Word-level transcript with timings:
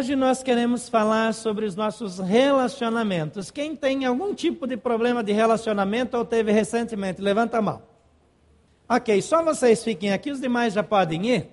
Hoje 0.00 0.16
nós 0.16 0.42
queremos 0.42 0.88
falar 0.88 1.34
sobre 1.34 1.66
os 1.66 1.76
nossos 1.76 2.18
relacionamentos. 2.18 3.50
Quem 3.50 3.76
tem 3.76 4.06
algum 4.06 4.32
tipo 4.32 4.66
de 4.66 4.74
problema 4.74 5.22
de 5.22 5.30
relacionamento 5.30 6.16
ou 6.16 6.24
teve 6.24 6.50
recentemente, 6.50 7.20
levanta 7.20 7.58
a 7.58 7.60
mão. 7.60 7.82
Ok, 8.88 9.20
só 9.20 9.44
vocês 9.44 9.84
fiquem 9.84 10.10
aqui, 10.10 10.30
os 10.30 10.40
demais 10.40 10.72
já 10.72 10.82
podem 10.82 11.26
ir, 11.26 11.50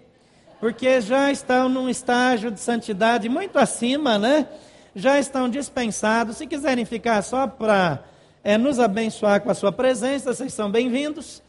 porque 0.62 1.02
já 1.02 1.29
estão 1.29 1.68
num 1.68 1.89
estágio 1.89 2.49
de 2.49 2.62
santidade 2.62 3.28
muito 3.28 3.60
acima, 3.60 4.18
né? 4.18 4.48
Já 4.95 5.20
estão 5.20 5.50
dispensados. 5.50 6.38
Se 6.38 6.48
quiserem 6.48 6.86
ficar 6.86 7.21
só 7.23 7.48
para 7.48 8.02
é, 8.45 8.57
nos 8.57 8.79
abençoar 8.79 9.41
com 9.41 9.52
a 9.52 9.55
sua 9.55 9.73
presença, 9.73 10.34
vocês 10.34 10.54
são 10.54 10.71
bem-vindos. 10.71 11.43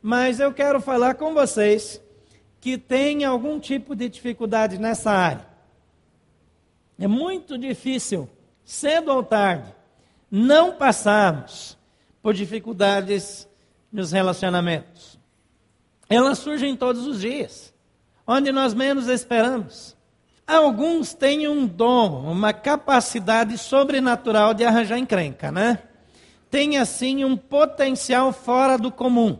Mas 0.00 0.38
eu 0.38 0.52
quero 0.52 0.80
falar 0.80 1.14
com 1.14 1.34
vocês 1.34 2.00
que 2.60 2.78
têm 2.78 3.24
algum 3.24 3.58
tipo 3.58 3.96
de 3.96 4.08
dificuldade 4.08 4.78
nessa 4.78 5.10
área. 5.10 5.53
É 6.98 7.06
muito 7.06 7.58
difícil, 7.58 8.28
cedo 8.64 9.10
ou 9.12 9.22
tarde, 9.22 9.74
não 10.30 10.72
passarmos 10.72 11.76
por 12.22 12.34
dificuldades 12.34 13.48
nos 13.92 14.12
relacionamentos. 14.12 15.18
Elas 16.08 16.38
surgem 16.38 16.76
todos 16.76 17.06
os 17.06 17.20
dias, 17.20 17.74
onde 18.26 18.52
nós 18.52 18.74
menos 18.74 19.08
esperamos. 19.08 19.96
Alguns 20.46 21.14
têm 21.14 21.48
um 21.48 21.66
dom, 21.66 22.30
uma 22.30 22.52
capacidade 22.52 23.56
sobrenatural 23.56 24.52
de 24.52 24.64
arranjar 24.64 24.98
encrenca, 24.98 25.50
né? 25.50 25.82
Tem 26.50 26.76
assim 26.76 27.24
um 27.24 27.36
potencial 27.36 28.32
fora 28.32 28.76
do 28.76 28.92
comum. 28.92 29.38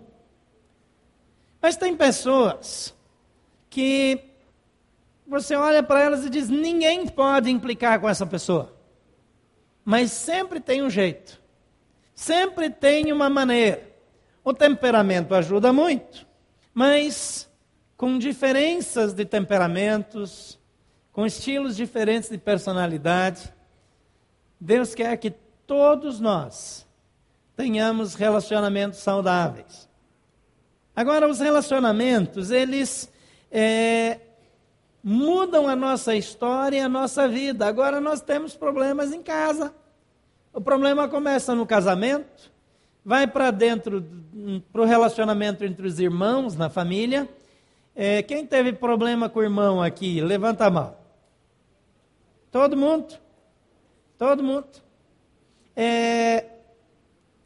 Mas 1.61 1.77
tem 1.77 1.97
pessoas 1.97 2.95
que 3.71 4.34
você 5.27 5.57
olha 5.57 5.83
para 5.83 6.01
elas 6.01 6.25
e 6.25 6.31
diz: 6.31 6.49
ninguém 6.49 7.07
pode 7.07 7.51
implicar 7.51 8.01
com 8.01 8.09
essa 8.09 8.27
pessoa. 8.27 8.75
Mas 9.85 10.13
sempre 10.13 10.61
tem 10.61 10.83
um 10.83 10.91
jeito, 10.91 11.41
sempre 12.15 12.71
tem 12.71 13.13
uma 13.13 13.29
maneira. 13.29 13.93
O 14.43 14.53
temperamento 14.53 15.35
ajuda 15.35 15.73
muito, 15.73 16.27
mas 16.73 17.49
com 17.97 18.19
diferenças 18.19 19.15
de 19.15 19.25
temperamentos, 19.25 20.59
com 21.13 21.25
estilos 21.25 21.77
diferentes 21.77 22.29
de 22.29 22.37
personalidade, 22.37 23.53
Deus 24.61 24.95
quer 24.95 25.17
que 25.17 25.31
todos 25.67 26.21
nós 26.21 26.87
tenhamos 27.57 28.15
relacionamentos 28.15 28.99
saudáveis. 28.99 29.89
Agora, 30.95 31.29
os 31.29 31.41
relacionamentos, 31.41 32.51
eles 32.51 33.11
é, 33.51 34.21
mudam 35.05 35.69
a 35.69 35.77
nossa 35.77 36.17
história 36.17 36.79
e 36.79 36.81
a 36.81 36.89
nossa 36.89 37.29
vida. 37.29 37.67
Agora 37.67 38.01
nós 38.01 38.23
temos 38.23 38.57
problemas 38.57 39.13
em 39.13 39.23
casa. 39.23 39.75
O 40.51 40.63
problema 40.63 41.07
começa 41.07 41.55
no 41.55 41.67
casamento, 41.67 42.51
vai 43.05 43.27
para 43.27 43.51
dentro, 43.51 44.03
para 44.73 44.81
o 44.81 44.87
relacionamento 44.87 45.63
entre 45.63 45.87
os 45.87 46.01
irmãos, 46.01 46.57
na 46.57 46.71
família. 46.71 47.29
É, 47.95 48.23
quem 48.23 48.47
teve 48.47 48.73
problema 48.73 49.29
com 49.29 49.41
o 49.41 49.43
irmão 49.43 49.83
aqui, 49.83 50.23
levanta 50.23 50.65
a 50.65 50.71
mão. 50.71 50.97
Todo 52.51 52.75
mundo? 52.75 53.15
Todo 54.17 54.43
mundo. 54.43 54.69
É, 55.77 56.47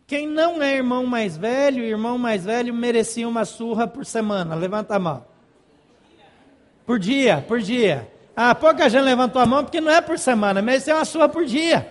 quem 0.06 0.28
não 0.28 0.62
é 0.62 0.76
irmão 0.76 1.04
mais 1.06 1.36
velho, 1.36 1.82
irmão 1.82 2.18
mais 2.18 2.44
velho 2.44 2.72
merecia 2.72 3.26
uma 3.26 3.44
surra 3.44 3.88
por 3.88 4.06
semana, 4.06 4.54
levanta 4.54 4.94
a 4.94 4.98
mão. 4.98 5.26
Por 6.88 6.98
dia, 6.98 7.44
por 7.46 7.60
dia. 7.60 8.10
Ah, 8.34 8.54
pouca 8.54 8.88
gente 8.88 9.02
levantou 9.02 9.42
a 9.42 9.44
mão 9.44 9.62
porque 9.62 9.78
não 9.78 9.92
é 9.92 10.00
por 10.00 10.18
semana, 10.18 10.62
mas 10.62 10.88
é 10.88 10.94
uma 10.94 11.04
sua 11.04 11.28
por 11.28 11.44
dia. 11.44 11.86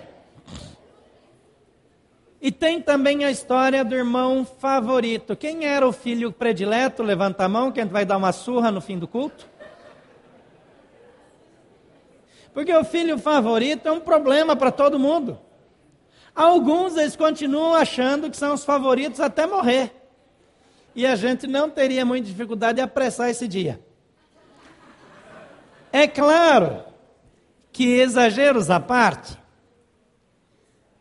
E 2.42 2.52
tem 2.52 2.82
também 2.82 3.24
a 3.24 3.30
história 3.30 3.86
do 3.86 3.94
irmão 3.94 4.44
favorito. 4.44 5.36
Quem 5.36 5.66
era 5.66 5.88
o 5.88 5.92
filho 5.92 6.32
predileto? 6.32 7.04
Levanta 7.04 7.46
a 7.46 7.48
mão, 7.48 7.72
que 7.72 7.80
a 7.80 7.84
gente 7.84 7.92
vai 7.92 8.06
dar 8.06 8.18
uma 8.18 8.32
surra 8.32 8.72
no 8.72 8.82
fim 8.82 8.98
do 8.98 9.08
culto. 9.08 9.48
Porque 12.52 12.74
o 12.74 12.84
filho 12.84 13.20
favorito 13.20 13.88
é 13.88 13.92
um 13.92 14.00
problema 14.00 14.56
para 14.56 14.72
todo 14.72 14.98
mundo. 14.98 15.40
Alguns 16.34 16.98
eles 16.98 17.16
continuam 17.16 17.76
achando 17.76 18.32
que 18.32 18.38
são 18.38 18.52
os 18.52 18.66
favoritos 18.66 19.20
até 19.20 19.46
morrer. 19.46 19.92
E 20.96 21.06
a 21.06 21.16
gente 21.16 21.46
não 21.46 21.70
teria 21.70 22.04
muita 22.04 22.26
dificuldade 22.26 22.78
de 22.78 22.82
apressar 22.82 23.30
esse 23.30 23.48
dia. 23.48 23.86
É 25.92 26.08
claro 26.08 26.84
que, 27.72 28.00
exageros 28.00 28.70
à 28.70 28.80
parte, 28.80 29.38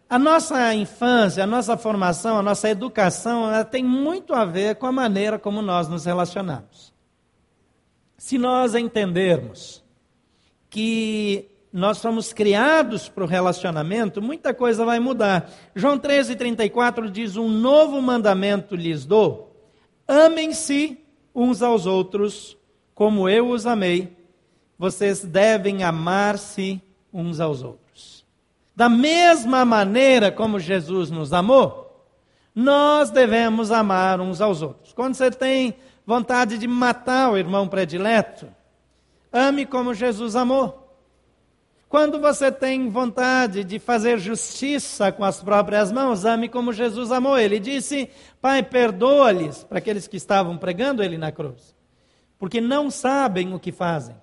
a 0.09 0.19
nossa 0.19 0.73
infância, 0.75 1.43
a 1.43 1.47
nossa 1.47 1.77
formação, 1.77 2.39
a 2.39 2.43
nossa 2.43 2.69
educação, 2.71 3.47
ela 3.51 3.65
tem 3.65 3.83
muito 3.83 4.35
a 4.35 4.45
ver 4.45 4.77
com 4.77 4.87
a 4.87 4.93
maneira 4.93 5.39
como 5.39 5.61
nós 5.61 5.89
nos 5.89 6.05
relacionamos. 6.05 6.95
Se 8.17 8.39
nós 8.39 8.75
entendermos 8.75 9.85
que 10.71 11.51
nós 11.73 11.99
somos 11.99 12.33
criados 12.33 13.09
para 13.09 13.25
o 13.25 13.27
relacionamento, 13.27 14.23
muita 14.23 14.55
coisa 14.55 14.85
vai 14.85 15.01
mudar. 15.01 15.51
João 15.75 15.99
13,34 15.99 17.11
diz: 17.11 17.37
Um 17.37 17.49
novo 17.49 18.01
mandamento 18.01 18.77
lhes 18.77 19.05
dou: 19.05 19.55
amem-se 20.07 20.99
uns 21.35 21.63
aos 21.63 21.85
outros, 21.85 22.57
como 22.95 23.29
eu 23.29 23.51
os 23.51 23.67
amei 23.67 24.16
vocês 24.79 25.25
devem 25.25 25.83
amar-se 25.83 26.81
uns 27.13 27.41
aos 27.41 27.63
outros. 27.63 28.25
Da 28.75 28.89
mesma 28.89 29.65
maneira 29.65 30.31
como 30.31 30.61
Jesus 30.61 31.11
nos 31.11 31.33
amou, 31.33 31.87
nós 32.55 33.11
devemos 33.11 33.71
amar 33.71 34.21
uns 34.21 34.41
aos 34.41 34.63
outros. 34.63 34.93
Quando 34.93 35.15
você 35.15 35.31
tem 35.31 35.75
vontade 36.07 36.59
de 36.59 36.67
matar 36.69 37.31
o 37.31 37.39
irmão 37.39 37.69
predileto, 37.69 38.49
ame 39.33 39.65
como 39.65 39.95
Jesus 39.95 40.37
amou. 40.37 40.83
Quando 41.89 42.21
você 42.21 42.51
tem 42.51 42.91
vontade 42.91 43.63
de 43.63 43.79
fazer 43.79 44.19
justiça 44.19 45.13
com 45.13 45.25
as 45.25 45.43
próprias 45.43 45.93
mãos, 45.93 46.25
ame 46.25 46.49
como 46.49 46.73
Jesus 46.73 47.13
amou. 47.13 47.39
Ele 47.39 47.59
disse: 47.59 48.11
Pai, 48.41 48.63
perdoa-lhes, 48.63 49.65
para 49.65 49.79
aqueles 49.79 50.09
que 50.09 50.17
estavam 50.17 50.59
pregando 50.59 51.03
ele 51.03 51.17
na 51.17 51.31
cruz, 51.31 51.75
porque 52.39 52.61
não 52.61 52.91
sabem 52.91 53.55
o 53.55 53.61
que 53.61 53.73
fazem. 53.73 54.17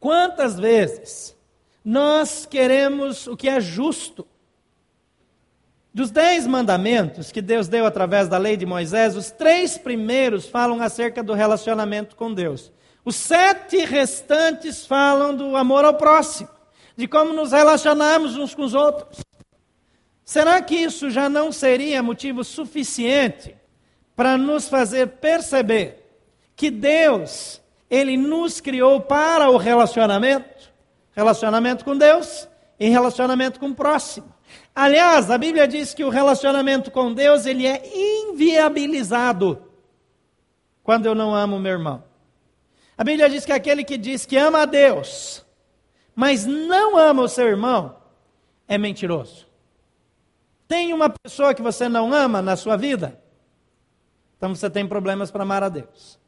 Quantas 0.00 0.58
vezes 0.58 1.36
nós 1.84 2.46
queremos 2.46 3.26
o 3.26 3.36
que 3.36 3.48
é 3.48 3.60
justo? 3.60 4.26
Dos 5.92 6.10
dez 6.10 6.46
mandamentos 6.46 7.32
que 7.32 7.42
Deus 7.42 7.66
deu 7.66 7.84
através 7.84 8.28
da 8.28 8.38
lei 8.38 8.56
de 8.56 8.64
Moisés, 8.64 9.16
os 9.16 9.30
três 9.30 9.76
primeiros 9.76 10.46
falam 10.46 10.80
acerca 10.80 11.22
do 11.22 11.32
relacionamento 11.32 12.14
com 12.14 12.32
Deus. 12.32 12.70
Os 13.04 13.16
sete 13.16 13.78
restantes 13.84 14.86
falam 14.86 15.34
do 15.34 15.56
amor 15.56 15.84
ao 15.84 15.94
próximo, 15.94 16.50
de 16.96 17.08
como 17.08 17.32
nos 17.32 17.52
relacionarmos 17.52 18.36
uns 18.36 18.54
com 18.54 18.62
os 18.62 18.74
outros. 18.74 19.24
Será 20.24 20.60
que 20.60 20.74
isso 20.74 21.10
já 21.10 21.28
não 21.28 21.50
seria 21.50 22.02
motivo 22.02 22.44
suficiente 22.44 23.56
para 24.14 24.36
nos 24.36 24.68
fazer 24.68 25.06
perceber 25.06 26.04
que 26.54 26.70
Deus 26.70 27.62
ele 27.90 28.16
nos 28.16 28.60
criou 28.60 29.00
para 29.00 29.50
o 29.50 29.56
relacionamento, 29.56 30.72
relacionamento 31.12 31.84
com 31.84 31.96
Deus 31.96 32.48
e 32.78 32.88
relacionamento 32.88 33.58
com 33.58 33.68
o 33.68 33.74
próximo. 33.74 34.32
Aliás, 34.74 35.30
a 35.30 35.38
Bíblia 35.38 35.66
diz 35.66 35.94
que 35.94 36.04
o 36.04 36.08
relacionamento 36.08 36.90
com 36.90 37.12
Deus 37.12 37.46
ele 37.46 37.66
é 37.66 37.82
inviabilizado 37.94 39.62
quando 40.82 41.06
eu 41.06 41.14
não 41.14 41.34
amo 41.34 41.58
meu 41.58 41.72
irmão. 41.72 42.04
A 42.96 43.04
Bíblia 43.04 43.28
diz 43.28 43.44
que 43.44 43.52
aquele 43.52 43.84
que 43.84 43.96
diz 43.96 44.26
que 44.26 44.36
ama 44.36 44.62
a 44.62 44.64
Deus, 44.64 45.44
mas 46.14 46.46
não 46.46 46.96
ama 46.96 47.22
o 47.22 47.28
seu 47.28 47.46
irmão, 47.46 47.96
é 48.66 48.76
mentiroso. 48.76 49.46
Tem 50.66 50.92
uma 50.92 51.08
pessoa 51.08 51.54
que 51.54 51.62
você 51.62 51.88
não 51.88 52.12
ama 52.12 52.42
na 52.42 52.56
sua 52.56 52.76
vida? 52.76 53.20
Então 54.36 54.54
você 54.54 54.68
tem 54.68 54.86
problemas 54.86 55.30
para 55.30 55.42
amar 55.42 55.62
a 55.62 55.68
Deus. 55.68 56.18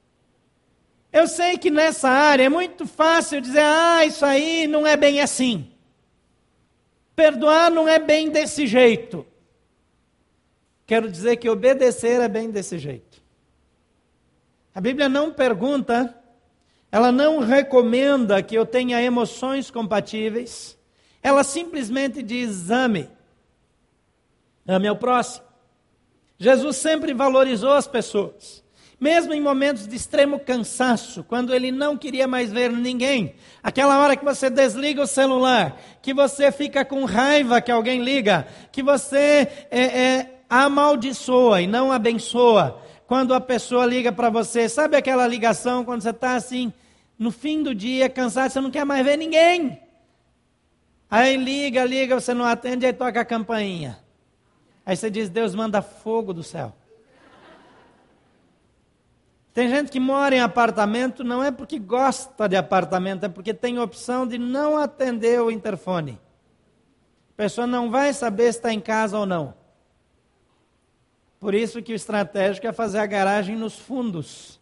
Eu 1.12 1.26
sei 1.26 1.58
que 1.58 1.70
nessa 1.70 2.08
área 2.08 2.44
é 2.44 2.48
muito 2.48 2.86
fácil 2.86 3.40
dizer, 3.40 3.62
ah, 3.62 4.04
isso 4.04 4.24
aí 4.24 4.66
não 4.66 4.86
é 4.86 4.96
bem 4.96 5.20
assim. 5.20 5.70
Perdoar 7.16 7.70
não 7.70 7.88
é 7.88 7.98
bem 7.98 8.30
desse 8.30 8.66
jeito. 8.66 9.26
Quero 10.86 11.10
dizer 11.10 11.36
que 11.36 11.48
obedecer 11.48 12.20
é 12.20 12.28
bem 12.28 12.50
desse 12.50 12.78
jeito. 12.78 13.20
A 14.74 14.80
Bíblia 14.80 15.08
não 15.08 15.32
pergunta, 15.32 16.16
ela 16.92 17.10
não 17.10 17.40
recomenda 17.40 18.42
que 18.42 18.54
eu 18.54 18.64
tenha 18.64 19.02
emoções 19.02 19.70
compatíveis, 19.70 20.78
ela 21.22 21.44
simplesmente 21.44 22.22
diz: 22.22 22.70
ame. 22.70 23.08
Ame 24.66 24.88
ao 24.88 24.96
próximo. 24.96 25.44
Jesus 26.38 26.76
sempre 26.76 27.12
valorizou 27.12 27.72
as 27.72 27.86
pessoas. 27.86 28.64
Mesmo 29.00 29.32
em 29.32 29.40
momentos 29.40 29.88
de 29.88 29.96
extremo 29.96 30.38
cansaço, 30.38 31.24
quando 31.24 31.54
ele 31.54 31.72
não 31.72 31.96
queria 31.96 32.28
mais 32.28 32.52
ver 32.52 32.70
ninguém, 32.70 33.34
aquela 33.62 33.98
hora 33.98 34.14
que 34.14 34.24
você 34.24 34.50
desliga 34.50 35.02
o 35.02 35.06
celular, 35.06 35.80
que 36.02 36.12
você 36.12 36.52
fica 36.52 36.84
com 36.84 37.06
raiva 37.06 37.62
que 37.62 37.72
alguém 37.72 38.02
liga, 38.02 38.46
que 38.70 38.82
você 38.82 39.48
é, 39.70 39.80
é, 39.80 40.42
amaldiçoa 40.50 41.62
e 41.62 41.66
não 41.66 41.90
abençoa, 41.90 42.78
quando 43.06 43.32
a 43.32 43.40
pessoa 43.40 43.86
liga 43.86 44.12
para 44.12 44.28
você, 44.28 44.68
sabe 44.68 44.96
aquela 44.96 45.26
ligação 45.26 45.82
quando 45.82 46.02
você 46.02 46.10
está 46.10 46.34
assim, 46.34 46.70
no 47.18 47.30
fim 47.30 47.62
do 47.62 47.74
dia, 47.74 48.08
cansado, 48.08 48.50
você 48.50 48.60
não 48.60 48.70
quer 48.70 48.84
mais 48.84 49.04
ver 49.04 49.16
ninguém. 49.16 49.80
Aí 51.10 51.36
liga, 51.36 51.84
liga, 51.84 52.20
você 52.20 52.32
não 52.32 52.44
atende, 52.44 52.86
aí 52.86 52.92
toca 52.92 53.20
a 53.20 53.24
campainha. 53.24 53.98
Aí 54.86 54.96
você 54.96 55.10
diz: 55.10 55.28
Deus 55.28 55.54
manda 55.54 55.82
fogo 55.82 56.32
do 56.32 56.42
céu. 56.42 56.72
Tem 59.52 59.68
gente 59.68 59.90
que 59.90 59.98
mora 59.98 60.34
em 60.34 60.40
apartamento 60.40 61.24
não 61.24 61.42
é 61.42 61.50
porque 61.50 61.78
gosta 61.78 62.48
de 62.48 62.56
apartamento, 62.56 63.24
é 63.24 63.28
porque 63.28 63.52
tem 63.52 63.78
opção 63.78 64.26
de 64.26 64.38
não 64.38 64.76
atender 64.76 65.40
o 65.40 65.50
interfone. 65.50 66.20
A 67.32 67.36
pessoa 67.36 67.66
não 67.66 67.90
vai 67.90 68.12
saber 68.12 68.52
se 68.52 68.58
está 68.58 68.72
em 68.72 68.80
casa 68.80 69.18
ou 69.18 69.26
não. 69.26 69.54
Por 71.40 71.54
isso 71.54 71.82
que 71.82 71.92
o 71.92 71.96
estratégico 71.96 72.66
é 72.66 72.72
fazer 72.72 72.98
a 72.98 73.06
garagem 73.06 73.56
nos 73.56 73.76
fundos. 73.76 74.60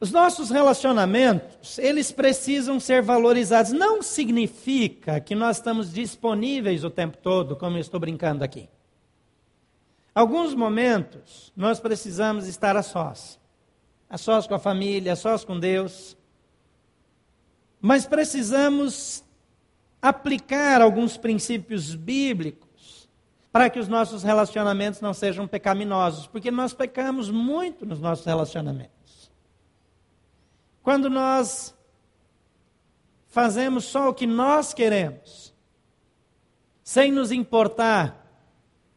Os 0.00 0.12
nossos 0.12 0.48
relacionamentos, 0.48 1.76
eles 1.78 2.12
precisam 2.12 2.78
ser 2.78 3.02
valorizados. 3.02 3.72
Não 3.72 4.00
significa 4.00 5.20
que 5.20 5.34
nós 5.34 5.56
estamos 5.56 5.92
disponíveis 5.92 6.84
o 6.84 6.90
tempo 6.90 7.18
todo, 7.18 7.56
como 7.56 7.76
eu 7.76 7.80
estou 7.80 7.98
brincando 7.98 8.44
aqui. 8.44 8.68
Alguns 10.18 10.52
momentos 10.52 11.52
nós 11.54 11.78
precisamos 11.78 12.48
estar 12.48 12.76
a 12.76 12.82
sós. 12.82 13.38
A 14.10 14.18
sós 14.18 14.48
com 14.48 14.54
a 14.56 14.58
família, 14.58 15.12
a 15.12 15.16
sós 15.16 15.44
com 15.44 15.60
Deus. 15.60 16.16
Mas 17.80 18.04
precisamos 18.04 19.22
aplicar 20.02 20.82
alguns 20.82 21.16
princípios 21.16 21.94
bíblicos 21.94 23.08
para 23.52 23.70
que 23.70 23.78
os 23.78 23.86
nossos 23.86 24.24
relacionamentos 24.24 25.00
não 25.00 25.14
sejam 25.14 25.46
pecaminosos, 25.46 26.26
porque 26.26 26.50
nós 26.50 26.74
pecamos 26.74 27.30
muito 27.30 27.86
nos 27.86 28.00
nossos 28.00 28.26
relacionamentos. 28.26 29.30
Quando 30.82 31.08
nós 31.08 31.72
fazemos 33.28 33.84
só 33.84 34.08
o 34.08 34.14
que 34.14 34.26
nós 34.26 34.74
queremos, 34.74 35.54
sem 36.82 37.12
nos 37.12 37.30
importar 37.30 38.17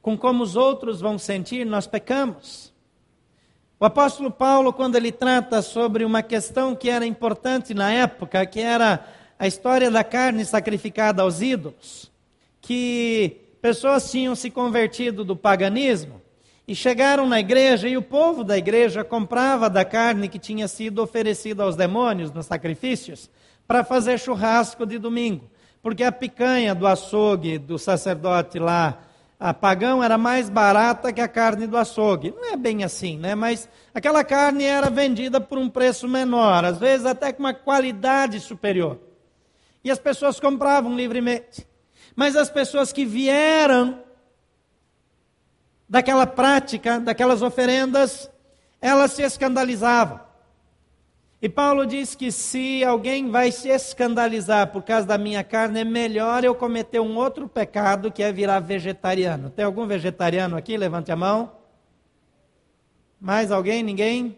com 0.01 0.18
como 0.18 0.44
os 0.44 0.56
outros 0.56 1.00
vão 1.00 1.18
sentir, 1.18 1.65
nós 1.65 1.88
pecamos. 1.88 2.74
O 3.80 3.86
apóstolo 3.86 4.30
Paulo, 4.30 4.71
quando 4.71 4.95
ele 4.95 5.12
trata 5.12 5.62
sobre 5.62 6.06
uma 6.06 6.21
questão 6.21 6.75
que 6.75 6.89
era 6.89 7.06
importante 7.06 7.74
na 7.74 7.92
época, 7.92 8.45
que 8.45 8.59
era 8.59 9.06
a 9.39 9.48
história 9.48 9.89
da 9.89 10.03
carne 10.03 10.45
sacrificada 10.45 11.24
aos 11.24 11.42
ídolos, 11.42 12.12
que 12.62 13.38
pessoas 13.62 14.09
tinham 14.12 14.36
se 14.36 14.51
convertido 14.51 15.24
do 15.24 15.36
paganismo, 15.36 16.21
e 16.68 16.75
chegaram 16.75 17.27
na 17.27 17.39
igreja 17.39 17.89
e 17.89 17.98
o 17.98 18.01
povo 18.01 18.44
da 18.44 18.57
igreja 18.57 19.03
comprava 19.03 19.69
da 19.69 19.83
carne 19.83 20.30
que 20.30 20.39
tinha 20.39 20.68
sido 20.68 21.01
oferecida 21.01 21.63
aos 21.63 21.75
demônios 21.75 22.31
nos 22.31 22.45
sacrifícios 22.45 23.30
para 23.68 23.83
fazer 23.83 24.19
churrasco 24.19 24.86
de 24.86 24.98
domingo. 24.98 25.50
Porque 25.81 26.03
a 26.03 26.12
picanha 26.12 26.75
do 26.75 26.86
açougue 26.86 27.57
do 27.57 27.80
sacerdote 27.80 28.59
lá, 28.59 29.01
a 29.44 29.56
pagão, 29.56 30.04
era 30.04 30.20
mais 30.20 30.52
barata 30.52 31.12
que 31.12 31.20
a 31.20 31.28
carne 31.28 31.66
do 31.66 31.76
açougue. 31.76 32.30
Não 32.30 32.54
é 32.54 32.56
bem 32.56 32.84
assim, 32.84 33.18
né? 33.18 33.34
Mas 33.34 33.68
aquela 33.92 34.24
carne 34.24 34.64
era 34.66 34.88
vendida 34.88 35.42
por 35.42 35.58
um 35.58 35.68
preço 35.68 36.08
menor, 36.08 36.64
às 36.64 36.78
vezes 36.78 37.08
até 37.08 37.34
com 37.34 37.40
uma 37.40 37.54
qualidade 37.54 38.40
superior. 38.40 39.00
E 39.84 39.90
as 39.90 39.98
pessoas 39.98 40.40
compravam 40.40 40.96
livremente. 40.96 41.68
Mas 42.16 42.36
as 42.36 42.52
pessoas 42.52 42.94
que 42.94 43.04
vieram 43.04 44.04
daquela 45.90 46.28
prática, 46.28 47.00
daquelas 47.00 47.42
oferendas, 47.42 48.30
elas 48.80 49.12
se 49.14 49.24
escandalizavam. 49.24 50.20
E 51.42 51.50
Paulo 51.50 51.88
diz 51.88 52.14
que 52.14 52.32
se 52.32 52.84
alguém 52.84 53.32
vai 53.32 53.52
se 53.52 53.68
escandalizar 53.70 54.68
por 54.68 54.84
causa 54.84 55.08
da 55.08 55.18
minha 55.18 55.44
carne, 55.44 55.80
é 55.80 55.84
melhor 55.84 56.44
eu 56.44 56.54
cometer 56.54 57.00
um 57.00 57.18
outro 57.18 57.50
pecado 57.50 58.12
que 58.12 58.22
é 58.22 58.32
virar 58.32 58.60
vegetariano. 58.60 59.50
Tem 59.50 59.66
algum 59.66 59.88
vegetariano 59.88 60.56
aqui? 60.56 60.78
Levante 60.78 61.12
a 61.12 61.16
mão. 61.16 61.52
Mais 63.20 63.52
alguém? 63.52 63.82
Ninguém? 63.82 64.38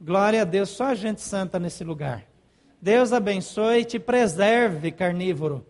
Glória 0.00 0.40
a 0.40 0.44
Deus, 0.44 0.70
só 0.70 0.94
gente 0.94 1.20
santa 1.20 1.58
nesse 1.58 1.84
lugar. 1.84 2.24
Deus 2.80 3.12
abençoe 3.12 3.80
e 3.80 3.84
te 3.84 3.98
preserve, 3.98 4.90
carnívoro. 4.90 5.66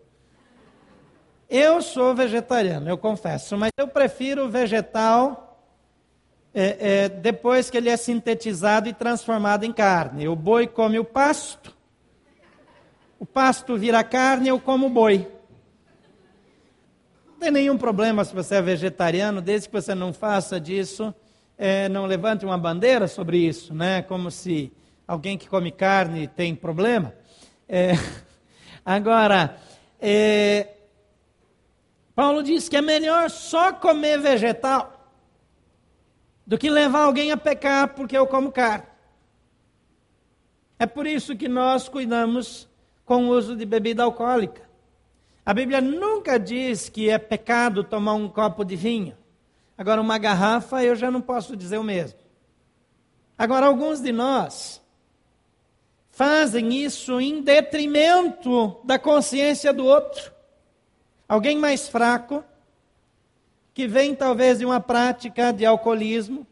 Eu 1.49 1.81
sou 1.81 2.15
vegetariano, 2.15 2.89
eu 2.89 2.97
confesso, 2.97 3.57
mas 3.57 3.71
eu 3.77 3.89
prefiro 3.89 4.47
vegetal 4.47 5.50
é, 6.53 6.77
é, 6.79 7.09
depois 7.09 7.69
que 7.69 7.77
ele 7.77 7.89
é 7.89 7.95
sintetizado 7.95 8.89
e 8.89 8.93
transformado 8.93 9.63
em 9.63 9.71
carne. 9.71 10.27
O 10.27 10.35
boi 10.35 10.67
come 10.67 10.99
o 10.99 11.05
pasto, 11.05 11.75
o 13.19 13.25
pasto 13.25 13.77
vira 13.77 14.03
carne, 14.03 14.49
eu 14.49 14.59
como 14.59 14.87
o 14.87 14.89
boi. 14.89 15.27
Não 17.27 17.39
tem 17.39 17.51
nenhum 17.51 17.77
problema 17.77 18.23
se 18.25 18.33
você 18.33 18.55
é 18.55 18.61
vegetariano, 18.61 19.41
desde 19.41 19.69
que 19.69 19.73
você 19.73 19.95
não 19.95 20.13
faça 20.13 20.59
disso, 20.59 21.13
é, 21.57 21.87
não 21.87 22.05
levante 22.05 22.45
uma 22.45 22.57
bandeira 22.57 23.07
sobre 23.07 23.37
isso, 23.37 23.73
né? 23.73 24.01
Como 24.01 24.29
se 24.29 24.71
alguém 25.07 25.37
que 25.37 25.47
come 25.47 25.71
carne 25.71 26.27
tem 26.27 26.55
problema. 26.55 27.13
É, 27.67 27.93
agora, 28.85 29.57
é, 29.99 30.67
Paulo 32.13 32.43
diz 32.43 32.67
que 32.67 32.75
é 32.75 32.81
melhor 32.81 33.29
só 33.29 33.71
comer 33.71 34.19
vegetal 34.19 35.00
do 36.51 36.57
que 36.57 36.69
levar 36.69 37.03
alguém 37.03 37.31
a 37.31 37.37
pecar 37.37 37.95
porque 37.95 38.17
eu 38.17 38.27
como 38.27 38.51
carne. 38.51 38.83
É 40.77 40.85
por 40.85 41.07
isso 41.07 41.33
que 41.33 41.47
nós 41.47 41.87
cuidamos 41.87 42.67
com 43.05 43.27
o 43.27 43.29
uso 43.29 43.55
de 43.55 43.65
bebida 43.65 44.03
alcoólica. 44.03 44.69
A 45.45 45.53
Bíblia 45.53 45.79
nunca 45.79 46.37
diz 46.37 46.89
que 46.89 47.09
é 47.09 47.17
pecado 47.17 47.85
tomar 47.85 48.15
um 48.15 48.27
copo 48.27 48.65
de 48.65 48.75
vinho. 48.75 49.17
Agora, 49.77 50.01
uma 50.01 50.17
garrafa 50.17 50.83
eu 50.83 50.93
já 50.93 51.09
não 51.09 51.21
posso 51.21 51.55
dizer 51.55 51.77
o 51.77 51.85
mesmo. 51.85 52.19
Agora, 53.37 53.67
alguns 53.67 54.01
de 54.01 54.11
nós 54.11 54.81
fazem 56.09 56.73
isso 56.83 57.21
em 57.21 57.41
detrimento 57.41 58.77
da 58.83 58.99
consciência 58.99 59.71
do 59.71 59.85
outro. 59.85 60.33
Alguém 61.29 61.57
mais 61.57 61.87
fraco, 61.87 62.43
que 63.81 63.87
vem 63.87 64.13
talvez 64.13 64.59
de 64.59 64.65
uma 64.65 64.79
prática 64.79 65.51
de 65.51 65.65
alcoolismo, 65.65 66.45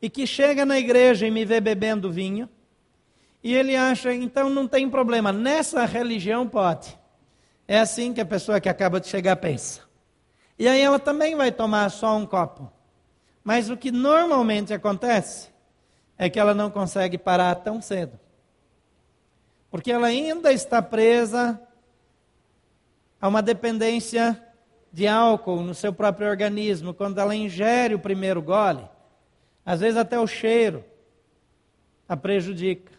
e 0.00 0.08
que 0.08 0.26
chega 0.26 0.64
na 0.64 0.78
igreja 0.78 1.26
e 1.26 1.30
me 1.30 1.44
vê 1.44 1.60
bebendo 1.60 2.10
vinho, 2.10 2.48
e 3.44 3.54
ele 3.54 3.76
acha, 3.76 4.14
então 4.14 4.48
não 4.48 4.66
tem 4.66 4.88
problema, 4.88 5.30
nessa 5.30 5.84
religião 5.84 6.48
pode. 6.48 6.98
É 7.68 7.78
assim 7.78 8.14
que 8.14 8.20
a 8.22 8.24
pessoa 8.24 8.58
que 8.58 8.68
acaba 8.70 8.98
de 8.98 9.08
chegar 9.08 9.36
pensa. 9.36 9.82
E 10.58 10.66
aí 10.66 10.80
ela 10.80 10.98
também 10.98 11.36
vai 11.36 11.52
tomar 11.52 11.90
só 11.90 12.16
um 12.16 12.24
copo. 12.24 12.72
Mas 13.44 13.68
o 13.68 13.76
que 13.76 13.90
normalmente 13.90 14.72
acontece 14.72 15.50
é 16.16 16.30
que 16.30 16.40
ela 16.40 16.54
não 16.54 16.70
consegue 16.70 17.18
parar 17.18 17.54
tão 17.56 17.82
cedo. 17.82 18.18
Porque 19.70 19.92
ela 19.92 20.06
ainda 20.06 20.50
está 20.50 20.80
presa 20.80 21.60
a 23.20 23.28
uma 23.28 23.42
dependência 23.42 24.45
de 24.92 25.06
álcool 25.06 25.62
no 25.62 25.74
seu 25.74 25.92
próprio 25.92 26.28
organismo, 26.28 26.94
quando 26.94 27.18
ela 27.18 27.34
ingere 27.34 27.94
o 27.94 27.98
primeiro 27.98 28.40
gole, 28.40 28.88
às 29.64 29.80
vezes 29.80 29.96
até 29.96 30.18
o 30.18 30.26
cheiro 30.26 30.84
a 32.08 32.16
prejudica. 32.16 32.92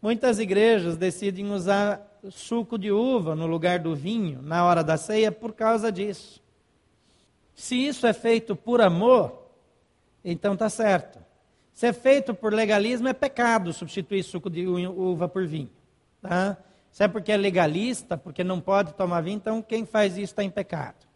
Muitas 0.00 0.38
igrejas 0.38 0.96
decidem 0.96 1.50
usar 1.50 2.20
suco 2.30 2.78
de 2.78 2.92
uva 2.92 3.34
no 3.34 3.46
lugar 3.46 3.78
do 3.78 3.94
vinho 3.94 4.42
na 4.42 4.64
hora 4.64 4.84
da 4.84 4.96
ceia 4.96 5.32
por 5.32 5.52
causa 5.52 5.90
disso. 5.90 6.42
Se 7.54 7.74
isso 7.74 8.06
é 8.06 8.12
feito 8.12 8.54
por 8.54 8.80
amor, 8.80 9.48
então 10.24 10.52
está 10.52 10.68
certo. 10.68 11.18
Se 11.72 11.86
é 11.86 11.92
feito 11.92 12.34
por 12.34 12.52
legalismo, 12.52 13.08
é 13.08 13.12
pecado 13.12 13.72
substituir 13.72 14.22
suco 14.22 14.50
de 14.50 14.66
uva 14.66 15.28
por 15.28 15.46
vinho. 15.46 15.70
Tá? 16.20 16.56
Se 16.96 17.04
é 17.04 17.08
porque 17.08 17.30
é 17.30 17.36
legalista, 17.36 18.16
porque 18.16 18.42
não 18.42 18.58
pode 18.58 18.94
tomar 18.94 19.20
vinho, 19.20 19.36
então 19.36 19.60
quem 19.60 19.84
faz 19.84 20.14
isso 20.14 20.32
está 20.32 20.42
em 20.42 20.48
pecado. 20.48 21.06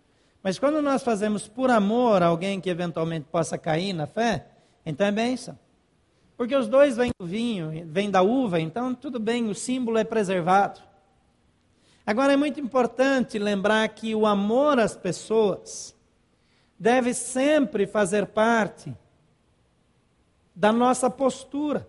Mas 0.43 0.59
quando 0.59 0.83
nós 0.83 1.03
fazemos 1.03 1.49
por 1.49 1.71
amor 1.71 2.23
a 2.23 2.27
alguém 2.27 2.61
que 2.61 2.69
eventualmente 2.69 3.25
possa 3.33 3.57
cair 3.57 3.95
na 3.95 4.07
fé, 4.07 4.45
então 4.85 5.07
é 5.07 5.11
bênção. 5.11 5.59
Porque 6.37 6.55
os 6.55 6.69
dois 6.69 6.99
vêm 6.99 7.11
do 7.19 7.27
vinho, 7.27 7.73
vêm 7.87 8.11
da 8.11 8.21
uva, 8.21 8.61
então 8.61 8.95
tudo 8.95 9.19
bem, 9.19 9.49
o 9.49 9.55
símbolo 9.55 9.97
é 9.97 10.05
preservado. 10.05 10.83
Agora 12.05 12.35
é 12.35 12.37
muito 12.37 12.61
importante 12.61 13.39
lembrar 13.39 13.89
que 13.89 14.15
o 14.15 14.27
amor 14.27 14.79
às 14.79 14.95
pessoas 14.95 15.97
deve 16.79 17.15
sempre 17.15 17.87
fazer 17.87 18.27
parte 18.27 18.95
da 20.55 20.75
nossa 20.75 21.09
postura. 21.09 21.89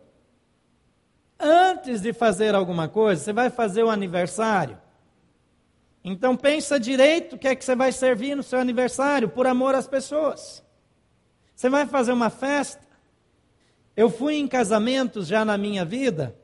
Antes 1.42 2.02
de 2.02 2.14
fazer 2.14 2.54
alguma 2.54 2.88
coisa, 2.88 3.24
você 3.24 3.34
vai 3.34 3.50
fazer 3.50 3.84
o 3.84 3.90
aniversário. 3.90 4.78
Então 6.04 6.36
pensa 6.36 6.80
direito 6.80 7.36
o 7.36 7.40
que 7.40 7.48
é 7.48 7.56
que 7.56 7.66
você 7.66 7.76
vai 7.76 7.92
servir 7.92 8.36
no 8.36 8.44
seu 8.44 8.60
aniversário, 8.60 9.28
por 9.30 9.48
amor 9.48 9.74
às 9.76 9.88
pessoas. 9.88 10.64
Você 11.56 11.70
vai 11.70 11.86
fazer 11.86 12.12
uma 12.12 12.30
festa. 12.30 12.82
Eu 13.96 14.10
fui 14.10 14.36
em 14.36 14.48
casamentos 14.48 15.28
já 15.28 15.44
na 15.44 15.58
minha 15.58 15.84
vida 15.84 16.36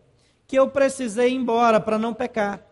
que 0.47 0.57
eu 0.57 0.69
precisei 0.69 1.29
ir 1.29 1.35
embora 1.35 1.79
para 1.79 1.99
não 1.99 2.13
pecar. 2.13 2.63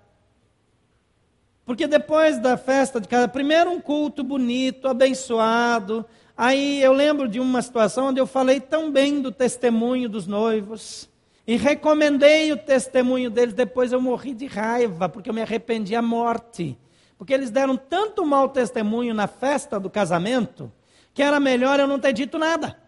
Porque 1.66 1.88
depois 1.88 2.40
da 2.40 2.56
festa 2.56 3.02
de 3.02 3.08
casa, 3.08 3.28
primeiro 3.28 3.72
um 3.72 3.82
culto 3.82 4.24
bonito, 4.24 4.88
abençoado. 4.88 6.06
Aí 6.38 6.82
eu 6.82 6.94
lembro 6.94 7.28
de 7.28 7.40
uma 7.40 7.62
situação 7.62 8.08
onde 8.08 8.20
eu 8.20 8.28
falei 8.28 8.60
tão 8.60 8.92
bem 8.92 9.22
do 9.22 9.32
testemunho 9.32 10.08
dos 10.08 10.28
noivos. 10.28 11.10
E 11.48 11.58
recomendei 11.58 12.52
o 12.52 12.58
testemunho 12.58 13.30
deles, 13.30 13.54
depois 13.54 13.92
eu 13.92 14.02
morri 14.02 14.34
de 14.34 14.48
raiva, 14.48 15.08
porque 15.08 15.30
eu 15.30 15.34
me 15.34 15.42
arrependi 15.42 15.96
à 15.96 16.02
morte. 16.02 16.78
Porque 17.18 17.34
eles 17.34 17.52
deram 17.52 17.78
tanto 17.78 18.26
mau 18.26 18.50
testemunho 18.50 19.14
na 19.14 19.28
festa 19.28 19.80
do 19.80 19.90
casamento, 19.90 20.72
que 21.14 21.22
era 21.22 21.40
melhor 21.40 21.80
eu 21.80 21.88
não 21.88 22.00
ter 22.00 22.14
dito 22.14 22.40
nada. 22.40 22.80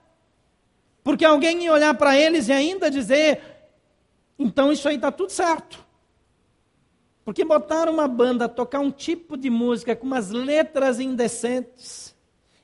Porque 1.03 1.23
alguém 1.23 1.63
ia 1.63 1.71
olhar 1.71 1.93
para 1.93 2.17
eles 2.17 2.47
e 2.47 2.51
ainda 2.51 2.89
dizer: 2.89 3.41
então 4.37 4.71
isso 4.71 4.89
aí 4.89 4.95
está 4.95 5.11
tudo 5.11 5.31
certo. 5.31 5.85
Porque 7.23 7.45
botaram 7.45 7.93
uma 7.93 8.07
banda 8.07 8.45
a 8.45 8.49
tocar 8.49 8.79
um 8.79 8.91
tipo 8.91 9.37
de 9.37 9.49
música 9.49 9.95
com 9.95 10.05
umas 10.05 10.31
letras 10.31 10.99
indecentes 10.99 12.15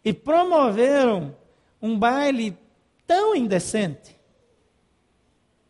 e 0.03 0.11
promoveram 0.11 1.35
um 1.81 1.97
baile 1.97 2.57
tão 3.05 3.35
indecente 3.35 4.12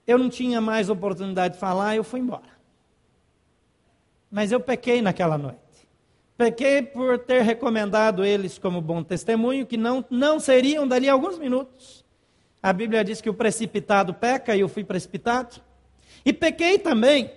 eu 0.05 0.17
não 0.17 0.29
tinha 0.29 0.59
mais 0.59 0.89
oportunidade 0.89 1.55
de 1.55 1.59
falar, 1.59 1.95
eu 1.95 2.03
fui 2.03 2.19
embora. 2.19 2.53
Mas 4.29 4.51
eu 4.51 4.59
pequei 4.59 5.01
naquela 5.01 5.37
noite. 5.37 5.59
Pequei 6.37 6.81
por 6.81 7.19
ter 7.19 7.41
recomendado 7.41 8.25
eles 8.25 8.57
como 8.57 8.81
bom 8.81 9.03
testemunho, 9.03 9.65
que 9.65 9.77
não, 9.77 10.03
não 10.09 10.39
seriam 10.39 10.87
dali 10.87 11.07
alguns 11.07 11.37
minutos. 11.37 12.03
A 12.61 12.73
Bíblia 12.73 13.03
diz 13.03 13.21
que 13.21 13.29
o 13.29 13.33
precipitado 13.33 14.13
peca 14.13 14.55
e 14.55 14.61
eu 14.61 14.69
fui 14.69 14.83
precipitado. 14.83 15.61
E 16.25 16.33
pequei 16.33 16.79
também, 16.79 17.31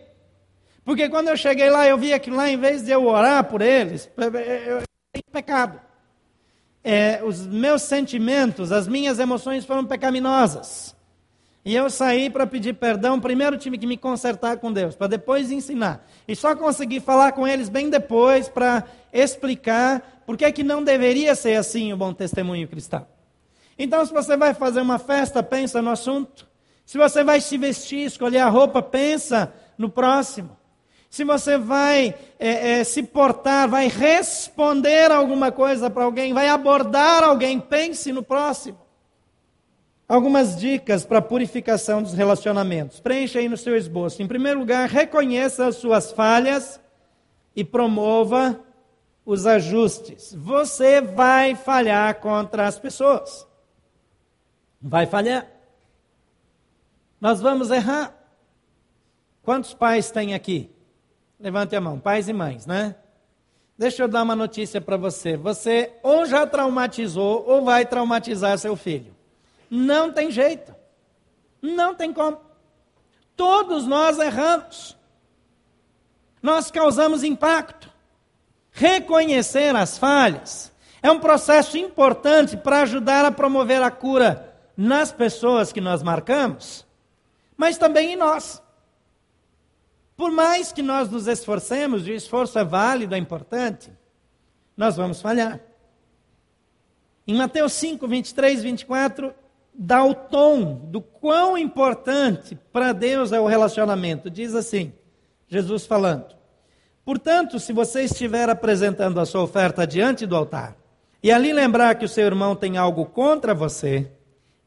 porque 0.87 1.09
quando 1.09 1.27
eu 1.27 1.37
cheguei 1.37 1.69
lá, 1.69 1.85
eu 1.85 1.99
vi 1.99 2.17
que 2.21 2.31
lá, 2.31 2.49
em 2.49 2.57
vez 2.57 2.85
de 2.85 2.93
eu 2.93 3.05
orar 3.07 3.43
por 3.43 3.61
eles, 3.61 4.09
eu 4.17 4.83
tenho 5.13 5.25
pecado. 5.33 5.81
É, 6.85 7.21
os 7.25 7.45
meus 7.45 7.83
sentimentos, 7.83 8.71
as 8.71 8.87
minhas 8.87 9.19
emoções 9.19 9.65
foram 9.65 9.85
pecaminosas. 9.85 10.95
E 11.67 11.75
eu 11.75 11.91
saí 11.91 12.31
para 12.31 12.47
pedir 12.47 12.75
perdão, 12.75 13.19
primeiro 13.19 13.59
tive 13.59 13.77
que 13.77 13.89
me 13.89 13.97
consertar 13.97 14.59
com 14.59 14.73
Deus, 14.73 14.95
para 14.95 15.09
depois 15.09 15.51
ensinar. 15.51 16.07
E 16.29 16.37
só 16.37 16.55
consegui 16.55 17.01
falar 17.01 17.33
com 17.33 17.45
eles 17.45 17.69
bem 17.69 17.91
depois 17.91 18.49
para 18.49 18.85
explicar 19.13 20.23
por 20.25 20.37
que, 20.37 20.53
que 20.53 20.63
não 20.63 20.85
deveria 20.85 21.35
ser 21.35 21.57
assim 21.57 21.93
o 21.93 21.97
bom 21.97 22.15
testemunho 22.15 22.69
cristão. 22.69 23.05
Então, 23.77 24.07
se 24.07 24.13
você 24.13 24.37
vai 24.37 24.55
fazer 24.55 24.81
uma 24.81 25.01
festa, 25.01 25.43
pensa 25.43 25.83
no 25.83 25.91
assunto. 25.91 26.47
Se 26.85 26.97
você 26.97 27.25
vai 27.25 27.41
se 27.41 27.59
vestir, 27.59 28.07
escolher 28.07 28.39
a 28.39 28.49
roupa, 28.49 28.81
pensa 28.81 29.53
no 29.77 29.91
próximo. 29.91 30.57
Se 31.11 31.25
você 31.25 31.59
vai 31.59 32.15
é, 32.39 32.79
é, 32.79 32.85
se 32.85 33.03
portar, 33.03 33.69
vai 33.69 33.89
responder 33.89 35.11
alguma 35.11 35.51
coisa 35.51 35.91
para 35.91 36.05
alguém, 36.05 36.33
vai 36.33 36.49
abordar 36.49 37.25
alguém, 37.25 37.59
pense 37.59 38.13
no 38.13 38.23
próximo. 38.23 38.86
Algumas 40.09 40.57
dicas 40.57 41.05
para 41.05 41.21
purificação 41.21 42.01
dos 42.01 42.13
relacionamentos. 42.13 43.01
Preencha 43.01 43.41
aí 43.41 43.49
no 43.49 43.57
seu 43.57 43.77
esboço. 43.77 44.23
Em 44.23 44.29
primeiro 44.29 44.61
lugar, 44.61 44.89
reconheça 44.89 45.67
as 45.67 45.77
suas 45.77 46.13
falhas 46.13 46.81
e 47.57 47.65
promova 47.65 48.61
os 49.25 49.47
ajustes. 49.47 50.33
Você 50.33 51.01
vai 51.01 51.57
falhar 51.57 52.21
contra 52.21 52.69
as 52.69 52.79
pessoas. 52.79 53.45
Vai 54.81 55.07
falhar. 55.07 55.45
Nós 57.21 57.41
vamos 57.41 57.73
errar. 57.73 58.15
Quantos 59.43 59.75
pais 59.75 60.13
tem 60.13 60.35
aqui? 60.35 60.71
Levante 61.41 61.75
a 61.75 61.81
mão, 61.81 61.99
pais 61.99 62.29
e 62.29 62.33
mães, 62.33 62.65
né? 62.65 62.95
Deixa 63.77 64.05
eu 64.05 64.09
dar 64.09 64.23
uma 64.23 64.37
notícia 64.37 64.81
para 64.81 64.97
você. 64.97 65.37
Você 65.37 65.93
ou 66.03 66.25
já 66.27 66.47
traumatizou 66.47 67.45
ou 67.45 67.65
vai 67.65 67.85
traumatizar 67.85 68.57
seu 68.59 68.77
filho. 68.77 69.16
Não 69.71 70.13
tem 70.13 70.31
jeito. 70.31 70.75
Não 71.61 71.95
tem 71.95 72.13
como. 72.13 72.41
Todos 73.35 73.87
nós 73.87 74.19
erramos. 74.19 74.97
Nós 76.43 76.71
causamos 76.71 77.25
impacto. 77.25 77.91
Reconhecer 78.71 79.75
as 79.75 79.97
falhas 79.97 80.73
é 81.03 81.11
um 81.11 81.19
processo 81.19 81.79
importante 81.79 82.57
para 82.57 82.83
ajudar 82.83 83.25
a 83.25 83.33
promover 83.33 83.83
a 83.83 83.91
cura 83.91 84.55
nas 84.77 85.11
pessoas 85.11 85.73
que 85.73 85.81
nós 85.81 86.03
marcamos, 86.03 86.85
mas 87.57 87.79
também 87.79 88.13
em 88.13 88.17
nós. 88.17 88.63
Por 90.17 90.31
mais 90.31 90.73
que 90.73 90.83
nós 90.83 91.09
nos 91.09 91.27
esforcemos, 91.27 92.07
e 92.07 92.11
o 92.11 92.15
esforço 92.15 92.59
é 92.59 92.65
válido, 92.65 93.15
é 93.15 93.19
importante, 93.19 93.91
nós 94.77 94.97
vamos 94.97 95.23
falhar. 95.23 95.61
Em 97.27 97.35
Mateus 97.35 97.73
5, 97.73 98.07
23, 98.07 98.63
24, 98.63 99.35
dá 99.79 100.05
o 100.05 100.15
tom 100.15 100.75
do 100.91 101.01
quão 101.01 101.59
importante 101.59 102.59
para 102.73 102.93
Deus 102.93 103.33
é 103.33 103.41
o 103.41 103.47
relacionamento. 103.47 104.31
Diz 104.31 104.55
assim, 104.55 104.93
Jesus 105.49 105.85
falando: 105.85 106.35
Portanto, 107.05 107.61
se 107.61 107.73
você 107.73 108.03
estiver 108.03 108.49
apresentando 108.49 109.21
a 109.21 109.27
sua 109.27 109.43
oferta 109.43 109.87
diante 109.87 110.27
do 110.27 110.35
altar, 110.35 110.77
e 111.23 111.31
ali 111.31 111.53
lembrar 111.53 111.95
que 111.97 112.05
o 112.05 112.09
seu 112.09 112.25
irmão 112.25 112.55
tem 112.55 112.77
algo 112.77 113.07
contra 113.07 113.55
você, 113.55 114.11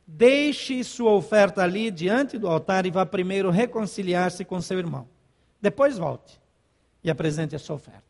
deixe 0.05 0.83
sua 0.83 1.11
oferta 1.11 1.63
ali 1.63 1.91
diante 1.91 2.37
do 2.37 2.47
altar 2.47 2.85
e 2.85 2.91
vá 2.91 3.05
primeiro 3.05 3.49
reconciliar-se 3.49 4.43
com 4.43 4.61
seu 4.61 4.77
irmão. 4.77 5.07
Depois 5.61 5.97
volte 5.97 6.39
e 7.03 7.09
apresente 7.09 7.55
a 7.55 7.59
sua 7.59 7.75
oferta. 7.75 8.03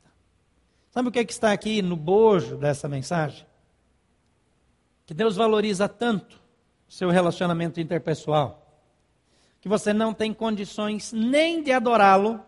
Sabe 0.89 1.09
o 1.09 1.11
que, 1.11 1.19
é 1.19 1.25
que 1.25 1.31
está 1.31 1.51
aqui 1.51 1.81
no 1.81 1.95
bojo 1.95 2.57
dessa 2.57 2.87
mensagem? 2.87 3.45
Que 5.05 5.13
Deus 5.13 5.35
valoriza 5.35 5.87
tanto 5.87 6.38
seu 6.89 7.11
relacionamento 7.11 7.79
interpessoal, 7.79 8.65
que 9.61 9.69
você 9.69 9.93
não 9.93 10.11
tem 10.11 10.33
condições 10.33 11.13
nem 11.13 11.61
de 11.61 11.71
adorá-lo 11.71 12.43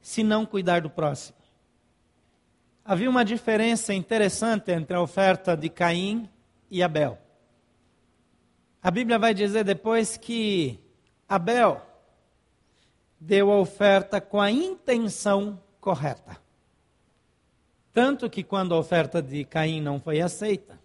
se 0.00 0.24
não 0.24 0.46
cuidar 0.46 0.80
do 0.80 0.88
próximo. 0.88 1.36
Havia 2.82 3.10
uma 3.10 3.24
diferença 3.24 3.92
interessante 3.92 4.72
entre 4.72 4.96
a 4.96 5.02
oferta 5.02 5.54
de 5.54 5.68
Caim 5.68 6.28
e 6.70 6.82
Abel. 6.82 7.18
A 8.82 8.90
Bíblia 8.90 9.18
vai 9.18 9.34
dizer 9.34 9.64
depois 9.64 10.16
que 10.16 10.78
Abel 11.28 11.84
deu 13.20 13.50
a 13.50 13.58
oferta 13.58 14.20
com 14.20 14.40
a 14.40 14.50
intenção 14.50 15.60
correta. 15.80 16.38
Tanto 17.92 18.28
que 18.30 18.42
quando 18.42 18.74
a 18.74 18.78
oferta 18.78 19.22
de 19.22 19.44
Caim 19.44 19.80
não 19.80 20.00
foi 20.00 20.20
aceita, 20.20 20.78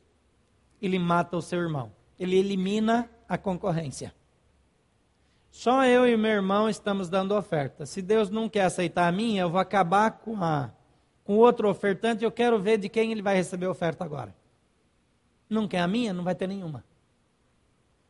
ele 0.82 1.00
mata 1.00 1.36
o 1.36 1.42
seu 1.42 1.60
irmão 1.60 1.99
ele 2.20 2.36
elimina 2.36 3.10
a 3.28 3.38
concorrência. 3.38 4.14
Só 5.50 5.86
eu 5.86 6.08
e 6.08 6.16
meu 6.16 6.32
irmão 6.32 6.70
estamos 6.70 7.10
dando 7.10 7.36
oferta. 7.36 7.86
Se 7.86 8.02
Deus 8.02 8.30
não 8.30 8.50
quer 8.50 8.66
aceitar 8.66 9.08
a 9.08 9.12
minha, 9.12 9.42
eu 9.42 9.50
vou 9.50 9.60
acabar 9.60 10.12
com 10.12 10.44
a 10.44 10.72
com 11.24 11.38
outro 11.38 11.70
ofertante, 11.70 12.24
eu 12.24 12.32
quero 12.32 12.60
ver 12.60 12.80
de 12.80 12.90
quem 12.90 13.12
ele 13.12 13.22
vai 13.22 13.36
receber 13.36 13.68
a 13.68 13.70
oferta 13.70 14.04
agora. 14.04 14.36
Não 15.48 15.68
quer 15.68 15.82
a 15.82 15.88
minha, 15.88 16.12
não 16.12 16.24
vai 16.24 16.34
ter 16.34 16.48
nenhuma. 16.48 16.84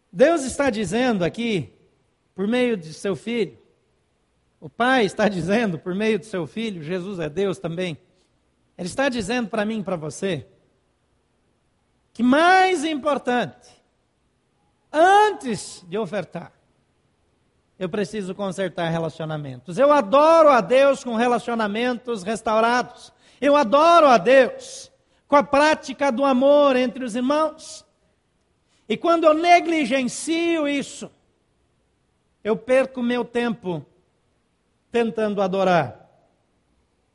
Deus 0.09 0.45
está 0.45 0.69
dizendo 0.69 1.25
aqui, 1.25 1.73
por 2.33 2.47
meio 2.47 2.77
de 2.77 2.93
seu 2.93 3.17
filho, 3.17 3.59
o 4.57 4.69
Pai 4.69 5.03
está 5.03 5.27
dizendo 5.27 5.77
por 5.77 5.93
meio 5.93 6.17
de 6.17 6.27
seu 6.27 6.47
filho, 6.47 6.81
Jesus 6.81 7.19
é 7.19 7.27
Deus 7.27 7.59
também. 7.59 7.97
Ele 8.77 8.87
está 8.87 9.09
dizendo 9.09 9.49
para 9.49 9.65
mim 9.65 9.79
e 9.81 9.83
para 9.83 9.97
você 9.97 10.47
que 12.13 12.23
mais 12.23 12.85
importante 12.85 13.78
antes 14.91 15.85
de 15.87 15.97
ofertar, 15.97 16.51
eu 17.79 17.87
preciso 17.87 18.35
consertar 18.35 18.89
relacionamentos. 18.89 19.77
Eu 19.77 19.91
adoro 19.93 20.49
a 20.49 20.59
Deus 20.59 21.01
com 21.03 21.15
relacionamentos 21.15 22.23
restaurados. 22.23 23.13
Eu 23.39 23.55
adoro 23.55 24.07
a 24.07 24.17
Deus 24.17 24.91
com 25.29 25.37
a 25.37 25.43
prática 25.43 26.11
do 26.11 26.25
amor 26.25 26.75
entre 26.75 27.05
os 27.05 27.15
irmãos. 27.15 27.85
E 28.87 28.97
quando 28.97 29.23
eu 29.23 29.33
negligencio 29.33 30.67
isso, 30.67 31.09
eu 32.43 32.57
perco 32.57 33.01
meu 33.01 33.23
tempo 33.23 33.85
tentando 34.91 35.41
adorar. 35.41 36.09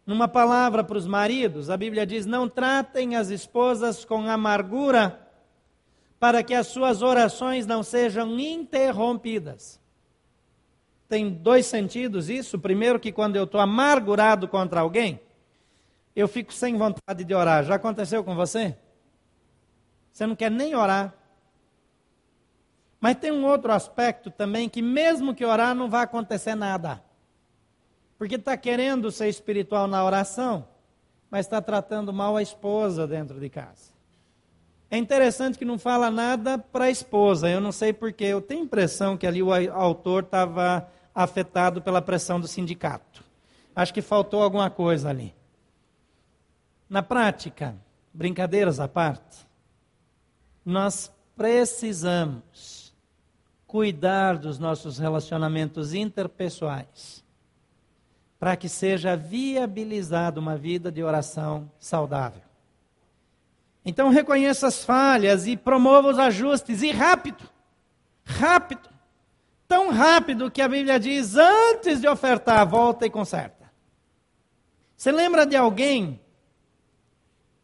Numa 0.06 0.28
palavra 0.28 0.84
para 0.84 0.96
os 0.96 1.06
maridos, 1.06 1.68
a 1.68 1.76
Bíblia 1.76 2.06
diz: 2.06 2.24
não 2.24 2.48
tratem 2.48 3.16
as 3.16 3.28
esposas 3.28 4.04
com 4.04 4.30
amargura 4.30 5.23
para 6.24 6.42
que 6.42 6.54
as 6.54 6.68
suas 6.68 7.02
orações 7.02 7.66
não 7.66 7.82
sejam 7.82 8.40
interrompidas. 8.40 9.78
Tem 11.06 11.28
dois 11.28 11.66
sentidos 11.66 12.30
isso. 12.30 12.58
Primeiro, 12.58 12.98
que 12.98 13.12
quando 13.12 13.36
eu 13.36 13.44
estou 13.44 13.60
amargurado 13.60 14.48
contra 14.48 14.80
alguém, 14.80 15.20
eu 16.16 16.26
fico 16.26 16.50
sem 16.50 16.78
vontade 16.78 17.24
de 17.24 17.34
orar. 17.34 17.62
Já 17.62 17.74
aconteceu 17.74 18.24
com 18.24 18.34
você? 18.34 18.74
Você 20.10 20.26
não 20.26 20.34
quer 20.34 20.50
nem 20.50 20.74
orar. 20.74 21.12
Mas 22.98 23.16
tem 23.16 23.30
um 23.30 23.44
outro 23.44 23.70
aspecto 23.70 24.30
também 24.30 24.66
que, 24.66 24.80
mesmo 24.80 25.34
que 25.34 25.44
orar, 25.44 25.74
não 25.74 25.90
vai 25.90 26.04
acontecer 26.04 26.54
nada. 26.54 27.04
Porque 28.16 28.36
está 28.36 28.56
querendo 28.56 29.12
ser 29.12 29.28
espiritual 29.28 29.86
na 29.86 30.02
oração, 30.02 30.66
mas 31.30 31.44
está 31.44 31.60
tratando 31.60 32.14
mal 32.14 32.34
a 32.34 32.40
esposa 32.40 33.06
dentro 33.06 33.38
de 33.38 33.50
casa. 33.50 33.93
É 34.94 34.96
interessante 34.96 35.58
que 35.58 35.64
não 35.64 35.76
fala 35.76 36.08
nada 36.08 36.56
para 36.56 36.84
a 36.84 36.90
esposa, 36.90 37.50
eu 37.50 37.60
não 37.60 37.72
sei 37.72 37.92
porquê. 37.92 38.26
Eu 38.26 38.40
tenho 38.40 38.60
a 38.60 38.64
impressão 38.64 39.16
que 39.16 39.26
ali 39.26 39.42
o 39.42 39.52
autor 39.72 40.22
estava 40.22 40.88
afetado 41.12 41.82
pela 41.82 42.00
pressão 42.00 42.38
do 42.38 42.46
sindicato. 42.46 43.24
Acho 43.74 43.92
que 43.92 44.00
faltou 44.00 44.40
alguma 44.40 44.70
coisa 44.70 45.10
ali. 45.10 45.34
Na 46.88 47.02
prática, 47.02 47.74
brincadeiras 48.12 48.78
à 48.78 48.86
parte, 48.86 49.44
nós 50.64 51.12
precisamos 51.34 52.94
cuidar 53.66 54.38
dos 54.38 54.60
nossos 54.60 55.00
relacionamentos 55.00 55.92
interpessoais 55.92 57.24
para 58.38 58.54
que 58.54 58.68
seja 58.68 59.16
viabilizada 59.16 60.38
uma 60.38 60.56
vida 60.56 60.92
de 60.92 61.02
oração 61.02 61.68
saudável. 61.80 62.43
Então 63.84 64.08
reconheça 64.08 64.66
as 64.66 64.84
falhas 64.84 65.46
e 65.46 65.56
promova 65.56 66.08
os 66.08 66.18
ajustes 66.18 66.82
e 66.82 66.90
rápido. 66.90 67.44
Rápido. 68.24 68.88
Tão 69.68 69.90
rápido 69.90 70.50
que 70.50 70.62
a 70.62 70.68
Bíblia 70.68 70.98
diz: 70.98 71.36
antes 71.36 72.00
de 72.00 72.08
ofertar, 72.08 72.66
volta 72.66 73.04
e 73.04 73.10
conserta. 73.10 73.70
Você 74.96 75.12
lembra 75.12 75.44
de 75.44 75.56
alguém 75.56 76.20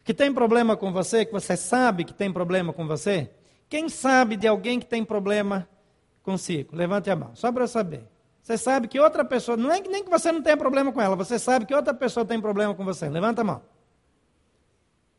que 0.04 0.12
tem 0.12 0.32
problema 0.32 0.76
com 0.76 0.92
você, 0.92 1.24
que 1.24 1.32
você 1.32 1.56
sabe 1.56 2.04
que 2.04 2.12
tem 2.12 2.32
problema 2.32 2.72
com 2.72 2.86
você? 2.86 3.30
Quem 3.68 3.88
sabe 3.88 4.36
de 4.36 4.48
alguém 4.48 4.80
que 4.80 4.86
tem 4.86 5.04
problema 5.04 5.68
consigo? 6.22 6.74
Levante 6.74 7.08
a 7.08 7.16
mão, 7.16 7.30
só 7.34 7.52
para 7.52 7.64
eu 7.64 7.68
saber. 7.68 8.04
Você 8.42 8.58
sabe 8.58 8.88
que 8.88 8.98
outra 8.98 9.24
pessoa, 9.24 9.56
não 9.56 9.70
é 9.70 9.80
nem 9.80 10.02
que 10.02 10.10
você 10.10 10.32
não 10.32 10.42
tenha 10.42 10.56
problema 10.56 10.92
com 10.92 11.00
ela, 11.00 11.14
você 11.14 11.38
sabe 11.38 11.66
que 11.66 11.74
outra 11.74 11.94
pessoa 11.94 12.26
tem 12.26 12.40
problema 12.40 12.74
com 12.74 12.84
você. 12.84 13.08
Levanta 13.08 13.42
a 13.42 13.44
mão. 13.44 13.62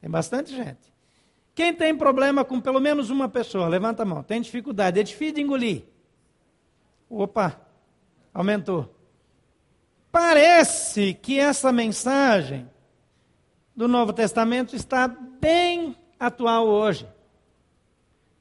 Tem 0.01 0.09
bastante 0.09 0.53
gente. 0.53 0.90
Quem 1.61 1.75
tem 1.75 1.95
problema 1.95 2.43
com 2.43 2.59
pelo 2.59 2.79
menos 2.79 3.11
uma 3.11 3.29
pessoa? 3.29 3.67
Levanta 3.67 4.01
a 4.01 4.05
mão. 4.05 4.23
Tem 4.23 4.41
dificuldade, 4.41 4.99
é 4.99 5.03
difícil 5.03 5.35
de 5.35 5.41
engolir. 5.41 5.83
Opa, 7.07 7.61
aumentou. 8.33 8.91
Parece 10.11 11.13
que 11.13 11.39
essa 11.39 11.71
mensagem 11.71 12.67
do 13.75 13.87
Novo 13.87 14.11
Testamento 14.11 14.75
está 14.75 15.07
bem 15.07 15.95
atual 16.19 16.65
hoje. 16.67 17.07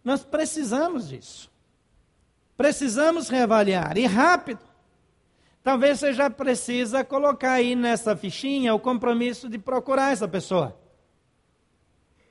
Nós 0.03 0.25
precisamos 0.25 1.11
disso. 1.11 1.53
Precisamos 2.57 3.29
reavaliar 3.29 3.99
e 3.99 4.07
rápido. 4.07 4.65
Talvez 5.62 6.00
você 6.00 6.15
já 6.15 6.31
precisa 6.31 7.05
colocar 7.05 7.53
aí 7.53 7.77
nessa 7.77 8.17
fichinha 8.17 8.75
o 8.75 8.81
compromisso 8.81 9.47
de 9.47 9.59
procurar 9.59 10.11
essa 10.11 10.27
pessoa. 10.27 10.79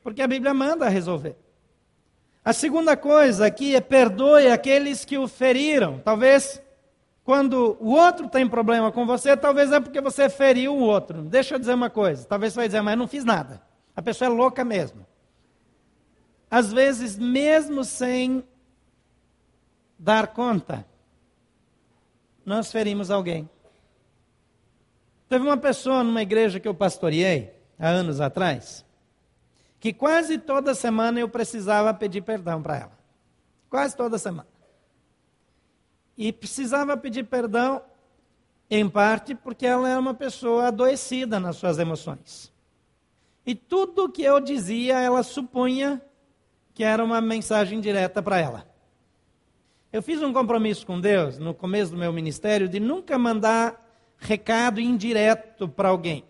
Porque 0.03 0.21
a 0.21 0.27
Bíblia 0.27 0.53
manda 0.53 0.87
resolver. 0.89 1.35
A 2.43 2.53
segunda 2.53 2.95
coisa 2.95 3.45
aqui 3.45 3.75
é 3.75 3.81
perdoe 3.81 4.47
aqueles 4.47 5.03
que 5.05 5.17
o 5.17 5.27
feriram. 5.27 5.99
Talvez 5.99 6.61
quando 7.29 7.77
o 7.79 7.91
outro 7.91 8.27
tem 8.27 8.49
problema 8.49 8.91
com 8.91 9.05
você, 9.05 9.37
talvez 9.37 9.71
é 9.71 9.79
porque 9.79 10.01
você 10.01 10.29
feriu 10.29 10.75
o 10.75 10.81
outro. 10.81 11.21
Deixa 11.21 11.53
eu 11.53 11.59
dizer 11.59 11.75
uma 11.75 11.89
coisa. 11.89 12.25
Talvez 12.25 12.53
você 12.53 12.59
vai 12.59 12.67
dizer, 12.67 12.81
mas 12.81 12.93
eu 12.93 12.97
não 12.97 13.07
fiz 13.07 13.23
nada. 13.23 13.61
A 13.95 14.01
pessoa 14.01 14.31
é 14.31 14.33
louca 14.33 14.65
mesmo. 14.65 15.05
Às 16.49 16.73
vezes, 16.73 17.19
mesmo 17.19 17.83
sem 17.83 18.43
dar 19.99 20.27
conta, 20.27 20.83
nós 22.43 22.71
ferimos 22.71 23.11
alguém. 23.11 23.47
Teve 25.27 25.45
uma 25.45 25.57
pessoa 25.57 26.03
numa 26.03 26.23
igreja 26.23 26.59
que 26.59 26.67
eu 26.67 26.73
pastoreei, 26.73 27.53
há 27.77 27.89
anos 27.89 28.19
atrás, 28.19 28.83
que 29.79 29.93
quase 29.93 30.37
toda 30.37 30.75
semana 30.75 31.19
eu 31.19 31.29
precisava 31.29 31.93
pedir 31.93 32.21
perdão 32.21 32.61
para 32.61 32.77
ela. 32.77 32.99
Quase 33.69 33.95
toda 33.95 34.17
semana. 34.17 34.47
E 36.17 36.33
precisava 36.33 36.97
pedir 36.97 37.23
perdão, 37.23 37.81
em 38.69 38.87
parte, 38.89 39.33
porque 39.33 39.65
ela 39.65 39.89
é 39.89 39.97
uma 39.97 40.13
pessoa 40.13 40.67
adoecida 40.67 41.39
nas 41.39 41.55
suas 41.55 41.79
emoções. 41.79 42.51
E 43.45 43.55
tudo 43.55 44.09
que 44.09 44.21
eu 44.21 44.39
dizia, 44.39 44.99
ela 44.99 45.23
supunha 45.23 46.01
que 46.73 46.83
era 46.83 47.03
uma 47.03 47.19
mensagem 47.19 47.79
direta 47.79 48.21
para 48.21 48.39
ela. 48.39 48.69
Eu 49.91 50.03
fiz 50.03 50.21
um 50.21 50.31
compromisso 50.31 50.85
com 50.85 50.99
Deus 51.01 51.39
no 51.39 51.53
começo 51.53 51.91
do 51.91 51.97
meu 51.97 52.13
ministério 52.13 52.69
de 52.69 52.79
nunca 52.79 53.17
mandar 53.17 53.89
recado 54.17 54.79
indireto 54.79 55.67
para 55.67 55.89
alguém. 55.89 56.23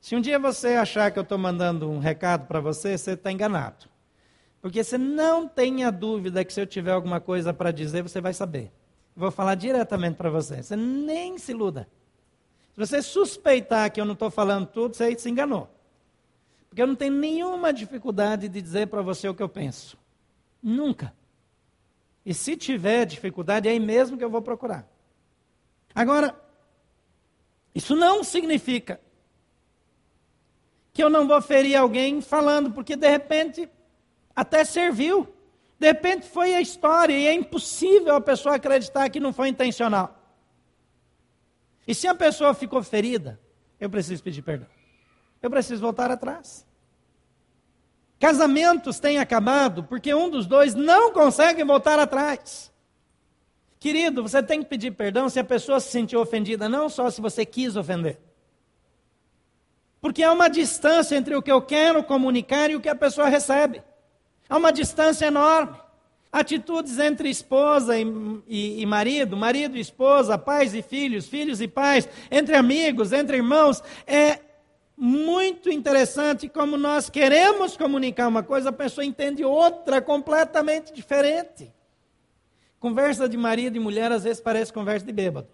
Se 0.00 0.16
um 0.16 0.20
dia 0.20 0.38
você 0.38 0.68
achar 0.68 1.10
que 1.10 1.18
eu 1.18 1.22
estou 1.22 1.36
mandando 1.36 1.90
um 1.90 1.98
recado 1.98 2.46
para 2.46 2.58
você, 2.58 2.96
você 2.96 3.12
está 3.12 3.30
enganado. 3.30 3.86
Porque 4.62 4.82
você 4.82 4.96
não 4.96 5.46
tenha 5.46 5.90
dúvida 5.90 6.44
que 6.44 6.52
se 6.52 6.60
eu 6.60 6.66
tiver 6.66 6.92
alguma 6.92 7.20
coisa 7.20 7.52
para 7.52 7.70
dizer, 7.70 8.02
você 8.02 8.20
vai 8.20 8.32
saber. 8.32 8.72
vou 9.14 9.30
falar 9.30 9.54
diretamente 9.54 10.16
para 10.16 10.30
você. 10.30 10.62
Você 10.62 10.74
nem 10.74 11.36
se 11.38 11.52
iluda. 11.52 11.86
Se 12.72 12.78
você 12.78 13.02
suspeitar 13.02 13.90
que 13.90 14.00
eu 14.00 14.04
não 14.04 14.14
estou 14.14 14.30
falando 14.30 14.66
tudo, 14.66 14.96
você 14.96 15.16
se 15.18 15.28
enganou. 15.28 15.68
Porque 16.68 16.80
eu 16.80 16.86
não 16.86 16.94
tenho 16.94 17.12
nenhuma 17.12 17.72
dificuldade 17.72 18.48
de 18.48 18.62
dizer 18.62 18.86
para 18.86 19.02
você 19.02 19.28
o 19.28 19.34
que 19.34 19.42
eu 19.42 19.48
penso. 19.48 19.98
Nunca. 20.62 21.12
E 22.24 22.32
se 22.32 22.56
tiver 22.56 23.04
dificuldade, 23.04 23.68
é 23.68 23.72
aí 23.72 23.80
mesmo 23.80 24.16
que 24.16 24.24
eu 24.24 24.30
vou 24.30 24.40
procurar. 24.40 24.88
Agora, 25.94 26.34
isso 27.74 27.96
não 27.96 28.22
significa 28.22 29.00
que 30.92 31.02
eu 31.02 31.10
não 31.10 31.26
vou 31.26 31.40
ferir 31.40 31.76
alguém 31.76 32.20
falando, 32.20 32.72
porque 32.72 32.96
de 32.96 33.08
repente 33.08 33.68
até 34.34 34.64
serviu. 34.64 35.28
De 35.78 35.86
repente 35.86 36.28
foi 36.28 36.54
a 36.54 36.60
história 36.60 37.16
e 37.16 37.26
é 37.26 37.32
impossível 37.32 38.14
a 38.14 38.20
pessoa 38.20 38.56
acreditar 38.56 39.08
que 39.08 39.20
não 39.20 39.32
foi 39.32 39.48
intencional. 39.48 40.16
E 41.86 41.94
se 41.94 42.06
a 42.06 42.14
pessoa 42.14 42.52
ficou 42.54 42.82
ferida, 42.82 43.40
eu 43.80 43.88
preciso 43.88 44.22
pedir 44.22 44.42
perdão. 44.42 44.68
Eu 45.42 45.50
preciso 45.50 45.80
voltar 45.80 46.10
atrás. 46.10 46.66
Casamentos 48.18 49.00
têm 49.00 49.18
acabado 49.18 49.84
porque 49.84 50.12
um 50.14 50.28
dos 50.28 50.46
dois 50.46 50.74
não 50.74 51.12
consegue 51.12 51.64
voltar 51.64 51.98
atrás. 51.98 52.70
Querido, 53.78 54.22
você 54.22 54.42
tem 54.42 54.62
que 54.62 54.68
pedir 54.68 54.90
perdão 54.90 55.30
se 55.30 55.40
a 55.40 55.44
pessoa 55.44 55.80
se 55.80 55.90
sentiu 55.90 56.20
ofendida, 56.20 56.68
não 56.68 56.90
só 56.90 57.08
se 57.10 57.18
você 57.18 57.46
quis 57.46 57.76
ofender. 57.76 58.20
Porque 60.00 60.22
há 60.22 60.32
uma 60.32 60.48
distância 60.48 61.16
entre 61.16 61.34
o 61.34 61.42
que 61.42 61.52
eu 61.52 61.60
quero 61.60 62.02
comunicar 62.02 62.70
e 62.70 62.76
o 62.76 62.80
que 62.80 62.88
a 62.88 62.94
pessoa 62.94 63.28
recebe. 63.28 63.82
Há 64.48 64.56
uma 64.56 64.72
distância 64.72 65.26
enorme. 65.26 65.76
Atitudes 66.32 66.98
entre 66.98 67.28
esposa 67.28 67.98
e, 67.98 68.04
e, 68.46 68.82
e, 68.82 68.86
marido, 68.86 69.36
marido 69.36 69.76
e 69.76 69.80
esposa, 69.80 70.38
pais 70.38 70.74
e 70.74 70.80
filhos, 70.80 71.26
filhos 71.26 71.60
e 71.60 71.66
pais, 71.66 72.08
entre 72.30 72.54
amigos, 72.54 73.12
entre 73.12 73.36
irmãos, 73.36 73.82
é 74.06 74.38
muito 74.96 75.70
interessante 75.70 76.48
como 76.48 76.76
nós 76.76 77.10
queremos 77.10 77.76
comunicar 77.76 78.28
uma 78.28 78.42
coisa, 78.42 78.68
a 78.68 78.72
pessoa 78.72 79.04
entende 79.04 79.44
outra 79.44 80.00
completamente 80.00 80.92
diferente. 80.92 81.72
Conversa 82.78 83.28
de 83.28 83.36
marido 83.36 83.76
e 83.76 83.80
mulher 83.80 84.12
às 84.12 84.24
vezes 84.24 84.40
parece 84.40 84.72
conversa 84.72 85.04
de 85.04 85.12
bêbado. 85.12 85.48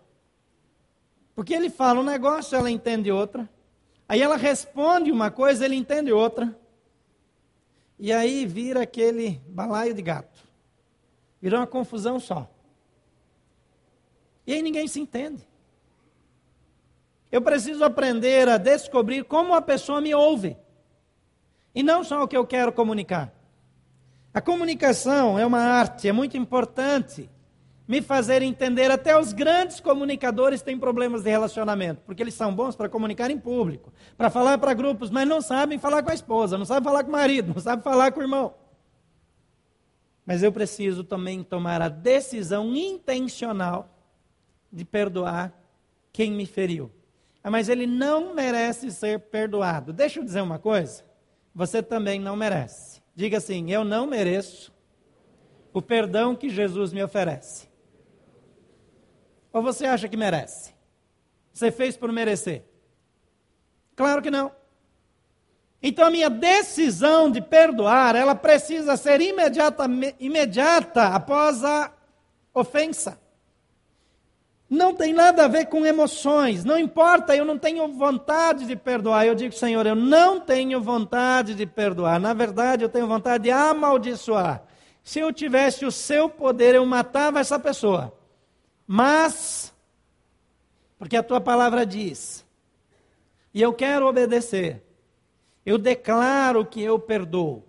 Porque 1.34 1.54
ele 1.54 1.70
fala 1.70 2.00
um 2.00 2.04
negócio, 2.04 2.56
ela 2.56 2.70
entende 2.70 3.10
outra. 3.10 3.48
Aí 4.08 4.22
ela 4.22 4.36
responde 4.36 5.10
uma 5.10 5.30
coisa, 5.30 5.64
ele 5.64 5.74
entende 5.74 6.12
outra. 6.12 6.56
E 7.98 8.12
aí 8.12 8.46
vira 8.46 8.82
aquele 8.82 9.40
balaio 9.48 9.94
de 9.94 10.02
gato. 10.02 10.40
Virou 11.40 11.60
uma 11.60 11.66
confusão 11.66 12.20
só. 12.20 12.48
E 14.46 14.52
aí 14.52 14.62
ninguém 14.62 14.86
se 14.86 15.00
entende. 15.00 15.46
Eu 17.32 17.42
preciso 17.42 17.84
aprender 17.84 18.48
a 18.48 18.58
descobrir 18.58 19.24
como 19.24 19.54
a 19.54 19.60
pessoa 19.60 20.00
me 20.00 20.14
ouve. 20.14 20.56
E 21.74 21.82
não 21.82 22.04
só 22.04 22.22
o 22.22 22.28
que 22.28 22.36
eu 22.36 22.46
quero 22.46 22.72
comunicar. 22.72 23.32
A 24.32 24.40
comunicação 24.40 25.38
é 25.38 25.44
uma 25.44 25.60
arte, 25.60 26.08
é 26.08 26.12
muito 26.12 26.36
importante 26.36 27.28
me 27.86 28.02
fazer 28.02 28.42
entender. 28.42 28.90
Até 28.90 29.18
os 29.18 29.32
grandes 29.32 29.80
comunicadores 29.80 30.62
têm 30.62 30.78
problemas 30.78 31.22
de 31.22 31.30
relacionamento, 31.30 32.02
porque 32.04 32.22
eles 32.22 32.34
são 32.34 32.54
bons 32.54 32.74
para 32.74 32.88
comunicar 32.88 33.30
em 33.30 33.38
público, 33.38 33.92
para 34.16 34.30
falar 34.30 34.58
para 34.58 34.74
grupos, 34.74 35.10
mas 35.10 35.28
não 35.28 35.40
sabem 35.40 35.78
falar 35.78 36.02
com 36.02 36.10
a 36.10 36.14
esposa, 36.14 36.58
não 36.58 36.64
sabem 36.64 36.84
falar 36.84 37.04
com 37.04 37.10
o 37.10 37.12
marido, 37.12 37.52
não 37.54 37.60
sabem 37.60 37.82
falar 37.82 38.12
com 38.12 38.20
o 38.20 38.22
irmão. 38.22 38.54
Mas 40.24 40.42
eu 40.42 40.50
preciso 40.50 41.04
também 41.04 41.44
tomar 41.44 41.80
a 41.80 41.88
decisão 41.88 42.74
intencional 42.74 43.88
de 44.72 44.84
perdoar 44.84 45.52
quem 46.12 46.32
me 46.32 46.46
feriu. 46.46 46.90
Ah, 47.44 47.50
mas 47.50 47.68
ele 47.68 47.86
não 47.86 48.34
merece 48.34 48.90
ser 48.90 49.20
perdoado. 49.20 49.92
Deixa 49.92 50.18
eu 50.18 50.24
dizer 50.24 50.40
uma 50.40 50.58
coisa. 50.58 51.04
Você 51.54 51.80
também 51.80 52.18
não 52.18 52.34
merece. 52.34 53.00
Diga 53.14 53.38
assim: 53.38 53.70
eu 53.70 53.84
não 53.84 54.04
mereço 54.04 54.74
o 55.72 55.80
perdão 55.80 56.34
que 56.34 56.48
Jesus 56.48 56.92
me 56.92 57.04
oferece. 57.04 57.68
Ou 59.56 59.62
você 59.62 59.86
acha 59.86 60.06
que 60.06 60.18
merece? 60.18 60.74
Você 61.50 61.70
fez 61.70 61.96
por 61.96 62.12
merecer? 62.12 62.62
Claro 63.96 64.20
que 64.20 64.30
não. 64.30 64.52
Então 65.82 66.08
a 66.08 66.10
minha 66.10 66.28
decisão 66.28 67.30
de 67.30 67.40
perdoar, 67.40 68.14
ela 68.14 68.34
precisa 68.34 68.98
ser 68.98 69.18
imediata, 69.22 69.86
imediata 70.20 71.06
após 71.06 71.64
a 71.64 71.90
ofensa. 72.52 73.18
Não 74.68 74.94
tem 74.94 75.14
nada 75.14 75.46
a 75.46 75.48
ver 75.48 75.64
com 75.68 75.86
emoções, 75.86 76.62
não 76.62 76.78
importa, 76.78 77.34
eu 77.34 77.46
não 77.46 77.58
tenho 77.58 77.88
vontade 77.88 78.66
de 78.66 78.76
perdoar. 78.76 79.24
Eu 79.24 79.34
digo, 79.34 79.54
Senhor, 79.54 79.86
eu 79.86 79.96
não 79.96 80.38
tenho 80.38 80.82
vontade 80.82 81.54
de 81.54 81.64
perdoar. 81.64 82.20
Na 82.20 82.34
verdade, 82.34 82.84
eu 82.84 82.90
tenho 82.90 83.06
vontade 83.06 83.44
de 83.44 83.50
amaldiçoar. 83.50 84.64
Se 85.02 85.18
eu 85.18 85.32
tivesse 85.32 85.86
o 85.86 85.90
seu 85.90 86.28
poder, 86.28 86.74
eu 86.74 86.84
matava 86.84 87.40
essa 87.40 87.58
pessoa. 87.58 88.12
Mas, 88.86 89.74
porque 90.98 91.16
a 91.16 91.22
tua 91.22 91.40
palavra 91.40 91.84
diz, 91.84 92.44
e 93.52 93.60
eu 93.60 93.72
quero 93.72 94.06
obedecer, 94.06 94.82
eu 95.64 95.76
declaro 95.76 96.64
que 96.64 96.80
eu 96.80 96.98
perdoo. 96.98 97.64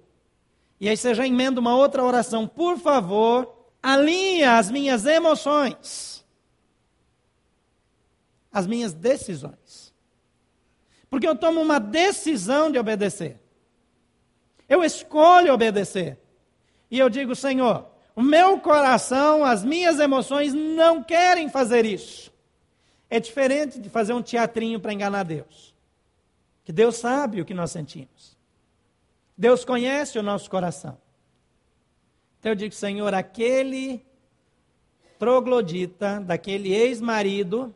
E 0.79 0.87
aí 0.87 0.95
você 0.95 1.15
já 1.15 1.25
emenda 1.25 1.59
uma 1.59 1.75
outra 1.75 2.03
oração. 2.03 2.47
Por 2.47 2.77
favor, 2.77 3.65
alinha 3.81 4.57
as 4.57 4.69
minhas 4.69 5.05
emoções, 5.05 6.23
as 8.51 8.67
minhas 8.67 8.93
decisões. 8.93 9.93
Porque 11.09 11.27
eu 11.27 11.35
tomo 11.35 11.61
uma 11.61 11.79
decisão 11.79 12.69
de 12.71 12.77
obedecer. 12.77 13.39
Eu 14.69 14.83
escolho 14.83 15.53
obedecer. 15.53 16.19
E 16.91 16.99
eu 16.99 17.09
digo, 17.09 17.33
Senhor, 17.35 17.87
o 18.17 18.21
meu 18.21 18.59
coração, 18.59 19.45
as 19.45 19.63
minhas 19.63 19.97
emoções 19.97 20.53
não 20.53 21.01
querem 21.01 21.47
fazer 21.47 21.85
isso. 21.85 22.33
É 23.09 23.17
diferente 23.17 23.79
de 23.79 23.89
fazer 23.89 24.11
um 24.11 24.21
teatrinho 24.21 24.77
para 24.81 24.91
enganar 24.91 25.23
Deus 25.23 25.77
que 26.67 26.73
Deus 26.73 26.97
sabe 26.97 27.39
o 27.39 27.45
que 27.45 27.53
nós 27.53 27.71
sentimos. 27.71 28.37
Deus 29.37 29.63
conhece 29.63 30.19
o 30.19 30.21
nosso 30.21 30.49
coração. 30.49 30.97
Então 32.37 32.51
eu 32.51 32.55
digo, 32.57 32.75
Senhor, 32.75 33.13
aquele 33.13 34.05
troglodita, 35.17 36.19
daquele 36.19 36.73
ex-marido, 36.73 37.73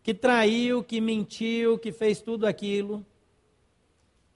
que 0.00 0.14
traiu, 0.14 0.84
que 0.84 1.00
mentiu, 1.00 1.76
que 1.76 1.90
fez 1.90 2.20
tudo 2.22 2.46
aquilo, 2.46 3.04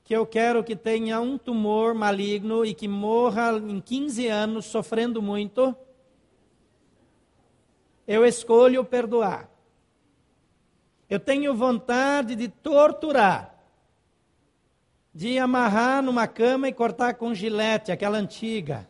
que 0.05 0.15
eu 0.15 0.27
quero 0.27 0.65
que 0.65 0.75
tenha 0.75 1.21
um 1.21 1.39
tumor 1.39 1.95
maligno 1.95 2.65
e 2.65 2.75
que 2.75 2.89
morra 2.89 3.53
em 3.53 3.81
15 3.81 4.27
anos 4.27 4.67
sofrendo 4.67 5.23
muito, 5.23 5.75
eu 8.07 8.25
escolho 8.25 8.85
perdoar. 8.85 9.49
Eu 11.09 11.21
tenho 11.21 11.55
vontade 11.55 12.35
de 12.35 12.49
torturar 12.49 13.53
de 15.15 15.39
amarrar 15.39 16.03
numa 16.03 16.27
cama 16.27 16.69
e 16.69 16.73
cortar 16.73 17.15
com 17.15 17.35
gilete, 17.35 17.93
aquela 17.93 18.17
antiga. 18.17 18.89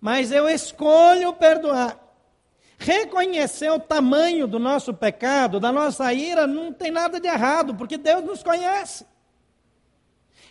Mas 0.00 0.32
eu 0.32 0.48
escolho 0.48 1.32
perdoar. 1.34 1.98
Reconhecer 2.78 3.70
o 3.70 3.78
tamanho 3.78 4.46
do 4.46 4.58
nosso 4.58 4.94
pecado, 4.94 5.60
da 5.60 5.70
nossa 5.70 6.10
ira, 6.14 6.46
não 6.46 6.72
tem 6.72 6.90
nada 6.90 7.20
de 7.20 7.28
errado, 7.28 7.74
porque 7.74 7.98
Deus 7.98 8.24
nos 8.24 8.42
conhece. 8.42 9.06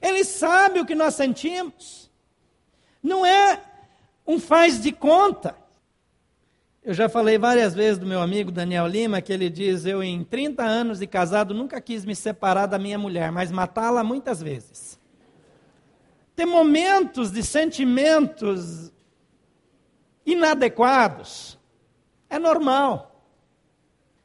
Ele 0.01 0.23
sabe 0.23 0.79
o 0.79 0.85
que 0.85 0.95
nós 0.95 1.15
sentimos. 1.15 2.09
Não 3.01 3.25
é 3.25 3.61
um 4.25 4.39
faz 4.39 4.81
de 4.81 4.91
conta. 4.91 5.55
Eu 6.83 6.93
já 6.93 7.09
falei 7.09 7.37
várias 7.37 7.73
vezes 7.73 7.97
do 7.97 8.05
meu 8.05 8.21
amigo 8.21 8.51
Daniel 8.51 8.87
Lima, 8.87 9.21
que 9.21 9.33
ele 9.33 9.49
diz: 9.49 9.85
Eu, 9.85 10.01
em 10.01 10.23
30 10.23 10.63
anos 10.63 10.99
de 10.99 11.07
casado, 11.07 11.53
nunca 11.53 11.81
quis 11.81 12.05
me 12.05 12.15
separar 12.15 12.65
da 12.65 12.79
minha 12.79 12.97
mulher, 12.97 13.31
mas 13.31 13.51
matá-la 13.51 14.03
muitas 14.03 14.41
vezes. 14.41 14.99
Tem 16.35 16.45
momentos 16.45 17.31
de 17.31 17.43
sentimentos 17.43 18.91
inadequados. 20.25 21.59
É 22.29 22.39
normal. 22.39 23.25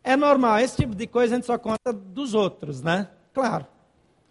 É 0.03 0.17
normal. 0.17 0.59
Esse 0.61 0.77
tipo 0.77 0.95
de 0.95 1.07
coisa 1.07 1.35
a 1.35 1.37
gente 1.37 1.47
só 1.47 1.59
conta 1.59 1.93
dos 1.93 2.35
outros, 2.35 2.83
né? 2.83 3.09
Claro. 3.33 3.67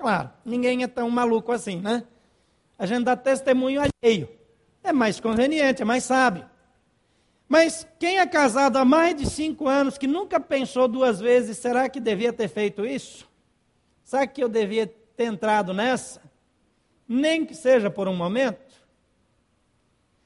Claro. 0.04 0.32
Ninguém 0.44 0.84
é 0.84 0.88
tão 0.88 1.10
maluco 1.10 1.50
assim, 1.54 1.80
né? 1.80 2.04
A 2.78 2.86
gente 2.86 3.06
dá 3.06 3.16
testemunho 3.16 3.82
alheio. 3.82 4.28
É 4.84 4.92
mais 4.92 5.18
conveniente, 5.18 5.82
é 5.82 5.86
mais 5.86 6.04
sábio. 6.04 6.46
Mas 7.48 7.88
quem 7.98 8.20
é 8.20 8.28
casado 8.28 8.76
há 8.76 8.84
mais 8.84 9.16
de 9.16 9.26
cinco 9.26 9.66
anos, 9.66 9.98
que 9.98 10.06
nunca 10.06 10.42
pensou 10.42 10.90
duas 10.90 11.22
vezes, 11.22 11.58
será 11.58 11.88
que 11.88 12.02
devia 12.02 12.34
ter 12.34 12.50
feito 12.50 12.86
isso? 12.86 13.26
Será 14.04 14.28
que 14.28 14.44
eu 14.44 14.50
devia 14.50 14.88
ter 15.16 15.24
entrado 15.24 15.74
nessa? 15.74 16.22
Nem 17.08 17.46
que 17.46 17.56
seja 17.56 17.90
por 17.90 18.10
um 18.10 18.16
momento? 18.16 18.76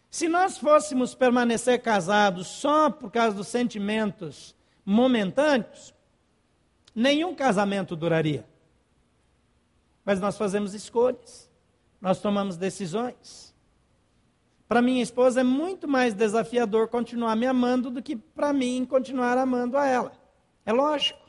Se 0.10 0.28
nós 0.28 0.58
fôssemos 0.58 1.14
permanecer 1.14 1.84
casados 1.84 2.48
só 2.48 2.90
por 2.90 3.12
causa 3.12 3.38
dos 3.38 3.48
sentimentos 3.48 4.56
momentâneos, 4.84 5.94
nenhum 6.96 7.36
casamento 7.36 7.96
duraria. 7.96 8.44
Mas 10.08 10.22
nós 10.22 10.38
fazemos 10.38 10.74
escolhas, 10.74 11.50
nós 12.00 12.22
tomamos 12.22 12.56
decisões. 12.56 13.54
Para 14.66 14.82
minha 14.82 15.04
esposa 15.04 15.42
é 15.42 15.44
muito 15.44 15.86
mais 15.86 16.14
desafiador 16.14 16.88
continuar 16.88 17.36
me 17.36 17.46
amando 17.46 17.92
do 17.92 18.02
que 18.02 18.16
para 18.16 18.54
mim 18.54 18.86
continuar 18.86 19.38
amando 19.38 19.78
a 19.78 19.86
ela. 19.86 20.14
É 20.66 20.72
lógico. 20.72 21.20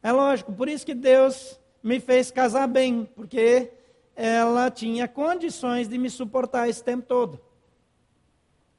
É 0.00 0.12
lógico. 0.12 0.52
Por 0.52 0.68
isso 0.68 0.86
que 0.86 0.94
Deus 0.94 1.58
me 1.82 1.98
fez 1.98 2.30
casar 2.30 2.68
bem, 2.68 3.04
porque 3.16 3.72
ela 4.14 4.70
tinha 4.70 5.08
condições 5.08 5.88
de 5.88 5.98
me 5.98 6.08
suportar 6.10 6.68
esse 6.68 6.84
tempo 6.84 7.08
todo. 7.08 7.40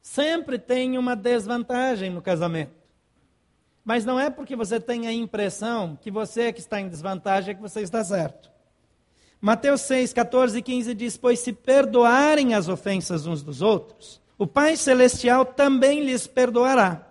Sempre 0.02 0.58
tem 0.58 0.98
uma 0.98 1.18
desvantagem 1.18 2.10
no 2.12 2.22
casamento. 2.22 2.72
Mas 3.84 4.06
não 4.06 4.18
é 4.18 4.30
porque 4.30 4.56
você 4.56 4.80
tem 4.80 5.06
a 5.06 5.12
impressão 5.12 5.98
que 6.00 6.10
você 6.10 6.54
que 6.54 6.62
está 6.62 6.80
em 6.80 6.88
desvantagem 6.88 7.52
é 7.52 7.56
que 7.56 7.62
você 7.62 7.82
está 7.82 8.02
certo. 8.06 8.50
Mateus 9.42 9.82
6, 9.82 10.14
14 10.14 10.58
e 10.58 10.62
15 10.62 10.94
diz: 10.94 11.18
Pois 11.18 11.40
se 11.40 11.54
perdoarem 11.54 12.54
as 12.54 12.68
ofensas 12.68 13.26
uns 13.26 13.42
dos 13.42 13.62
outros, 13.62 14.22
o 14.38 14.46
Pai 14.46 14.76
Celestial 14.76 15.46
também 15.46 16.04
lhes 16.04 16.28
perdoará. 16.28 17.06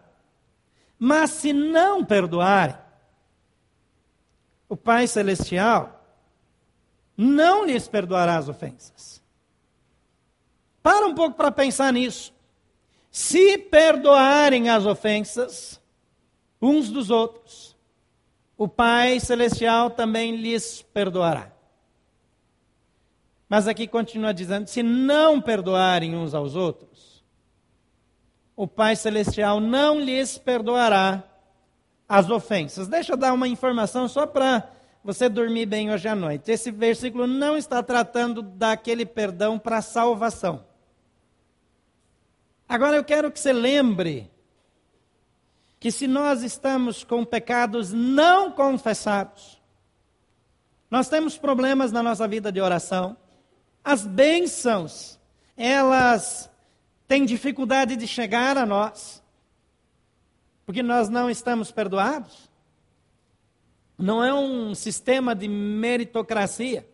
Mas 0.98 1.30
se 1.30 1.52
não 1.52 2.04
perdoarem, 2.04 2.76
o 4.68 4.76
Pai 4.76 5.06
Celestial 5.06 6.04
não 7.16 7.64
lhes 7.64 7.88
perdoará 7.88 8.36
as 8.36 8.48
ofensas. 8.48 9.22
Para 10.82 11.06
um 11.06 11.14
pouco 11.14 11.36
para 11.36 11.50
pensar 11.50 11.92
nisso. 11.92 12.32
Se 13.10 13.58
perdoarem 13.58 14.68
as 14.68 14.84
ofensas 14.86 15.80
uns 16.60 16.90
dos 16.90 17.10
outros, 17.10 17.76
o 18.56 18.68
Pai 18.68 19.18
Celestial 19.18 19.90
também 19.90 20.36
lhes 20.36 20.82
perdoará. 20.82 21.57
Mas 23.48 23.66
aqui 23.66 23.86
continua 23.86 24.34
dizendo: 24.34 24.66
se 24.66 24.82
não 24.82 25.40
perdoarem 25.40 26.14
uns 26.14 26.34
aos 26.34 26.54
outros, 26.54 27.24
o 28.54 28.66
Pai 28.66 28.96
Celestial 28.96 29.60
não 29.60 30.00
lhes 30.00 30.36
perdoará 30.36 31.24
as 32.08 32.28
ofensas. 32.28 32.88
Deixa 32.88 33.12
eu 33.12 33.16
dar 33.16 33.32
uma 33.32 33.48
informação 33.48 34.08
só 34.08 34.26
para 34.26 34.68
você 35.02 35.28
dormir 35.28 35.66
bem 35.66 35.90
hoje 35.92 36.08
à 36.08 36.14
noite. 36.14 36.50
Esse 36.50 36.70
versículo 36.70 37.26
não 37.26 37.56
está 37.56 37.82
tratando 37.82 38.42
daquele 38.42 39.06
perdão 39.06 39.58
para 39.58 39.80
salvação. 39.80 40.64
Agora 42.68 42.96
eu 42.96 43.04
quero 43.04 43.30
que 43.30 43.40
você 43.40 43.52
lembre 43.52 44.30
que 45.80 45.90
se 45.90 46.06
nós 46.06 46.42
estamos 46.42 47.04
com 47.04 47.24
pecados 47.24 47.92
não 47.92 48.50
confessados, 48.50 49.62
nós 50.90 51.08
temos 51.08 51.38
problemas 51.38 51.92
na 51.92 52.02
nossa 52.02 52.26
vida 52.26 52.50
de 52.50 52.60
oração, 52.60 53.16
as 53.84 54.06
bênçãos, 54.06 55.18
elas 55.56 56.50
têm 57.06 57.24
dificuldade 57.24 57.96
de 57.96 58.06
chegar 58.06 58.58
a 58.58 58.66
nós, 58.66 59.22
porque 60.66 60.82
nós 60.82 61.08
não 61.08 61.30
estamos 61.30 61.70
perdoados. 61.72 62.48
Não 63.96 64.22
é 64.22 64.32
um 64.32 64.74
sistema 64.74 65.34
de 65.34 65.48
meritocracia, 65.48 66.86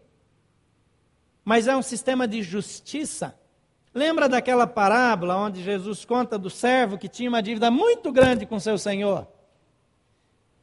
mas 1.45 1.67
é 1.69 1.77
um 1.77 1.83
sistema 1.83 2.27
de 2.27 2.43
justiça. 2.43 3.39
Lembra 3.93 4.29
daquela 4.29 4.67
parábola 4.67 5.37
onde 5.37 5.63
Jesus 5.63 6.05
conta 6.05 6.39
do 6.39 6.49
servo 6.49 6.97
que 6.97 7.09
tinha 7.09 7.29
uma 7.29 7.43
dívida 7.43 7.71
muito 7.71 8.11
grande 8.11 8.47
com 8.47 8.59
seu 8.59 8.79
senhor? 8.79 9.29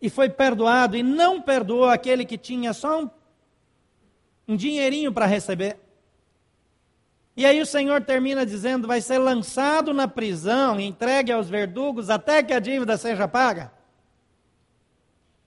E 0.02 0.10
foi 0.10 0.30
perdoado 0.30 0.98
e 0.98 1.04
não 1.04 1.42
perdoou 1.42 1.86
aquele 1.86 2.26
que 2.26 2.38
tinha 2.38 2.74
só 2.74 3.04
um, 3.04 3.10
um 4.48 4.56
dinheirinho 4.56 5.14
para 5.14 5.28
receber. 5.28 5.78
E 7.36 7.46
aí 7.46 7.62
o 7.62 7.66
Senhor 7.66 8.02
termina 8.04 8.46
dizendo: 8.46 8.88
vai 8.88 9.02
ser 9.02 9.18
lançado 9.18 9.94
na 9.94 10.08
prisão, 10.08 10.80
entregue 10.80 11.32
aos 11.32 11.50
verdugos 11.50 12.10
até 12.10 12.44
que 12.44 12.54
a 12.54 12.60
dívida 12.60 12.98
seja 12.98 13.28
paga. 13.28 13.72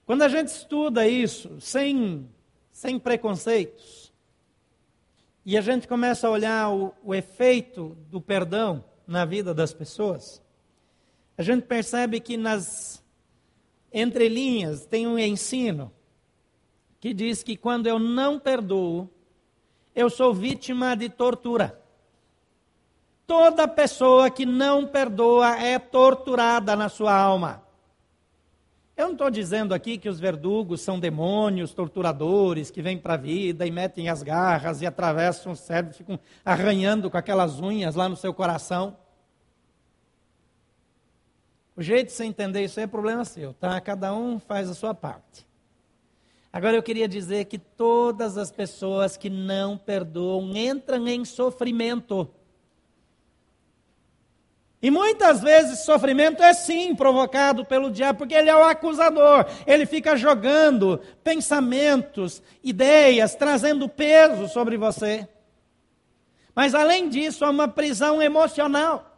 Quando 0.05 0.21
a 0.21 0.27
gente 0.27 0.49
estuda 0.49 1.07
isso 1.07 1.59
sem, 1.59 2.29
sem 2.71 2.99
preconceitos, 2.99 4.13
e 5.45 5.57
a 5.57 5.61
gente 5.61 5.87
começa 5.87 6.27
a 6.27 6.31
olhar 6.31 6.69
o, 6.71 6.93
o 7.03 7.13
efeito 7.13 7.95
do 8.09 8.19
perdão 8.19 8.83
na 9.05 9.25
vida 9.25 9.53
das 9.53 9.73
pessoas, 9.73 10.41
a 11.37 11.43
gente 11.43 11.63
percebe 11.63 12.19
que 12.19 12.37
nas 12.37 13.03
entrelinhas 13.93 14.85
tem 14.85 15.07
um 15.07 15.17
ensino 15.17 15.91
que 16.99 17.13
diz 17.13 17.43
que 17.43 17.55
quando 17.55 17.85
eu 17.85 17.99
não 17.99 18.39
perdoo, 18.39 19.09
eu 19.95 20.09
sou 20.09 20.33
vítima 20.33 20.95
de 20.95 21.09
tortura. 21.09 21.81
Toda 23.25 23.67
pessoa 23.67 24.29
que 24.29 24.45
não 24.45 24.85
perdoa 24.85 25.57
é 25.57 25.79
torturada 25.79 26.75
na 26.75 26.89
sua 26.89 27.15
alma. 27.15 27.63
Eu 28.95 29.07
não 29.07 29.13
estou 29.13 29.29
dizendo 29.29 29.73
aqui 29.73 29.97
que 29.97 30.07
os 30.07 30.19
verdugos 30.19 30.81
são 30.81 30.99
demônios, 30.99 31.73
torturadores, 31.73 32.71
que 32.71 32.81
vêm 32.81 32.97
para 32.97 33.15
a 33.15 33.17
vida 33.17 33.65
e 33.65 33.71
metem 33.71 34.07
as 34.07 34.21
garras 34.21 34.81
e 34.81 34.85
atravessam 34.85 35.51
o 35.51 35.55
cérebro, 35.55 35.93
ficam 35.93 36.19
arranhando 36.45 37.09
com 37.09 37.17
aquelas 37.17 37.59
unhas 37.59 37.95
lá 37.95 38.07
no 38.07 38.15
seu 38.15 38.33
coração. 38.33 38.95
O 41.75 41.81
jeito 41.81 42.07
de 42.07 42.13
você 42.13 42.23
entender 42.23 42.63
isso 42.63 42.79
é 42.79 42.87
problema 42.87 43.25
seu, 43.25 43.53
tá? 43.53 43.81
Cada 43.81 44.13
um 44.13 44.39
faz 44.39 44.69
a 44.69 44.73
sua 44.73 44.93
parte. 44.93 45.45
Agora 46.55 46.77
eu 46.77 46.81
queria 46.81 47.05
dizer 47.05 47.43
que 47.45 47.59
todas 47.59 48.37
as 48.37 48.49
pessoas 48.49 49.17
que 49.17 49.29
não 49.29 49.77
perdoam 49.77 50.55
entram 50.55 51.05
em 51.05 51.25
sofrimento. 51.25 52.29
E 54.81 54.89
muitas 54.89 55.41
vezes 55.41 55.83
sofrimento 55.83 56.41
é 56.41 56.53
sim 56.53 56.95
provocado 56.95 57.65
pelo 57.65 57.91
diabo, 57.91 58.19
porque 58.19 58.33
ele 58.33 58.49
é 58.49 58.55
o 58.55 58.63
acusador. 58.63 59.45
Ele 59.67 59.85
fica 59.85 60.15
jogando 60.15 61.01
pensamentos, 61.21 62.41
ideias, 62.63 63.35
trazendo 63.35 63.89
peso 63.89 64.47
sobre 64.47 64.77
você. 64.77 65.27
Mas 66.55 66.73
além 66.73 67.09
disso, 67.09 67.43
há 67.43 67.49
uma 67.49 67.67
prisão 67.67 68.21
emocional. 68.21 69.14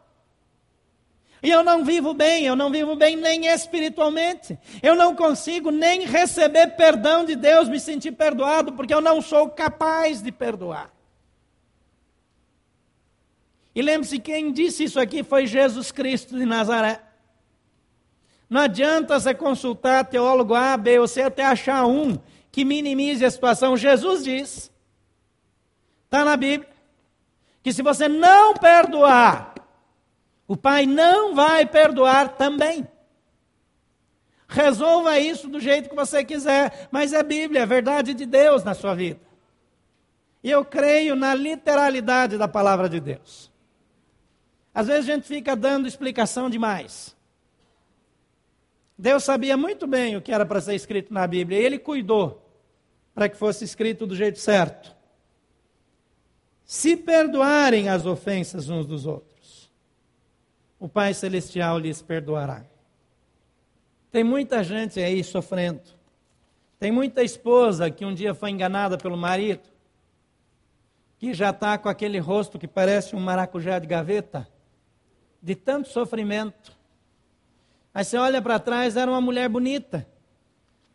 E 1.42 1.50
eu 1.50 1.64
não 1.64 1.86
vivo 1.86 2.14
bem, 2.14 2.46
eu 2.46 2.56
não 2.56 2.72
vivo 2.72 2.96
bem 2.96 3.16
nem 3.16 3.46
espiritualmente. 3.48 4.58
Eu 4.82 4.96
não 4.96 5.16
consigo 5.16 5.70
nem 5.70 6.06
receber 6.06 6.76
perdão 6.76 7.24
de 7.24 7.36
Deus, 7.36 7.70
me 7.70 7.80
sentir 7.80 8.12
perdoado, 8.12 8.74
porque 8.74 8.94
eu 8.94 9.02
não 9.02 9.22
sou 9.22 9.50
capaz 9.50 10.22
de 10.22 10.32
perdoar. 10.32 10.92
E 13.76 13.82
lembre-se, 13.82 14.18
quem 14.18 14.52
disse 14.52 14.86
isso 14.86 15.00
aqui 15.00 15.24
foi 15.24 15.46
Jesus 15.46 15.92
Cristo 15.92 16.36
de 16.36 16.46
Nazaré. 16.46 17.00
Não 18.50 18.62
adianta 18.62 19.20
você 19.20 19.36
consultar 19.36 20.06
teólogo 20.06 20.56
A, 20.56 20.76
B 20.76 20.98
ou 20.98 21.08
C 21.08 21.22
até 21.22 21.44
achar 21.44 21.86
um 21.86 22.18
que 22.52 22.66
minimize 22.66 23.24
a 23.24 23.30
situação. 23.30 23.78
Jesus 23.78 24.24
diz, 24.24 24.72
está 26.06 26.26
na 26.26 26.36
Bíblia, 26.36 26.68
que 27.62 27.72
se 27.72 27.84
você 27.84 28.08
não 28.08 28.56
perdoar, 28.56 29.54
o 30.48 30.56
Pai 30.56 30.86
não 30.86 31.36
vai 31.36 31.66
perdoar 31.66 32.38
também. 32.38 32.88
Resolva 34.48 35.20
isso 35.20 35.50
do 35.50 35.60
jeito 35.60 35.90
que 35.90 35.96
você 35.96 36.24
quiser, 36.24 36.88
mas 36.90 37.12
é 37.12 37.22
Bíblia, 37.22 37.64
é 37.64 37.66
verdade 37.66 38.14
de 38.14 38.26
Deus 38.26 38.64
na 38.64 38.74
sua 38.74 38.96
vida. 38.96 39.20
E 40.42 40.50
eu 40.50 40.64
creio 40.64 41.16
na 41.18 41.36
literalidade 41.36 42.38
da 42.38 42.48
palavra 42.48 42.88
de 42.88 43.02
Deus. 43.02 43.52
Às 44.74 44.88
vezes 44.88 45.10
a 45.10 45.14
gente 45.14 45.28
fica 45.28 45.54
dando 45.54 45.88
explicação 45.88 46.50
demais. 46.50 47.14
Deus 48.98 49.26
sabia 49.26 49.58
muito 49.58 49.86
bem 49.86 50.16
o 50.16 50.22
que 50.22 50.32
era 50.32 50.46
para 50.46 50.62
ser 50.62 50.76
escrito 50.76 51.14
na 51.14 51.28
Bíblia, 51.28 51.60
e 51.60 51.66
Ele 51.66 51.78
cuidou 51.78 52.42
para 53.14 53.28
que 53.28 53.36
fosse 53.36 53.66
escrito 53.66 54.08
do 54.08 54.16
jeito 54.16 54.40
certo. 54.40 54.96
Se 56.64 56.96
perdoarem 56.96 57.90
as 57.90 58.06
ofensas 58.06 58.70
uns 58.70 58.86
dos 58.86 59.06
outros 59.06 59.37
o 60.80 60.88
Pai 60.88 61.14
Celestial 61.14 61.80
lhes 61.80 62.02
perdoará. 62.02 62.64
Tem 64.12 64.24
muita 64.24 64.64
gente 64.64 65.00
aí 65.00 65.24
sofrendo. 65.24 65.82
Tem 66.80 66.92
muita 66.92 67.24
esposa 67.24 67.90
que 67.90 68.06
um 68.06 68.14
dia 68.14 68.34
foi 68.34 68.52
enganada 68.52 68.98
pelo 68.98 69.18
marido, 69.18 69.68
que 71.18 71.34
já 71.34 71.50
está 71.50 71.78
com 71.78 71.90
aquele 71.90 72.20
rosto 72.20 72.60
que 72.60 72.68
parece 72.68 73.16
um 73.16 73.20
maracujá 73.20 73.80
de 73.80 73.88
gaveta, 73.88 74.48
de 75.42 75.56
tanto 75.56 75.90
sofrimento. 75.90 76.78
Aí 77.94 78.04
você 78.04 78.18
olha 78.18 78.42
para 78.42 78.60
trás, 78.60 78.96
era 78.96 79.10
uma 79.10 79.20
mulher 79.20 79.50
bonita, 79.50 80.08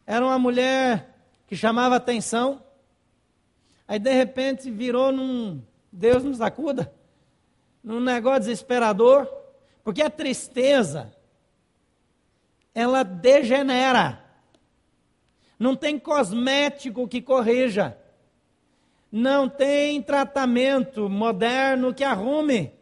era 0.07 0.25
uma 0.25 0.39
mulher 0.39 1.17
que 1.49 1.57
chamava 1.57 1.97
atenção. 1.97 2.63
Aí 3.89 3.99
de 3.99 4.13
repente 4.13 4.71
virou 4.71 5.11
num 5.11 5.61
Deus 5.91 6.23
nos 6.23 6.41
acuda, 6.41 6.93
num 7.83 8.01
negócio 8.01 8.43
desesperador. 8.43 9.42
Porque 9.85 10.03
a 10.03 10.11
tristeza, 10.11 11.15
ela 12.75 13.03
degenera. 13.03 14.25
Não 15.59 15.77
tem 15.77 15.99
cosmético 15.99 17.09
que 17.09 17.21
corrija. 17.21 17.97
Não 19.11 19.49
tem 19.49 20.01
tratamento 20.01 21.09
moderno 21.09 21.93
que 21.93 22.05
arrume. 22.05 22.73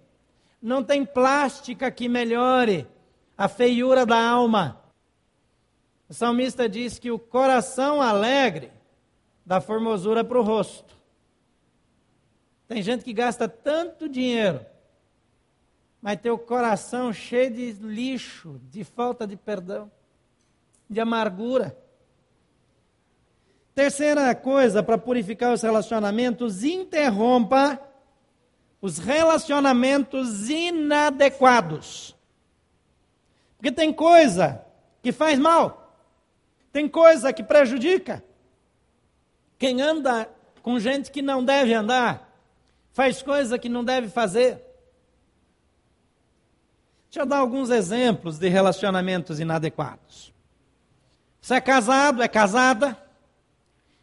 Não 0.61 0.83
tem 0.83 1.05
plástica 1.05 1.91
que 1.91 2.09
melhore 2.09 2.87
a 3.37 3.49
feiura 3.49 4.05
da 4.05 4.21
alma. 4.23 4.83
O 6.09 6.15
salmista 6.15 6.69
diz 6.69 6.99
que 6.99 7.11
o 7.11 7.19
coração 7.19 8.03
alegre 8.03 8.71
dá 9.45 9.61
formosura 9.61 10.23
para 10.23 10.39
o 10.39 10.43
rosto. 10.43 10.95
Tem 12.69 12.83
gente 12.83 13.03
que 13.03 13.13
gasta 13.13 13.49
tanto 13.49 14.09
dinheiro 14.09 14.65
mas 16.01 16.21
teu 16.21 16.39
coração 16.39 17.13
cheio 17.13 17.51
de 17.51 17.73
lixo, 17.73 18.61
de 18.71 18.85
falta 18.85 19.27
de 19.27 19.37
perdão, 19.37 19.91
de 20.89 21.01
amargura. 21.01 21.77
Terceira 23.75 24.35
coisa 24.35 24.83
para 24.83 24.99
purificar 24.99 25.53
os 25.53 25.63
relacionamentos, 25.63 26.65
interrompa 26.65 27.81
os 28.81 28.99
relacionamentos 28.99 30.49
inadequados. 30.49 32.17
Porque 33.57 33.71
tem 33.71 33.93
coisa 33.93 34.65
que 35.03 35.13
faz 35.13 35.39
mal, 35.39 35.97
tem 36.73 36.89
coisa 36.89 37.33
que 37.33 37.43
prejudica. 37.43 38.25
Quem 39.59 39.83
anda 39.83 40.31
com 40.63 40.81
gente 40.81 41.11
que 41.11 41.21
não 41.21 41.45
deve 41.45 41.75
andar, 41.75 42.35
faz 42.93 43.23
coisa 43.23 43.59
que 43.59 43.69
não 43.69 43.85
deve 43.85 44.09
fazer. 44.09 44.70
Deixa 47.11 47.23
eu 47.23 47.27
dar 47.27 47.39
alguns 47.39 47.71
exemplos 47.71 48.39
de 48.39 48.49
relacionamentos 48.49 49.41
inadequados. 49.41 50.33
Você 51.41 51.55
é 51.55 51.61
casado, 51.61 52.23
é 52.23 52.29
casada, 52.29 52.97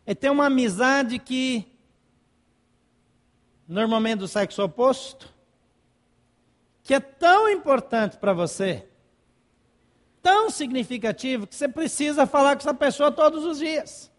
e 0.06 0.14
tem 0.14 0.30
uma 0.30 0.48
amizade 0.48 1.18
que, 1.18 1.66
normalmente 3.66 4.20
do 4.20 4.28
sexo 4.28 4.62
oposto, 4.62 5.34
que 6.84 6.94
é 6.94 7.00
tão 7.00 7.48
importante 7.48 8.18
para 8.18 8.34
você, 8.34 8.86
tão 10.22 10.50
significativo, 10.50 11.48
que 11.48 11.56
você 11.56 11.70
precisa 11.70 12.28
falar 12.28 12.58
com 12.58 12.62
essa 12.64 12.74
pessoa 12.74 13.10
todos 13.10 13.46
os 13.46 13.60
dias. 13.60 14.12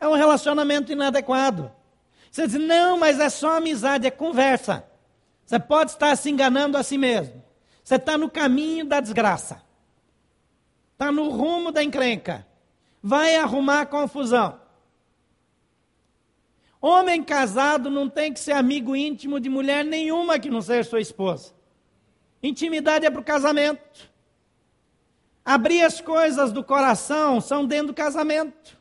É 0.00 0.08
um 0.08 0.14
relacionamento 0.14 0.90
inadequado. 0.90 1.70
Você 2.30 2.46
diz, 2.46 2.58
não, 2.58 2.98
mas 2.98 3.20
é 3.20 3.28
só 3.28 3.58
amizade, 3.58 4.06
é 4.06 4.10
conversa. 4.10 4.95
Você 5.46 5.60
pode 5.60 5.92
estar 5.92 6.14
se 6.16 6.28
enganando 6.28 6.76
a 6.76 6.82
si 6.82 6.98
mesmo. 6.98 7.42
Você 7.82 7.94
está 7.94 8.18
no 8.18 8.28
caminho 8.28 8.84
da 8.84 8.98
desgraça. 8.98 9.62
Está 10.92 11.12
no 11.12 11.30
rumo 11.30 11.70
da 11.70 11.84
encrenca. 11.84 12.44
Vai 13.00 13.36
arrumar 13.36 13.86
confusão. 13.86 14.60
Homem 16.80 17.22
casado 17.22 17.88
não 17.88 18.08
tem 18.08 18.32
que 18.32 18.40
ser 18.40 18.52
amigo 18.52 18.96
íntimo 18.96 19.38
de 19.38 19.48
mulher 19.48 19.84
nenhuma 19.84 20.38
que 20.38 20.50
não 20.50 20.60
seja 20.60 20.90
sua 20.90 21.00
esposa. 21.00 21.54
Intimidade 22.42 23.06
é 23.06 23.10
para 23.10 23.20
o 23.20 23.24
casamento. 23.24 24.10
Abrir 25.44 25.82
as 25.82 26.00
coisas 26.00 26.50
do 26.50 26.64
coração 26.64 27.40
são 27.40 27.64
dentro 27.64 27.88
do 27.88 27.94
casamento. 27.94 28.76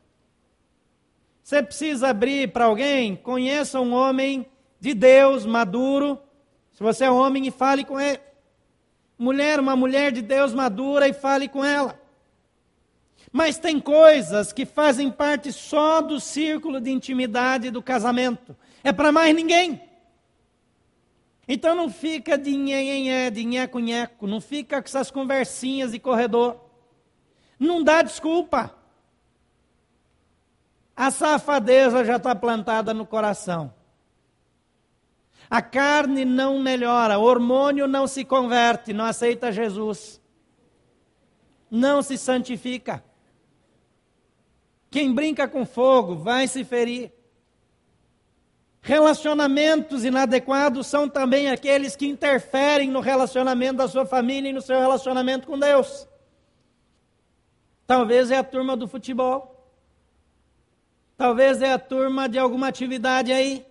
Você 1.43 1.62
precisa 1.62 2.08
abrir 2.08 2.51
para 2.51 2.65
alguém, 2.65 3.15
conheça 3.15 3.80
um 3.80 3.93
homem 3.93 4.47
de 4.80 4.95
Deus, 4.95 5.45
maduro, 5.45 6.19
Se 6.76 6.84
você 6.84 7.06
é 7.06 7.10
homem, 7.10 7.48
e 7.48 7.52
fale 7.52 7.86
com 7.86 8.00
ele. 8.00 8.20
Mulher, 9.18 9.60
uma 9.62 9.76
mulher 9.78 10.12
de 10.12 10.22
Deus 10.22 10.54
madura 10.54 11.08
e 11.08 11.14
fale 11.14 11.48
com 11.48 11.64
ela. 11.64 12.00
Mas 13.32 13.58
tem 13.58 13.80
coisas 13.80 14.52
que 14.52 14.66
fazem 14.66 15.10
parte 15.10 15.54
só 15.54 16.02
do 16.02 16.20
círculo 16.20 16.82
de 16.82 16.92
intimidade 16.92 17.72
do 17.72 17.82
casamento. 17.82 18.56
É 18.84 18.92
para 18.92 19.12
mais 19.12 19.34
ninguém. 19.34 19.82
Então 21.48 21.74
não 21.76 21.90
fica 21.90 22.38
de 22.38 22.56
nhenhenhé, 22.58 23.30
de 23.30 23.46
nheco-nheco, 23.46 24.28
não 24.28 24.42
fica 24.42 24.82
com 24.82 24.88
essas 24.88 25.10
conversinhas 25.10 25.92
de 25.92 26.00
corredor. 26.00 26.60
Não 27.58 27.82
dá 27.82 28.02
desculpa. 28.02 28.76
A 30.96 31.10
safadeza 31.10 32.04
já 32.04 32.18
está 32.18 32.36
plantada 32.36 32.94
no 32.94 33.06
coração. 33.06 33.74
A 35.56 35.62
carne 35.62 36.26
não 36.26 36.60
melhora, 36.60 37.18
o 37.18 37.24
hormônio 37.24 37.88
não 37.88 38.08
se 38.08 38.26
converte, 38.26 38.91
não 38.91 39.06
aceita 39.06 39.54
Jesus. 39.54 40.22
Não 41.72 42.02
se 42.02 42.18
santifica. 42.18 43.02
Quem 44.91 45.13
brinca 45.13 45.48
com 45.48 45.65
fogo 45.65 46.13
vai 46.13 46.46
se 46.46 46.65
ferir. 46.65 47.10
Relacionamentos 48.82 50.04
inadequados 50.04 50.88
são 50.88 51.08
também 51.08 51.50
aqueles 51.50 51.96
que 51.96 52.06
interferem 52.06 52.91
no 52.91 53.00
relacionamento 53.00 53.78
da 53.78 53.88
sua 53.88 54.06
família 54.06 54.50
e 54.50 54.54
no 54.54 54.62
seu 54.62 54.78
relacionamento 54.78 55.48
com 55.48 55.58
Deus. 55.58 56.06
Talvez 57.88 58.30
é 58.30 58.39
a 58.39 58.44
turma 58.44 58.76
do 58.76 58.89
futebol. 58.89 59.72
Talvez 61.15 61.62
é 61.62 61.72
a 61.72 61.80
turma 61.80 62.28
de 62.28 62.38
alguma 62.38 62.68
atividade 62.68 63.32
aí. 63.32 63.65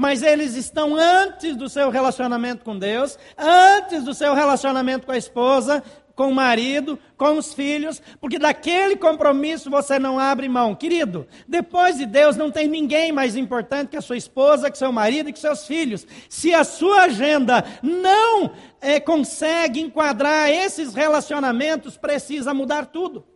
Mas 0.00 0.22
eles 0.22 0.54
estão 0.54 0.94
antes 0.94 1.56
do 1.56 1.68
seu 1.68 1.90
relacionamento 1.90 2.64
com 2.64 2.78
Deus, 2.78 3.18
antes 3.36 4.04
do 4.04 4.14
seu 4.14 4.32
relacionamento 4.32 5.04
com 5.04 5.10
a 5.10 5.18
esposa, 5.18 5.82
com 6.14 6.28
o 6.28 6.34
marido, 6.36 6.96
com 7.16 7.36
os 7.36 7.52
filhos, 7.52 8.00
porque 8.20 8.38
daquele 8.38 8.94
compromisso 8.94 9.68
você 9.68 9.98
não 9.98 10.16
abre 10.16 10.48
mão. 10.48 10.72
Querido, 10.72 11.26
depois 11.48 11.98
de 11.98 12.06
Deus 12.06 12.36
não 12.36 12.48
tem 12.48 12.68
ninguém 12.68 13.10
mais 13.10 13.34
importante 13.34 13.88
que 13.88 13.96
a 13.96 14.00
sua 14.00 14.16
esposa, 14.16 14.70
que 14.70 14.78
seu 14.78 14.92
marido 14.92 15.30
e 15.30 15.32
que 15.32 15.38
seus 15.40 15.66
filhos. 15.66 16.06
Se 16.28 16.54
a 16.54 16.62
sua 16.62 17.06
agenda 17.06 17.64
não 17.82 18.52
é, 18.80 19.00
consegue 19.00 19.80
enquadrar 19.80 20.48
esses 20.48 20.94
relacionamentos, 20.94 21.96
precisa 21.96 22.54
mudar 22.54 22.86
tudo. 22.86 23.26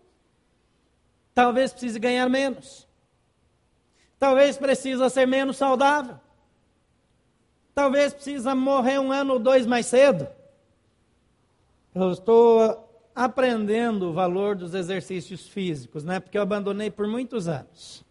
Talvez 1.35 1.72
precise 1.72 1.98
ganhar 1.98 2.29
menos. 2.29 2.87
Talvez 4.16 4.57
precisa 4.57 5.09
ser 5.09 5.27
menos 5.27 5.57
saudável. 5.57 6.20
Talvez 7.74 8.12
precisa 8.12 8.54
morrer 8.54 8.98
um 8.98 9.11
ano 9.11 9.35
ou 9.35 9.38
dois 9.38 9.66
mais 9.66 9.87
cedo. 9.87 10.26
Eu 11.94 12.11
estou 12.11 12.88
aprendendo 13.14 14.08
o 14.08 14.12
valor 14.12 14.56
dos 14.56 14.74
exercícios 14.74 15.46
físicos, 15.48 16.04
né? 16.04 16.20
Porque 16.20 16.37
eu 16.37 16.42
abandonei 16.42 16.90
por 16.90 17.06
muitos 17.06 17.48
anos. 17.48 18.04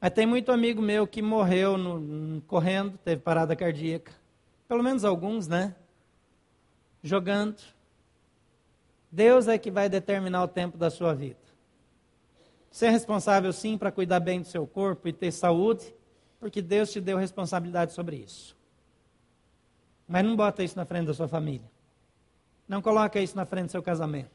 Mas 0.00 0.10
tem 0.12 0.26
muito 0.26 0.52
amigo 0.52 0.80
meu 0.80 1.06
que 1.06 1.20
morreu 1.20 1.76
no, 1.76 2.40
correndo, 2.42 2.98
teve 2.98 3.20
parada 3.20 3.56
cardíaca. 3.56 4.12
Pelo 4.68 4.82
menos 4.82 5.04
alguns, 5.04 5.48
né? 5.48 5.74
Jogando. 7.02 7.56
Deus 9.10 9.48
é 9.48 9.58
que 9.58 9.70
vai 9.70 9.88
determinar 9.88 10.42
o 10.44 10.48
tempo 10.48 10.76
da 10.76 10.90
sua 10.90 11.14
vida. 11.14 11.38
É 12.80 12.90
responsável 12.90 13.52
sim 13.52 13.76
para 13.76 13.90
cuidar 13.90 14.20
bem 14.20 14.40
do 14.40 14.46
seu 14.46 14.64
corpo 14.66 15.08
e 15.08 15.12
ter 15.12 15.32
saúde, 15.32 15.92
porque 16.40 16.62
Deus 16.62 16.92
te 16.92 17.00
deu 17.00 17.18
responsabilidade 17.18 17.92
sobre 17.92 18.16
isso. 18.16 18.56
Mas 20.06 20.24
não 20.24 20.36
bota 20.36 20.62
isso 20.62 20.76
na 20.76 20.84
frente 20.84 21.06
da 21.06 21.14
sua 21.14 21.28
família. 21.28 21.70
Não 22.66 22.80
coloca 22.80 23.20
isso 23.20 23.36
na 23.36 23.44
frente 23.44 23.66
do 23.66 23.72
seu 23.72 23.82
casamento. 23.82 24.30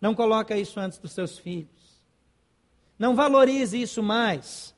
Não 0.00 0.14
coloca 0.14 0.56
isso 0.56 0.80
antes 0.80 0.98
dos 0.98 1.12
seus 1.12 1.38
filhos. 1.38 2.00
Não 2.98 3.14
valorize 3.14 3.80
isso 3.80 4.02
mais 4.02 4.74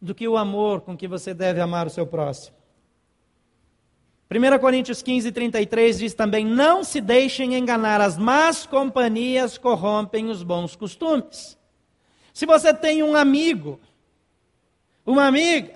do 0.00 0.14
que 0.14 0.26
o 0.28 0.36
amor 0.36 0.82
com 0.82 0.96
que 0.96 1.08
você 1.08 1.32
deve 1.32 1.60
amar 1.60 1.86
o 1.86 1.90
seu 1.90 2.06
próximo. 2.06 2.56
1 4.30 4.58
Coríntios 4.58 5.02
15, 5.02 5.30
33 5.32 5.98
diz 5.98 6.14
também: 6.14 6.44
Não 6.44 6.82
se 6.82 7.00
deixem 7.00 7.54
enganar, 7.54 8.00
as 8.00 8.18
más 8.18 8.66
companhias 8.66 9.56
corrompem 9.56 10.28
os 10.28 10.42
bons 10.42 10.74
costumes. 10.74 11.58
Se 12.32 12.44
você 12.44 12.74
tem 12.74 13.02
um 13.02 13.14
amigo, 13.14 13.78
uma 15.04 15.26
amiga, 15.26 15.74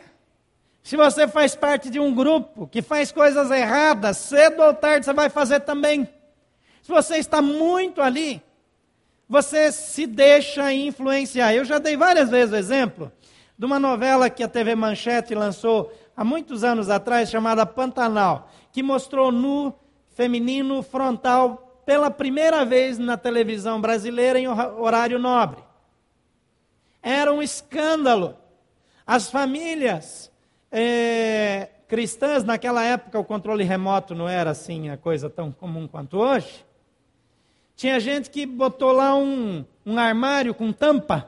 se 0.82 0.96
você 0.96 1.28
faz 1.28 1.54
parte 1.54 1.90
de 1.90 2.00
um 2.00 2.14
grupo 2.14 2.66
que 2.66 2.80
faz 2.80 3.12
coisas 3.12 3.50
erradas, 3.50 4.16
cedo 4.16 4.62
ou 4.62 4.72
tarde 4.72 5.04
você 5.04 5.12
vai 5.12 5.28
fazer 5.28 5.60
também. 5.60 6.08
Se 6.82 6.90
você 6.90 7.16
está 7.16 7.42
muito 7.42 8.00
ali, 8.00 8.42
você 9.28 9.70
se 9.70 10.06
deixa 10.06 10.72
influenciar. 10.72 11.52
Eu 11.52 11.64
já 11.64 11.78
dei 11.78 11.96
várias 11.96 12.30
vezes 12.30 12.52
o 12.52 12.56
exemplo 12.56 13.12
de 13.58 13.66
uma 13.66 13.78
novela 13.78 14.30
que 14.30 14.42
a 14.42 14.48
TV 14.48 14.74
Manchete 14.74 15.34
lançou 15.34 15.92
há 16.16 16.24
muitos 16.24 16.64
anos 16.64 16.88
atrás, 16.88 17.28
chamada 17.28 17.66
Pantanal, 17.66 18.50
que 18.72 18.82
mostrou 18.82 19.30
nu 19.30 19.74
feminino 20.14 20.82
frontal 20.82 21.82
pela 21.84 22.10
primeira 22.10 22.64
vez 22.64 22.98
na 22.98 23.16
televisão 23.16 23.80
brasileira 23.80 24.38
em 24.38 24.48
horário 24.48 25.18
nobre. 25.18 25.62
Era 27.02 27.32
um 27.32 27.42
escândalo. 27.42 28.36
As 29.08 29.30
famílias 29.30 30.30
é, 30.70 31.70
cristãs, 31.88 32.44
naquela 32.44 32.84
época 32.84 33.18
o 33.18 33.24
controle 33.24 33.64
remoto 33.64 34.14
não 34.14 34.28
era 34.28 34.50
assim 34.50 34.90
a 34.90 34.98
coisa 34.98 35.30
tão 35.30 35.50
comum 35.50 35.88
quanto 35.88 36.18
hoje. 36.18 36.62
Tinha 37.74 37.98
gente 37.98 38.28
que 38.28 38.44
botou 38.44 38.92
lá 38.92 39.16
um, 39.16 39.64
um 39.86 39.98
armário 39.98 40.54
com 40.54 40.70
tampa, 40.74 41.26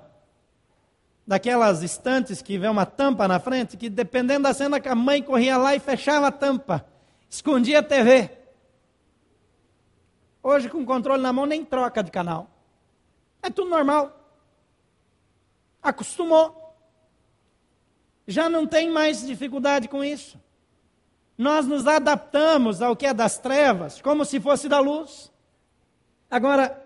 daquelas 1.26 1.82
estantes 1.82 2.42
que 2.42 2.58
vê 2.58 2.68
uma 2.68 2.84
tampa 2.84 3.26
na 3.26 3.40
frente, 3.40 3.78
que 3.78 3.88
dependendo 3.88 4.42
da 4.42 4.52
cena, 4.52 4.76
a 4.84 4.94
mãe 4.94 5.22
corria 5.22 5.56
lá 5.56 5.74
e 5.74 5.80
fechava 5.80 6.26
a 6.26 6.32
tampa, 6.32 6.84
escondia 7.30 7.78
a 7.78 7.82
TV. 7.82 8.30
Hoje, 10.42 10.68
com 10.68 10.84
controle 10.84 11.22
na 11.22 11.32
mão, 11.32 11.46
nem 11.46 11.64
troca 11.64 12.02
de 12.02 12.10
canal. 12.10 12.46
É 13.42 13.48
tudo 13.48 13.70
normal. 13.70 14.14
Acostumou. 15.82 16.59
Já 18.30 18.48
não 18.48 18.64
tem 18.64 18.88
mais 18.88 19.26
dificuldade 19.26 19.88
com 19.88 20.04
isso. 20.04 20.40
Nós 21.36 21.66
nos 21.66 21.88
adaptamos 21.88 22.80
ao 22.80 22.94
que 22.94 23.04
é 23.04 23.12
das 23.12 23.38
trevas, 23.38 24.00
como 24.00 24.24
se 24.24 24.38
fosse 24.38 24.68
da 24.68 24.78
luz. 24.78 25.32
Agora, 26.30 26.80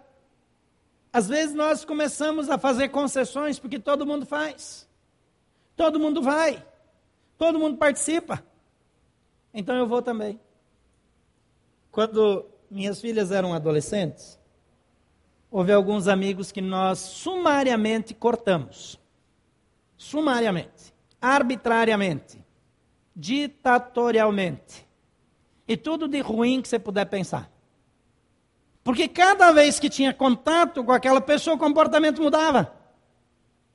às 1.12 1.28
vezes 1.28 1.54
nós 1.54 1.84
começamos 1.84 2.48
a 2.48 2.56
fazer 2.56 2.88
concessões 2.88 3.58
porque 3.58 3.78
todo 3.78 4.06
mundo 4.06 4.24
faz. 4.24 4.88
Todo 5.76 6.00
mundo 6.00 6.22
vai. 6.22 6.64
Todo 7.36 7.58
mundo 7.58 7.76
participa. 7.76 8.42
Então 9.52 9.76
eu 9.76 9.86
vou 9.86 10.00
também. 10.00 10.40
Quando 11.92 12.46
minhas 12.70 13.02
filhas 13.02 13.30
eram 13.30 13.52
adolescentes, 13.52 14.40
houve 15.50 15.72
alguns 15.72 16.08
amigos 16.08 16.50
que 16.50 16.62
nós 16.62 17.00
sumariamente 17.00 18.14
cortamos. 18.14 18.98
Sumariamente, 19.98 20.73
arbitrariamente, 21.24 22.44
ditatorialmente. 23.16 24.86
E 25.66 25.74
tudo 25.74 26.06
de 26.06 26.20
ruim 26.20 26.60
que 26.60 26.68
você 26.68 26.78
puder 26.78 27.06
pensar. 27.06 27.50
Porque 28.82 29.08
cada 29.08 29.50
vez 29.50 29.80
que 29.80 29.88
tinha 29.88 30.12
contato 30.12 30.84
com 30.84 30.92
aquela 30.92 31.22
pessoa, 31.22 31.56
o 31.56 31.58
comportamento 31.58 32.20
mudava. 32.20 32.76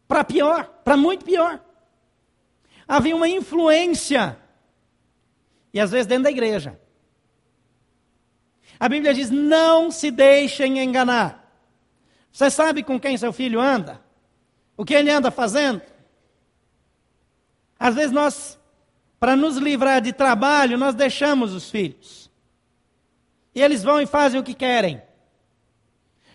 Para 0.08 0.24
pior, 0.24 0.66
para 0.84 0.96
muito 0.96 1.26
pior. 1.26 1.60
Havia 2.88 3.16
uma 3.16 3.28
influência. 3.28 4.38
E 5.74 5.80
às 5.80 5.90
vezes 5.90 6.06
dentro 6.06 6.26
da 6.26 6.32
igreja. 6.32 6.80
A 8.80 8.88
Bíblia 8.88 9.12
diz: 9.12 9.32
não 9.32 9.89
se 9.89 10.12
deixem 10.12 10.78
enganar. 10.78 11.52
Você 12.32 12.52
sabe 12.52 12.84
com 12.84 13.00
quem 13.00 13.18
seu 13.18 13.34
filho 13.34 13.60
anda? 13.60 14.00
O 14.78 14.86
que 14.86 14.93
ele 14.93 15.10
anda 15.10 15.32
fazendo? 15.32 15.82
Às 17.80 17.95
vezes 17.95 18.11
nós, 18.11 18.59
para 19.19 19.36
nos 19.36 19.55
livrar 19.55 20.01
de 20.01 20.11
trabalho, 20.11 20.77
nós 20.77 20.93
deixamos 20.93 21.53
os 21.53 21.71
filhos. 21.71 22.30
E 23.55 23.61
eles 23.61 23.84
vão 23.84 24.01
e 24.01 24.05
fazem 24.05 24.39
o 24.39 24.43
que 24.43 24.53
querem. 24.53 25.01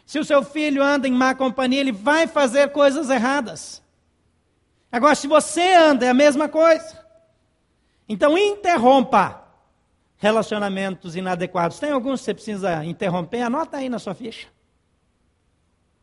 Se 0.06 0.18
o 0.18 0.24
seu 0.24 0.42
filho 0.42 0.82
anda 0.82 1.06
em 1.06 1.12
má 1.12 1.34
companhia, 1.34 1.80
ele 1.80 1.92
vai 1.92 2.26
fazer 2.26 2.70
coisas 2.70 3.10
erradas. 3.10 3.82
Agora, 4.90 5.14
se 5.14 5.26
você 5.26 5.74
anda, 5.74 6.06
é 6.06 6.10
a 6.10 6.14
mesma 6.14 6.48
coisa. 6.48 7.04
Então, 8.08 8.36
interrompa 8.38 9.44
relacionamentos 10.16 11.16
inadequados. 11.16 11.78
Tem 11.78 11.90
alguns 11.90 12.20
que 12.20 12.26
você 12.26 12.34
precisa 12.34 12.84
interromper? 12.84 13.42
Anota 13.42 13.78
aí 13.78 13.88
na 13.88 13.98
sua 13.98 14.14
ficha. 14.14 14.48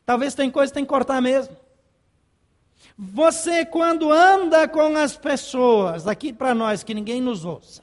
Talvez 0.06 0.36
tem 0.36 0.52
coisa 0.52 0.72
que 0.72 0.76
tem 0.76 0.84
que 0.84 0.90
cortar 0.90 1.22
mesmo. 1.22 1.56
Você, 3.04 3.66
quando 3.66 4.12
anda 4.12 4.68
com 4.68 4.96
as 4.96 5.18
pessoas, 5.18 6.06
aqui 6.06 6.32
para 6.32 6.54
nós, 6.54 6.84
que 6.84 6.94
ninguém 6.94 7.20
nos 7.20 7.44
ouça, 7.44 7.82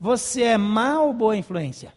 Você 0.00 0.44
é 0.44 0.56
má 0.56 1.02
ou 1.02 1.12
boa 1.12 1.36
influência? 1.36 1.92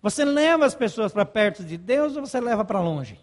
Você 0.00 0.24
leva 0.24 0.64
as 0.64 0.74
pessoas 0.74 1.12
para 1.12 1.26
perto 1.26 1.62
de 1.62 1.76
Deus 1.76 2.16
ou 2.16 2.24
você 2.24 2.40
leva 2.40 2.64
para 2.64 2.80
longe? 2.80 3.20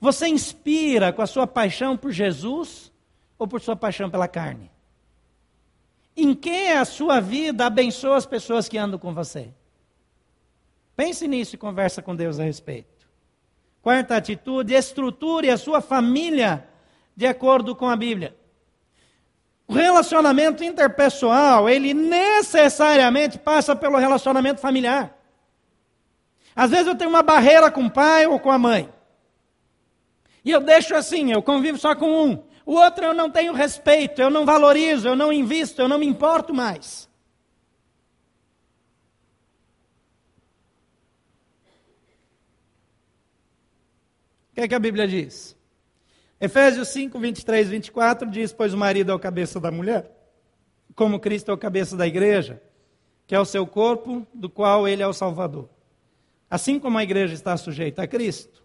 Você 0.00 0.28
inspira 0.28 1.12
com 1.12 1.20
a 1.20 1.26
sua 1.26 1.46
paixão 1.46 1.96
por 1.96 2.10
Jesus 2.10 2.90
ou 3.38 3.46
por 3.46 3.60
sua 3.60 3.76
paixão 3.76 4.08
pela 4.08 4.28
carne? 4.28 4.70
Em 6.16 6.34
que 6.34 6.68
a 6.68 6.84
sua 6.84 7.20
vida 7.20 7.66
abençoa 7.66 8.16
as 8.16 8.24
pessoas 8.24 8.66
que 8.66 8.78
andam 8.78 8.98
com 8.98 9.12
você? 9.12 9.50
Pense 10.96 11.26
nisso 11.28 11.56
e 11.56 11.58
conversa 11.58 12.00
com 12.00 12.14
Deus 12.14 12.38
a 12.38 12.44
respeito. 12.44 12.93
Quarta 13.84 14.16
atitude, 14.16 14.72
estruture 14.72 15.50
a 15.50 15.58
sua 15.58 15.82
família 15.82 16.66
de 17.14 17.26
acordo 17.26 17.76
com 17.76 17.86
a 17.86 17.94
Bíblia. 17.94 18.34
O 19.68 19.74
relacionamento 19.74 20.64
interpessoal, 20.64 21.68
ele 21.68 21.92
necessariamente 21.92 23.38
passa 23.38 23.76
pelo 23.76 23.98
relacionamento 23.98 24.58
familiar. 24.58 25.14
Às 26.56 26.70
vezes 26.70 26.86
eu 26.86 26.94
tenho 26.94 27.10
uma 27.10 27.22
barreira 27.22 27.70
com 27.70 27.84
o 27.84 27.90
pai 27.90 28.26
ou 28.26 28.40
com 28.40 28.50
a 28.50 28.58
mãe. 28.58 28.88
E 30.42 30.50
eu 30.50 30.62
deixo 30.62 30.94
assim, 30.94 31.30
eu 31.30 31.42
convivo 31.42 31.76
só 31.76 31.94
com 31.94 32.10
um. 32.10 32.42
O 32.64 32.76
outro 32.76 33.04
eu 33.04 33.12
não 33.12 33.28
tenho 33.28 33.52
respeito, 33.52 34.22
eu 34.22 34.30
não 34.30 34.46
valorizo, 34.46 35.08
eu 35.08 35.14
não 35.14 35.30
invisto, 35.30 35.82
eu 35.82 35.88
não 35.88 35.98
me 35.98 36.06
importo 36.06 36.54
mais. 36.54 37.06
O 44.54 44.56
que, 44.56 44.60
é 44.60 44.68
que 44.68 44.74
a 44.76 44.78
Bíblia 44.78 45.08
diz? 45.08 45.56
Efésios 46.40 46.86
5, 46.90 47.18
23, 47.18 47.70
24 47.70 48.30
diz: 48.30 48.52
Pois 48.52 48.72
o 48.72 48.78
marido 48.78 49.10
é 49.10 49.14
o 49.14 49.18
cabeça 49.18 49.58
da 49.58 49.68
mulher, 49.68 50.08
como 50.94 51.18
Cristo 51.18 51.50
é 51.50 51.54
o 51.54 51.58
cabeça 51.58 51.96
da 51.96 52.06
igreja, 52.06 52.62
que 53.26 53.34
é 53.34 53.40
o 53.40 53.44
seu 53.44 53.66
corpo, 53.66 54.24
do 54.32 54.48
qual 54.48 54.86
ele 54.86 55.02
é 55.02 55.06
o 55.08 55.12
Salvador. 55.12 55.68
Assim 56.48 56.78
como 56.78 56.96
a 56.96 57.02
igreja 57.02 57.34
está 57.34 57.56
sujeita 57.56 58.04
a 58.04 58.06
Cristo, 58.06 58.62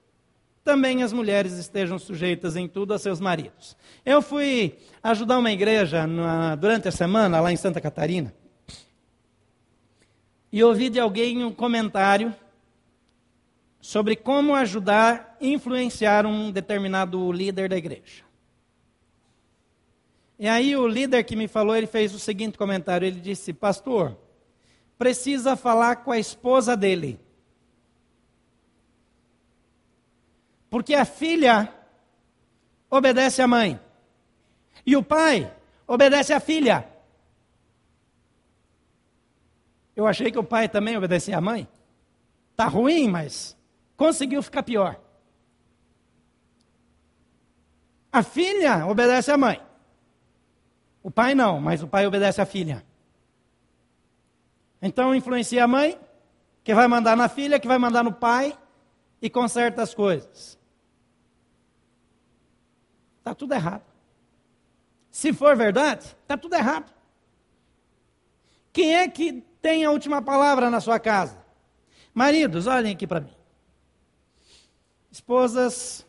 também 0.64 1.02
as 1.02 1.12
mulheres 1.12 1.54
estejam 1.54 1.98
sujeitas 1.98 2.56
em 2.56 2.68
tudo 2.68 2.94
a 2.94 3.00
seus 3.00 3.20
maridos. 3.20 3.76
Eu 4.06 4.22
fui 4.22 4.78
ajudar 5.02 5.40
uma 5.40 5.52
igreja 5.52 6.06
na, 6.06 6.54
durante 6.54 6.88
a 6.88 6.92
semana, 6.92 7.42
lá 7.42 7.52
em 7.52 7.58
Santa 7.58 7.82
Catarina, 7.82 8.32
e 10.52 10.64
ouvi 10.64 10.88
de 10.88 11.00
alguém 11.00 11.44
um 11.44 11.52
comentário 11.52 12.32
sobre 13.82 14.16
como 14.16 14.56
ajudar 14.56 15.38
a 15.40 15.46
influenciar 15.46 16.26
um 16.26 16.52
determinado 16.52 17.32
líder 17.32 17.70
da 17.70 17.78
igreja. 17.78 18.24
E 20.38 20.48
aí 20.48 20.76
o 20.76 20.88
líder 20.88 21.24
que 21.24 21.36
me 21.36 21.48
falou, 21.48 21.76
ele 21.76 21.88
fez 21.88 22.14
o 22.14 22.20
seguinte 22.20 22.58
comentário, 22.58 23.06
ele 23.06 23.20
disse: 23.20 23.54
"Pastor, 23.54 24.18
precisa 24.98 25.56
falar 25.56 25.98
com 25.98 26.12
a 26.12 26.20
esposa 26.20 26.76
dele. 26.76 27.20
Porque 30.70 30.94
a 30.94 31.06
filha 31.06 31.74
obedece 32.90 33.42
à 33.42 33.48
mãe. 33.48 33.80
E 34.86 34.96
o 34.96 35.04
pai 35.04 35.52
obedece 35.88 36.34
à 36.34 36.40
filha. 36.40 36.88
Eu 39.96 40.06
achei 40.06 40.32
que 40.32 40.38
o 40.38 40.44
pai 40.44 40.70
também 40.70 40.96
obedecia 40.96 41.38
à 41.38 41.42
mãe. 41.42 41.68
Tá 42.56 42.68
ruim, 42.68 43.08
mas 43.08 43.58
conseguiu 44.00 44.42
ficar 44.42 44.64
pior. 44.64 44.98
A 48.10 48.24
filha 48.24 48.88
obedece 48.88 49.30
à 49.30 49.38
mãe. 49.38 49.62
O 51.04 51.12
pai 51.12 51.36
não, 51.36 51.60
mas 51.60 51.84
o 51.84 51.88
pai 51.88 52.08
obedece 52.08 52.40
à 52.40 52.46
filha. 52.46 52.86
Então 54.82 55.14
influencia 55.14 55.66
a 55.66 55.68
mãe, 55.68 56.00
que 56.64 56.74
vai 56.74 56.88
mandar 56.88 57.18
na 57.18 57.28
filha, 57.28 57.60
que 57.60 57.68
vai 57.68 57.78
mandar 57.78 58.02
no 58.02 58.14
pai 58.14 58.58
e 59.22 59.30
conserta 59.30 59.84
as 59.84 59.94
coisas. 59.94 60.58
Está 63.18 63.36
tudo 63.36 63.54
errado. 63.54 63.84
Se 65.12 65.34
for 65.34 65.58
verdade, 65.58 66.06
está 66.06 66.38
tudo 66.38 66.56
errado. 66.56 66.90
Quem 68.72 68.96
é 68.96 69.10
que 69.10 69.44
tem 69.62 69.84
a 69.84 69.92
última 69.92 70.22
palavra 70.22 70.70
na 70.70 70.80
sua 70.80 71.02
casa? 71.02 71.38
Maridos, 72.14 72.66
olhem 72.66 72.94
aqui 72.94 73.06
para 73.06 73.20
mim. 73.20 73.39
Esposas, 75.30 76.06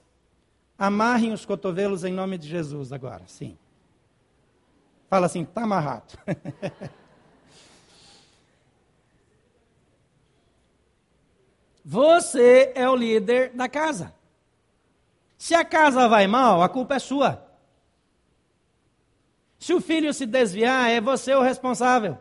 amarrem 0.79 1.35
os 1.35 1.45
cotovelos 1.45 2.05
em 2.05 2.12
nome 2.12 2.39
de 2.39 2.49
Jesus 2.49 2.91
agora, 2.91 3.25
sim. 3.27 3.59
Fala 5.11 5.27
assim, 5.27 5.43
está 5.43 5.64
amarrado. 5.64 6.18
Você 11.85 12.73
é 12.75 12.89
o 12.89 12.97
líder 12.97 13.51
da 13.51 13.68
casa. 13.68 14.14
Se 15.37 15.55
a 15.55 15.66
casa 15.66 16.09
vai 16.09 16.27
mal, 16.27 16.62
a 16.62 16.68
culpa 16.71 16.95
é 16.95 16.99
sua. 16.99 17.47
Se 19.59 19.75
o 19.75 19.83
filho 19.83 20.14
se 20.14 20.25
desviar, 20.25 20.89
é 20.89 20.99
você 20.99 21.35
o 21.35 21.43
responsável. 21.43 22.16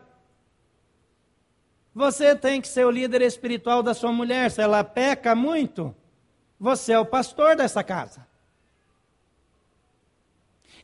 Você 1.94 2.36
tem 2.36 2.60
que 2.60 2.68
ser 2.68 2.84
o 2.84 2.90
líder 2.90 3.22
espiritual 3.22 3.82
da 3.82 3.94
sua 3.94 4.12
mulher. 4.12 4.50
Se 4.50 4.60
ela 4.60 4.84
peca 4.84 5.34
muito, 5.34 5.96
você 6.60 6.92
é 6.92 6.98
o 6.98 7.06
pastor 7.06 7.56
dessa 7.56 7.82
casa. 7.82 8.28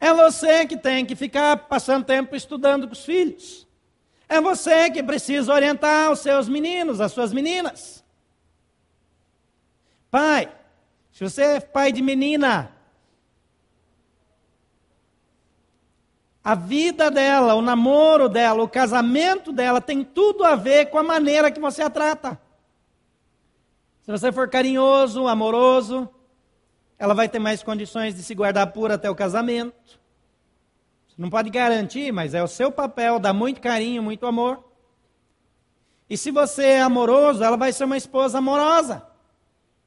É 0.01 0.13
você 0.13 0.67
que 0.67 0.77
tem 0.77 1.05
que 1.05 1.15
ficar 1.15 1.55
passando 1.69 2.07
tempo 2.07 2.35
estudando 2.35 2.87
com 2.87 2.95
os 2.95 3.05
filhos. 3.05 3.67
É 4.27 4.41
você 4.41 4.91
que 4.91 5.03
precisa 5.03 5.53
orientar 5.53 6.11
os 6.11 6.21
seus 6.21 6.49
meninos, 6.49 6.99
as 6.99 7.13
suas 7.13 7.31
meninas. 7.31 8.03
Pai, 10.11 10.51
se 11.13 11.23
você 11.23 11.43
é 11.43 11.61
pai 11.61 11.93
de 11.93 12.01
menina, 12.01 12.73
a 16.43 16.55
vida 16.55 17.11
dela, 17.11 17.55
o 17.55 17.61
namoro 17.61 18.29
dela, 18.29 18.63
o 18.63 18.69
casamento 18.69 19.53
dela 19.53 19.81
tem 19.81 20.03
tudo 20.03 20.43
a 20.43 20.57
ver 20.57 20.87
com 20.87 20.99
a 20.99 21.03
maneira 21.03 21.51
que 21.51 21.61
você 21.61 21.83
a 21.83 21.91
trata. 21.91 22.46
Se 24.07 24.13
você 24.13 24.31
for 24.31 24.49
carinhoso, 24.49 25.27
amoroso, 25.27 26.09
ela 26.97 27.13
vai 27.13 27.29
ter 27.29 27.41
mais 27.41 27.65
condições 27.65 28.15
de 28.15 28.23
se 28.23 28.37
guardar 28.37 28.69
pura 28.69 28.95
até 28.95 29.11
o 29.11 29.17
casamento. 29.17 29.99
Você 31.09 31.17
não 31.19 31.29
pode 31.29 31.51
garantir, 31.51 32.13
mas 32.13 32.33
é 32.33 32.41
o 32.41 32.47
seu 32.47 32.71
papel 32.71 33.19
dar 33.19 33.33
muito 33.33 33.61
carinho, 33.61 34.05
muito 34.05 34.25
amor. 34.25 34.63
E 36.09 36.17
se 36.17 36.31
você 36.31 36.67
é 36.67 36.83
amoroso, 36.83 37.43
ela 37.43 37.57
vai 37.57 37.73
ser 37.73 37.83
uma 37.83 37.97
esposa 37.97 38.39
amorosa. 38.39 39.05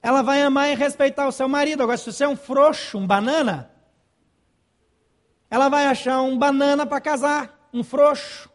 Ela 0.03 0.21
vai 0.21 0.41
amar 0.41 0.69
e 0.69 0.75
respeitar 0.75 1.25
o 1.25 1.31
seu 1.31 1.47
marido. 1.47 1.81
Agora, 1.81 1.97
se 1.97 2.11
você 2.11 2.25
é 2.25 2.27
um 2.27 2.35
frouxo, 2.35 2.97
um 2.97 3.07
banana, 3.07 3.71
ela 5.49 5.69
vai 5.69 5.85
achar 5.85 6.21
um 6.21 6.37
banana 6.37 6.85
para 6.85 6.99
casar, 6.99 7.69
um 7.73 7.85
frouxo 7.85 8.48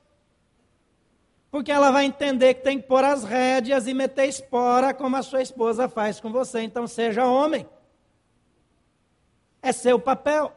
porque 1.55 1.71
ela 1.71 1.93
vai 1.93 2.05
entender 2.05 2.55
que 2.55 2.65
tem 2.65 2.81
que 2.81 2.89
pôr 2.89 3.05
as 3.05 3.23
rédeas 3.23 3.87
e 3.87 3.95
meter 3.95 4.27
espora, 4.27 4.93
como 4.93 5.15
a 5.15 5.23
sua 5.23 5.41
esposa 5.41 5.89
faz 5.89 6.19
com 6.19 6.33
você. 6.33 6.63
Então, 6.63 6.85
seja 6.85 7.27
homem. 7.27 7.65
É 9.63 9.71
seu 9.71 9.97
papel. 10.01 10.53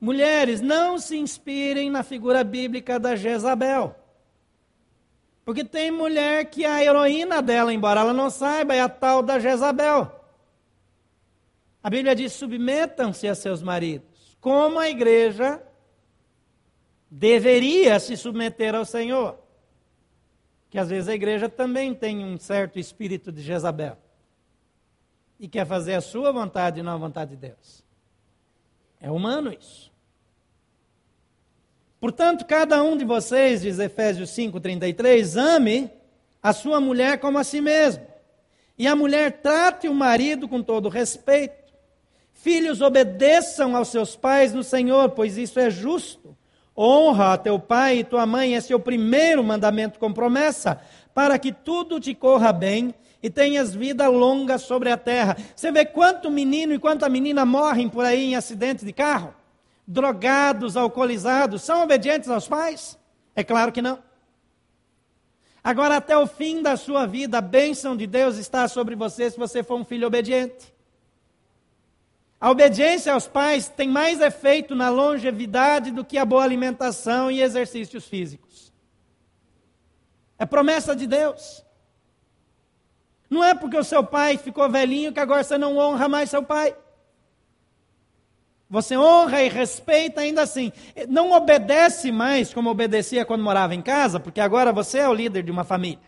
Mulheres, 0.00 0.60
não 0.60 0.96
se 0.96 1.16
inspirem 1.16 1.90
na 1.90 2.04
figura 2.04 2.44
bíblica 2.44 3.00
da 3.00 3.16
Jezabel. 3.16 3.96
Porque 5.44 5.64
tem 5.64 5.90
mulher 5.90 6.44
que 6.44 6.64
a 6.64 6.80
heroína 6.80 7.42
dela, 7.42 7.74
embora 7.74 8.02
ela 8.02 8.12
não 8.12 8.30
saiba, 8.30 8.76
é 8.76 8.80
a 8.80 8.88
tal 8.88 9.24
da 9.24 9.40
Jezabel. 9.40 10.24
A 11.82 11.90
Bíblia 11.90 12.14
diz: 12.14 12.32
submetam-se 12.32 13.26
a 13.26 13.34
seus 13.34 13.60
maridos, 13.60 14.36
como 14.40 14.78
a 14.78 14.88
igreja 14.88 15.60
deveria 17.10 17.98
se 17.98 18.16
submeter 18.16 18.74
ao 18.74 18.84
Senhor. 18.84 19.38
Que 20.70 20.78
às 20.78 20.88
vezes 20.88 21.08
a 21.08 21.14
igreja 21.14 21.48
também 21.48 21.94
tem 21.94 22.24
um 22.24 22.38
certo 22.38 22.78
espírito 22.78 23.30
de 23.30 23.42
Jezabel. 23.42 23.96
E 25.38 25.48
quer 25.48 25.66
fazer 25.66 25.94
a 25.94 26.00
sua 26.00 26.32
vontade 26.32 26.80
e 26.80 26.82
não 26.82 26.92
a 26.92 26.98
vontade 26.98 27.30
de 27.30 27.36
Deus. 27.36 27.84
É 29.00 29.10
humano 29.10 29.52
isso. 29.52 29.92
Portanto, 32.00 32.44
cada 32.44 32.82
um 32.82 32.96
de 32.96 33.04
vocês, 33.04 33.62
diz 33.62 33.78
Efésios 33.78 34.30
5,33, 34.30 35.36
ame 35.36 35.90
a 36.42 36.52
sua 36.52 36.80
mulher 36.80 37.18
como 37.18 37.38
a 37.38 37.44
si 37.44 37.60
mesmo. 37.60 38.06
E 38.78 38.86
a 38.86 38.94
mulher 38.94 39.40
trate 39.40 39.88
o 39.88 39.94
marido 39.94 40.48
com 40.48 40.62
todo 40.62 40.88
respeito. 40.88 41.72
Filhos, 42.32 42.80
obedeçam 42.80 43.74
aos 43.74 43.88
seus 43.88 44.14
pais 44.14 44.52
no 44.52 44.62
Senhor, 44.62 45.10
pois 45.10 45.38
isso 45.38 45.58
é 45.58 45.70
justo. 45.70 46.36
Honra 46.76 47.32
a 47.32 47.38
teu 47.38 47.58
pai 47.58 47.98
e 47.98 48.04
tua 48.04 48.26
mãe, 48.26 48.54
esse 48.54 48.72
é 48.72 48.76
o 48.76 48.80
primeiro 48.80 49.42
mandamento 49.42 49.98
com 49.98 50.12
promessa, 50.12 50.80
para 51.14 51.38
que 51.38 51.52
tudo 51.52 51.98
te 51.98 52.14
corra 52.14 52.52
bem 52.52 52.94
e 53.22 53.30
tenhas 53.30 53.74
vida 53.74 54.06
longa 54.08 54.58
sobre 54.58 54.90
a 54.90 54.96
terra. 54.96 55.36
Você 55.54 55.72
vê 55.72 55.84
quanto 55.84 56.30
menino 56.30 56.74
e 56.74 56.78
quanta 56.78 57.08
menina 57.08 57.46
morrem 57.46 57.88
por 57.88 58.04
aí 58.04 58.26
em 58.26 58.36
acidentes 58.36 58.84
de 58.84 58.92
carro? 58.92 59.34
drogados, 59.86 60.76
alcoolizados, 60.76 61.62
são 61.62 61.82
obedientes 61.82 62.28
aos 62.28 62.48
pais? 62.48 62.98
É 63.34 63.44
claro 63.44 63.70
que 63.70 63.80
não. 63.80 64.02
Agora, 65.62 65.96
até 65.96 66.16
o 66.16 66.26
fim 66.26 66.62
da 66.62 66.76
sua 66.76 67.06
vida, 67.06 67.38
a 67.38 67.42
bênção 67.42 67.96
de 67.96 68.06
Deus 68.06 68.36
está 68.36 68.66
sobre 68.68 68.94
você 68.94 69.30
se 69.30 69.38
você 69.38 69.62
for 69.62 69.78
um 69.78 69.84
filho 69.84 70.06
obediente. 70.06 70.74
A 72.40 72.50
obediência 72.50 73.12
aos 73.12 73.26
pais 73.26 73.68
tem 73.68 73.88
mais 73.88 74.20
efeito 74.20 74.74
na 74.74 74.90
longevidade 74.90 75.90
do 75.90 76.04
que 76.04 76.18
a 76.18 76.24
boa 76.24 76.44
alimentação 76.44 77.30
e 77.30 77.40
exercícios 77.40 78.06
físicos. 78.06 78.72
É 80.38 80.44
promessa 80.44 80.94
de 80.94 81.06
Deus. 81.06 81.64
Não 83.30 83.42
é 83.42 83.54
porque 83.54 83.76
o 83.76 83.84
seu 83.84 84.04
pai 84.04 84.36
ficou 84.36 84.68
velhinho 84.70 85.12
que 85.12 85.20
agora 85.20 85.42
você 85.42 85.56
não 85.56 85.78
honra 85.78 86.08
mais 86.08 86.28
seu 86.28 86.42
pai. 86.42 86.76
Você 88.68 88.96
honra 88.96 89.42
e 89.42 89.48
respeita 89.48 90.20
ainda 90.20 90.42
assim. 90.42 90.72
Não 91.08 91.32
obedece 91.32 92.12
mais 92.12 92.52
como 92.52 92.68
obedecia 92.68 93.24
quando 93.24 93.42
morava 93.42 93.74
em 93.74 93.80
casa, 93.80 94.20
porque 94.20 94.40
agora 94.40 94.72
você 94.72 94.98
é 94.98 95.08
o 95.08 95.14
líder 95.14 95.42
de 95.42 95.50
uma 95.50 95.64
família. 95.64 96.04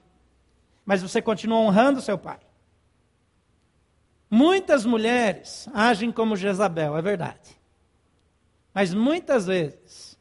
Mas 0.84 1.00
você 1.00 1.22
continua 1.22 1.58
honrando 1.58 2.02
seu 2.02 2.18
pai. 2.18 2.38
Muitas 4.30 4.84
mulheres 4.84 5.68
agem 5.72 6.12
como 6.12 6.36
Jezabel, 6.36 6.96
é 6.96 7.02
verdade. 7.02 7.58
Mas 8.74 8.92
muitas 8.92 9.46
vezes, 9.46 10.18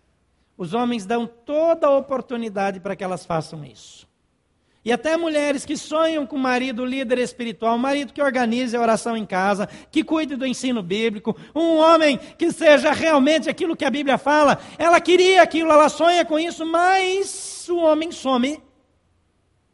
os 0.57 0.73
homens 0.73 1.05
dão 1.05 1.27
toda 1.27 1.87
a 1.87 1.97
oportunidade 1.97 2.79
para 2.79 2.95
que 2.95 3.03
elas 3.03 3.25
façam 3.25 3.63
isso. 3.63 4.07
E 4.87 4.91
até 4.91 5.17
mulheres 5.17 5.65
que 5.65 5.75
sonham 5.75 6.25
com 6.25 6.37
o 6.37 6.39
marido 6.39 6.85
líder 6.85 7.17
espiritual, 7.19 7.77
marido 7.77 8.13
que 8.13 8.21
organize 8.21 8.75
a 8.75 8.79
oração 8.79 9.17
em 9.17 9.25
casa, 9.25 9.67
que 9.91 10.01
cuide 10.01 10.37
do 10.37 10.45
ensino 10.45 10.81
bíblico, 10.81 11.35
um 11.53 11.75
homem 11.75 12.17
que 12.37 12.53
seja 12.53 12.93
realmente 12.93 13.49
aquilo 13.49 13.75
que 13.75 13.83
a 13.83 13.89
Bíblia 13.89 14.17
fala. 14.17 14.57
Ela 14.77 15.01
queria 15.01 15.41
aquilo, 15.41 15.73
ela 15.73 15.89
sonha 15.89 16.23
com 16.23 16.39
isso, 16.39 16.65
mas 16.65 17.67
o 17.67 17.79
homem 17.79 18.13
some. 18.13 18.63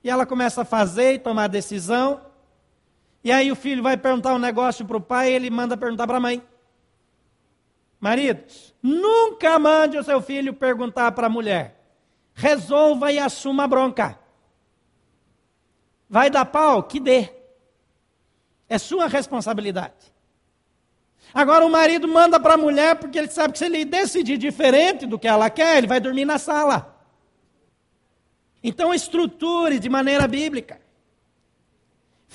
E 0.03 0.09
ela 0.09 0.25
começa 0.25 0.63
a 0.63 0.65
fazer 0.65 1.13
e 1.13 1.19
tomar 1.19 1.47
decisão. 1.47 2.19
E 3.23 3.31
aí 3.31 3.51
o 3.51 3.55
filho 3.55 3.81
vai 3.81 3.95
perguntar 3.95 4.33
um 4.33 4.39
negócio 4.39 4.85
para 4.85 4.97
o 4.97 5.01
pai 5.01 5.31
e 5.31 5.35
ele 5.35 5.49
manda 5.49 5.77
perguntar 5.77 6.05
para 6.05 6.17
a 6.17 6.19
mãe. 6.19 6.43
Maridos, 7.99 8.75
nunca 8.83 9.57
mande 9.57 9.97
o 9.97 10.03
seu 10.03 10.21
filho 10.21 10.53
perguntar 10.53 11.11
para 11.13 11.27
a 11.27 11.29
mulher. 11.29 11.79
Resolva 12.33 13.11
e 13.13 13.19
assuma 13.19 13.63
a 13.63 13.67
bronca. 13.67 14.19
Vai 16.09 16.29
dar 16.29 16.45
pau? 16.45 16.83
Que 16.83 16.99
dê. 16.99 17.29
É 18.67 18.77
sua 18.77 19.07
responsabilidade. 19.07 20.13
Agora 21.33 21.65
o 21.65 21.69
marido 21.69 22.07
manda 22.07 22.39
para 22.39 22.55
a 22.55 22.57
mulher 22.57 22.97
porque 22.97 23.17
ele 23.17 23.29
sabe 23.29 23.53
que 23.53 23.59
se 23.59 23.65
ele 23.65 23.85
decidir 23.85 24.37
diferente 24.37 25.05
do 25.05 25.17
que 25.17 25.27
ela 25.27 25.49
quer, 25.49 25.77
ele 25.77 25.87
vai 25.87 25.99
dormir 25.99 26.25
na 26.25 26.37
sala. 26.37 26.93
Então 28.61 28.93
estruture 28.93 29.79
de 29.79 29.89
maneira 29.89 30.27
bíblica. 30.27 30.82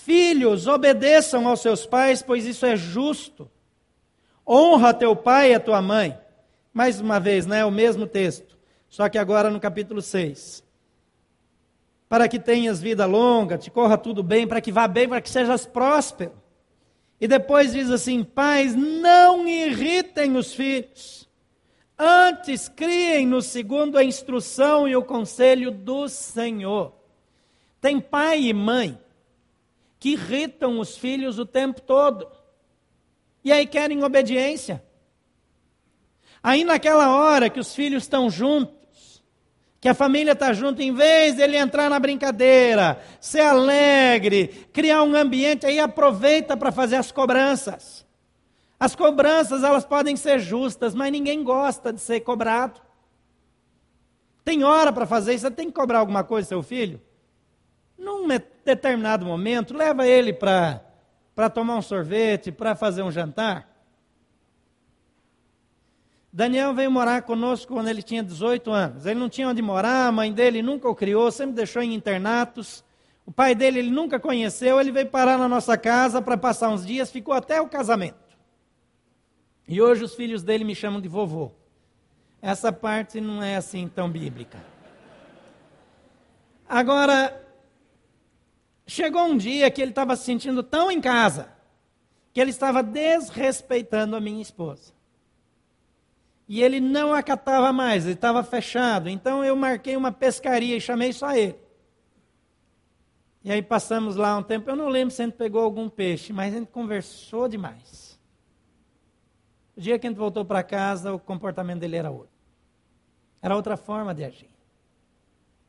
Filhos, 0.04 0.66
obedeçam 0.66 1.46
aos 1.46 1.60
seus 1.60 1.86
pais, 1.86 2.22
pois 2.22 2.46
isso 2.46 2.64
é 2.64 2.76
justo. 2.76 3.50
Honra 4.46 4.94
teu 4.94 5.14
pai 5.14 5.52
e 5.52 5.54
a 5.54 5.60
tua 5.60 5.82
mãe. 5.82 6.18
Mais 6.72 7.00
uma 7.00 7.18
vez, 7.18 7.46
né, 7.46 7.64
o 7.64 7.70
mesmo 7.70 8.06
texto, 8.06 8.56
só 8.88 9.08
que 9.08 9.18
agora 9.18 9.50
no 9.50 9.60
capítulo 9.60 10.00
6 10.00 10.66
para 12.08 12.26
que 12.26 12.38
tenhas 12.38 12.80
vida 12.80 13.04
longa, 13.04 13.58
te 13.58 13.70
corra 13.70 13.98
tudo 13.98 14.22
bem, 14.22 14.46
para 14.46 14.60
que 14.60 14.72
vá 14.72 14.88
bem, 14.88 15.08
para 15.08 15.20
que 15.20 15.28
sejas 15.28 15.66
próspero. 15.66 16.32
E 17.20 17.28
depois 17.28 17.72
diz 17.72 17.90
assim: 17.90 18.24
pais, 18.24 18.74
não 18.74 19.46
irritem 19.46 20.36
os 20.36 20.54
filhos, 20.54 21.28
antes 21.98 22.68
criem-nos 22.68 23.46
segundo 23.46 23.98
a 23.98 24.04
instrução 24.04 24.88
e 24.88 24.96
o 24.96 25.04
conselho 25.04 25.70
do 25.70 26.08
Senhor. 26.08 26.94
Tem 27.80 28.00
pai 28.00 28.44
e 28.44 28.54
mãe 28.54 28.98
que 29.98 30.10
irritam 30.10 30.78
os 30.78 30.96
filhos 30.96 31.38
o 31.38 31.46
tempo 31.46 31.80
todo, 31.80 32.26
e 33.44 33.52
aí 33.52 33.66
querem 33.66 34.02
obediência. 34.04 34.82
Aí 36.42 36.64
naquela 36.64 37.16
hora 37.16 37.50
que 37.50 37.58
os 37.58 37.74
filhos 37.74 38.04
estão 38.04 38.30
juntos, 38.30 39.22
que 39.80 39.88
a 39.88 39.94
família 39.94 40.32
está 40.32 40.52
junto, 40.52 40.82
em 40.82 40.92
vez 40.92 41.36
dele 41.36 41.56
entrar 41.56 41.88
na 41.88 41.98
brincadeira, 41.98 43.00
ser 43.20 43.40
alegre, 43.40 44.68
criar 44.72 45.02
um 45.02 45.14
ambiente, 45.14 45.66
aí 45.66 45.78
aproveita 45.78 46.56
para 46.56 46.72
fazer 46.72 46.96
as 46.96 47.12
cobranças. 47.12 48.06
As 48.78 48.94
cobranças, 48.94 49.64
elas 49.64 49.84
podem 49.84 50.16
ser 50.16 50.38
justas, 50.38 50.94
mas 50.94 51.10
ninguém 51.10 51.42
gosta 51.42 51.92
de 51.92 52.00
ser 52.00 52.20
cobrado. 52.20 52.80
Tem 54.44 54.62
hora 54.64 54.92
para 54.92 55.06
fazer 55.06 55.34
isso, 55.34 55.42
você 55.42 55.50
tem 55.50 55.66
que 55.66 55.72
cobrar 55.72 55.98
alguma 55.98 56.24
coisa 56.24 56.48
seu 56.48 56.62
filho? 56.62 57.00
Num 57.98 58.28
determinado 58.64 59.26
momento, 59.26 59.76
leva 59.76 60.06
ele 60.06 60.32
para 60.32 61.50
tomar 61.52 61.76
um 61.76 61.82
sorvete, 61.82 62.52
para 62.52 62.76
fazer 62.76 63.02
um 63.02 63.10
jantar. 63.10 63.68
Daniel 66.32 66.72
veio 66.74 66.90
morar 66.90 67.22
conosco 67.22 67.72
quando 67.72 67.88
ele 67.88 68.02
tinha 68.02 68.22
18 68.22 68.70
anos. 68.70 69.06
Ele 69.06 69.18
não 69.18 69.28
tinha 69.28 69.48
onde 69.48 69.60
morar, 69.60 70.06
a 70.06 70.12
mãe 70.12 70.32
dele 70.32 70.62
nunca 70.62 70.88
o 70.88 70.94
criou, 70.94 71.32
sempre 71.32 71.56
deixou 71.56 71.82
em 71.82 71.94
internatos. 71.94 72.84
O 73.26 73.32
pai 73.32 73.54
dele 73.54 73.80
ele 73.80 73.90
nunca 73.90 74.20
conheceu, 74.20 74.80
ele 74.80 74.92
veio 74.92 75.08
parar 75.08 75.36
na 75.36 75.48
nossa 75.48 75.76
casa 75.76 76.22
para 76.22 76.36
passar 76.36 76.68
uns 76.68 76.86
dias, 76.86 77.10
ficou 77.10 77.34
até 77.34 77.60
o 77.60 77.68
casamento. 77.68 78.28
E 79.66 79.82
hoje 79.82 80.04
os 80.04 80.14
filhos 80.14 80.42
dele 80.42 80.64
me 80.64 80.74
chamam 80.74 81.00
de 81.00 81.08
vovô. 81.08 81.50
Essa 82.40 82.72
parte 82.72 83.20
não 83.20 83.42
é 83.42 83.56
assim 83.56 83.88
tão 83.88 84.08
bíblica. 84.08 84.58
Agora, 86.68 87.47
chegou 88.88 89.22
um 89.26 89.36
dia 89.36 89.70
que 89.70 89.82
ele 89.82 89.90
estava 89.90 90.16
se 90.16 90.24
sentindo 90.24 90.62
tão 90.62 90.90
em 90.90 91.00
casa, 91.00 91.50
que 92.32 92.40
ele 92.40 92.50
estava 92.50 92.82
desrespeitando 92.82 94.16
a 94.16 94.20
minha 94.20 94.40
esposa. 94.40 94.92
E 96.48 96.62
ele 96.62 96.80
não 96.80 97.12
acatava 97.12 97.70
mais, 97.72 98.04
ele 98.04 98.14
estava 98.14 98.42
fechado. 98.42 99.10
Então 99.10 99.44
eu 99.44 99.54
marquei 99.54 99.94
uma 99.94 100.10
pescaria 100.10 100.74
e 100.74 100.80
chamei 100.80 101.12
só 101.12 101.36
ele. 101.36 101.56
E 103.44 103.52
aí 103.52 103.62
passamos 103.62 104.16
lá 104.16 104.36
um 104.36 104.42
tempo, 104.42 104.68
eu 104.68 104.74
não 104.74 104.88
lembro 104.88 105.14
se 105.14 105.22
a 105.22 105.26
gente 105.26 105.36
pegou 105.36 105.62
algum 105.62 105.88
peixe, 105.88 106.32
mas 106.32 106.52
a 106.52 106.58
gente 106.58 106.70
conversou 106.70 107.46
demais. 107.46 108.18
O 109.76 109.80
dia 109.80 109.98
que 109.98 110.06
a 110.06 110.10
gente 110.10 110.18
voltou 110.18 110.44
para 110.44 110.62
casa, 110.62 111.12
o 111.12 111.18
comportamento 111.18 111.80
dele 111.80 111.96
era 111.96 112.10
outro. 112.10 112.32
Era 113.40 113.54
outra 113.54 113.76
forma 113.76 114.14
de 114.14 114.24
agir. 114.24 114.57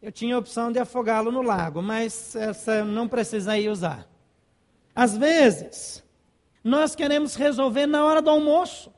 Eu 0.02 0.12
tinha 0.14 0.36
a 0.36 0.39
opção 0.39 0.72
de 0.72 0.80
afogá-lo 0.80 1.32
no 1.32 1.41
lago, 1.41 1.82
mas 1.82 2.34
essa 2.36 2.86
não 2.86 3.08
precisei 3.08 3.68
usar. 3.68 4.08
Às 4.95 5.18
vezes, 5.18 6.04
nós 6.64 6.95
queremos 6.95 7.36
resolver 7.36 7.86
na 7.86 8.06
hora 8.06 8.22
do 8.22 8.30
almoço 8.30 8.93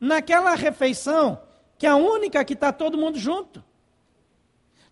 naquela 0.00 0.54
refeição, 0.54 1.40
que 1.78 1.86
é 1.86 1.90
a 1.90 1.96
única 1.96 2.44
que 2.44 2.54
está 2.54 2.72
todo 2.72 2.98
mundo 2.98 3.18
junto. 3.18 3.62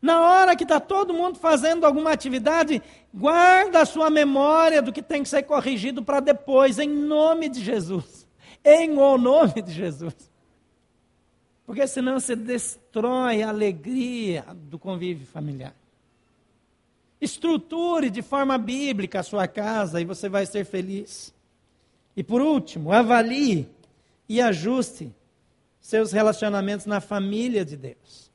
Na 0.01 0.21
hora 0.21 0.55
que 0.55 0.63
está 0.63 0.79
todo 0.79 1.13
mundo 1.13 1.39
fazendo 1.39 1.85
alguma 1.85 2.13
atividade, 2.13 2.83
guarda 3.13 3.81
a 3.81 3.87
sua 3.87 4.09
memória 4.09 4.81
do 4.81 4.93
que 4.93 5.03
tem 5.03 5.23
que 5.23 5.29
ser 5.29 5.43
corrigido 5.43 6.03
para 6.03 6.21
depois, 6.21 6.79
em 6.79 6.89
nome 6.89 7.49
de 7.49 7.61
Jesus. 7.63 8.27
Em 8.65 8.97
o 8.97 9.19
nome 9.19 9.61
de 9.63 9.73
Jesus. 9.73 10.30
Porque 11.71 11.87
senão 11.87 12.19
você 12.19 12.35
destrói 12.35 13.45
a 13.45 13.49
alegria 13.49 14.45
do 14.57 14.77
convívio 14.77 15.25
familiar. 15.25 15.73
Estruture 17.21 18.11
de 18.11 18.23
forma 18.23 18.59
bíblica 18.59 19.21
a 19.21 19.23
sua 19.23 19.47
casa 19.47 20.01
e 20.01 20.05
você 20.05 20.29
vai 20.29 20.45
ser 20.47 20.65
feliz. 20.65 21.33
E 22.17 22.25
por 22.25 22.41
último, 22.41 22.91
avalie 22.91 23.69
e 24.29 24.41
ajuste 24.41 25.15
seus 25.81 26.11
relacionamentos 26.11 26.87
na 26.87 27.01
família 27.01 27.65
de 27.65 27.77
Deus. 27.77 28.33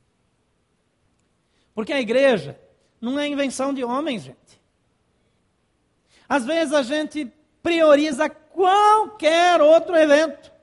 Porque 1.74 1.92
a 1.92 2.00
igreja 2.00 2.58
não 2.98 3.18
é 3.18 3.28
invenção 3.28 3.74
de 3.74 3.84
homens, 3.84 4.22
gente. 4.22 4.62
Às 6.26 6.46
vezes 6.46 6.72
a 6.72 6.82
gente 6.82 7.30
prioriza 7.62 8.30
qualquer 8.30 9.60
outro 9.60 9.94
evento. 9.94 10.55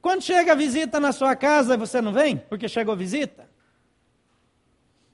Quando 0.00 0.22
chega 0.22 0.52
a 0.52 0.54
visita 0.54 1.00
na 1.00 1.12
sua 1.12 1.34
casa, 1.34 1.76
você 1.76 2.00
não 2.00 2.12
vem 2.12 2.36
porque 2.36 2.68
chegou 2.68 2.96
visita? 2.96 3.48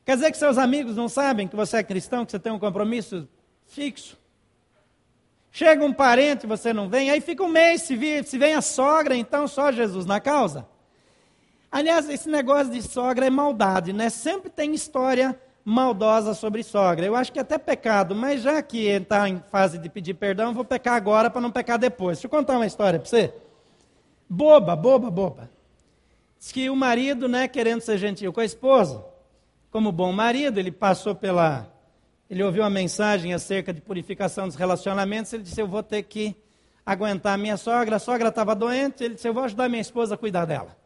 Quer 0.04 0.16
dizer 0.16 0.30
que 0.30 0.36
seus 0.36 0.58
amigos 0.58 0.96
não 0.96 1.08
sabem 1.08 1.48
que 1.48 1.56
você 1.56 1.78
é 1.78 1.82
cristão, 1.82 2.26
que 2.26 2.32
você 2.32 2.38
tem 2.38 2.52
um 2.52 2.58
compromisso 2.58 3.26
fixo? 3.66 4.18
Chega 5.50 5.84
um 5.84 5.92
parente, 5.92 6.46
você 6.46 6.72
não 6.72 6.88
vem, 6.88 7.10
aí 7.10 7.20
fica 7.20 7.42
um 7.42 7.48
mês, 7.48 7.82
se, 7.82 7.96
vem 7.96 8.54
a 8.54 8.60
sogra, 8.60 9.16
então 9.16 9.46
só 9.46 9.70
Jesus 9.72 10.04
na 10.04 10.20
causa. 10.20 10.66
Aliás, 11.70 12.08
esse 12.08 12.28
negócio 12.28 12.72
de 12.72 12.82
sogra 12.82 13.26
é 13.26 13.30
maldade, 13.30 13.92
né? 13.92 14.10
Sempre 14.10 14.50
tem 14.50 14.74
história 14.74 15.38
maldosa 15.64 16.34
sobre 16.34 16.62
sogra. 16.62 17.06
Eu 17.06 17.16
acho 17.16 17.32
que 17.32 17.38
é 17.38 17.42
até 17.42 17.56
pecado, 17.56 18.14
mas 18.14 18.42
já 18.42 18.60
que 18.60 18.86
está 18.86 19.28
em 19.28 19.42
fase 19.50 19.78
de 19.78 19.88
pedir 19.88 20.14
perdão, 20.14 20.52
vou 20.52 20.64
pecar 20.64 20.94
agora 20.94 21.30
para 21.30 21.40
não 21.40 21.50
pecar 21.50 21.78
depois. 21.78 22.18
Deixa 22.18 22.26
eu 22.26 22.30
contar 22.30 22.56
uma 22.56 22.66
história 22.66 22.98
para 22.98 23.08
você. 23.08 23.32
Boba, 24.34 24.74
boba, 24.74 25.12
boba. 25.12 25.50
Diz 26.36 26.50
que 26.50 26.68
o 26.68 26.74
marido, 26.74 27.28
né, 27.28 27.46
querendo 27.46 27.80
ser 27.80 27.96
gentil 27.98 28.32
com 28.32 28.40
a 28.40 28.44
esposa, 28.44 29.04
como 29.70 29.92
bom 29.92 30.12
marido, 30.12 30.58
ele 30.58 30.72
passou 30.72 31.14
pela. 31.14 31.72
Ele 32.28 32.42
ouviu 32.42 32.64
uma 32.64 32.70
mensagem 32.70 33.32
acerca 33.32 33.72
de 33.72 33.80
purificação 33.80 34.48
dos 34.48 34.56
relacionamentos. 34.56 35.32
Ele 35.32 35.44
disse: 35.44 35.60
Eu 35.60 35.68
vou 35.68 35.84
ter 35.84 36.02
que 36.02 36.34
aguentar 36.84 37.34
a 37.34 37.38
minha 37.38 37.56
sogra. 37.56 37.94
A 37.94 37.98
sogra 38.00 38.28
estava 38.28 38.56
doente. 38.56 39.04
Ele 39.04 39.14
disse: 39.14 39.28
Eu 39.28 39.32
vou 39.32 39.44
ajudar 39.44 39.68
minha 39.68 39.80
esposa 39.80 40.16
a 40.16 40.18
cuidar 40.18 40.46
dela. 40.46 40.76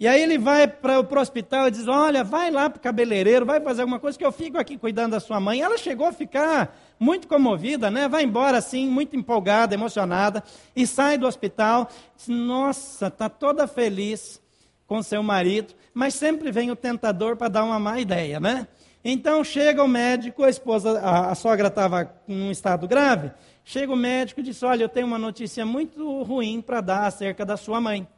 E 0.00 0.08
aí 0.08 0.22
ele 0.22 0.38
vai 0.38 0.66
para 0.66 1.00
o 1.00 1.20
hospital 1.20 1.68
e 1.68 1.70
diz: 1.70 1.86
Olha, 1.86 2.24
vai 2.24 2.50
lá 2.50 2.70
para 2.70 2.78
o 2.78 2.82
cabeleireiro, 2.82 3.44
vai 3.44 3.60
fazer 3.60 3.82
alguma 3.82 4.00
coisa 4.00 4.16
que 4.16 4.24
eu 4.24 4.32
fico 4.32 4.56
aqui 4.56 4.78
cuidando 4.78 5.12
da 5.12 5.20
sua 5.20 5.38
mãe. 5.38 5.60
Ela 5.60 5.76
chegou 5.76 6.06
a 6.06 6.12
ficar 6.12 6.74
muito 6.98 7.28
comovida, 7.28 7.90
né? 7.90 8.08
Vai 8.08 8.24
embora 8.24 8.58
assim, 8.58 8.88
muito 8.88 9.16
empolgada, 9.16 9.74
emocionada, 9.74 10.42
e 10.74 10.86
sai 10.86 11.18
do 11.18 11.26
hospital. 11.26 11.88
Diz, 12.16 12.28
Nossa, 12.28 13.08
está 13.08 13.28
toda 13.28 13.66
feliz 13.66 14.40
com 14.86 15.02
seu 15.02 15.22
marido, 15.22 15.74
mas 15.92 16.14
sempre 16.14 16.50
vem 16.52 16.70
o 16.70 16.76
tentador 16.76 17.36
para 17.36 17.48
dar 17.48 17.64
uma 17.64 17.78
má 17.78 18.00
ideia, 18.00 18.38
né? 18.38 18.66
Então 19.04 19.44
chega 19.44 19.82
o 19.82 19.88
médico, 19.88 20.44
a 20.44 20.48
esposa, 20.48 20.98
a, 20.98 21.30
a 21.30 21.34
sogra 21.34 21.68
estava 21.68 22.10
em 22.26 22.42
um 22.42 22.50
estado 22.50 22.88
grave. 22.88 23.30
Chega 23.62 23.92
o 23.92 23.96
médico 23.96 24.40
e 24.40 24.42
diz: 24.42 24.62
Olha, 24.62 24.84
eu 24.84 24.88
tenho 24.88 25.06
uma 25.06 25.18
notícia 25.18 25.64
muito 25.66 26.22
ruim 26.22 26.62
para 26.62 26.80
dar 26.80 27.06
acerca 27.06 27.44
da 27.44 27.56
sua 27.56 27.80
mãe. 27.80 28.08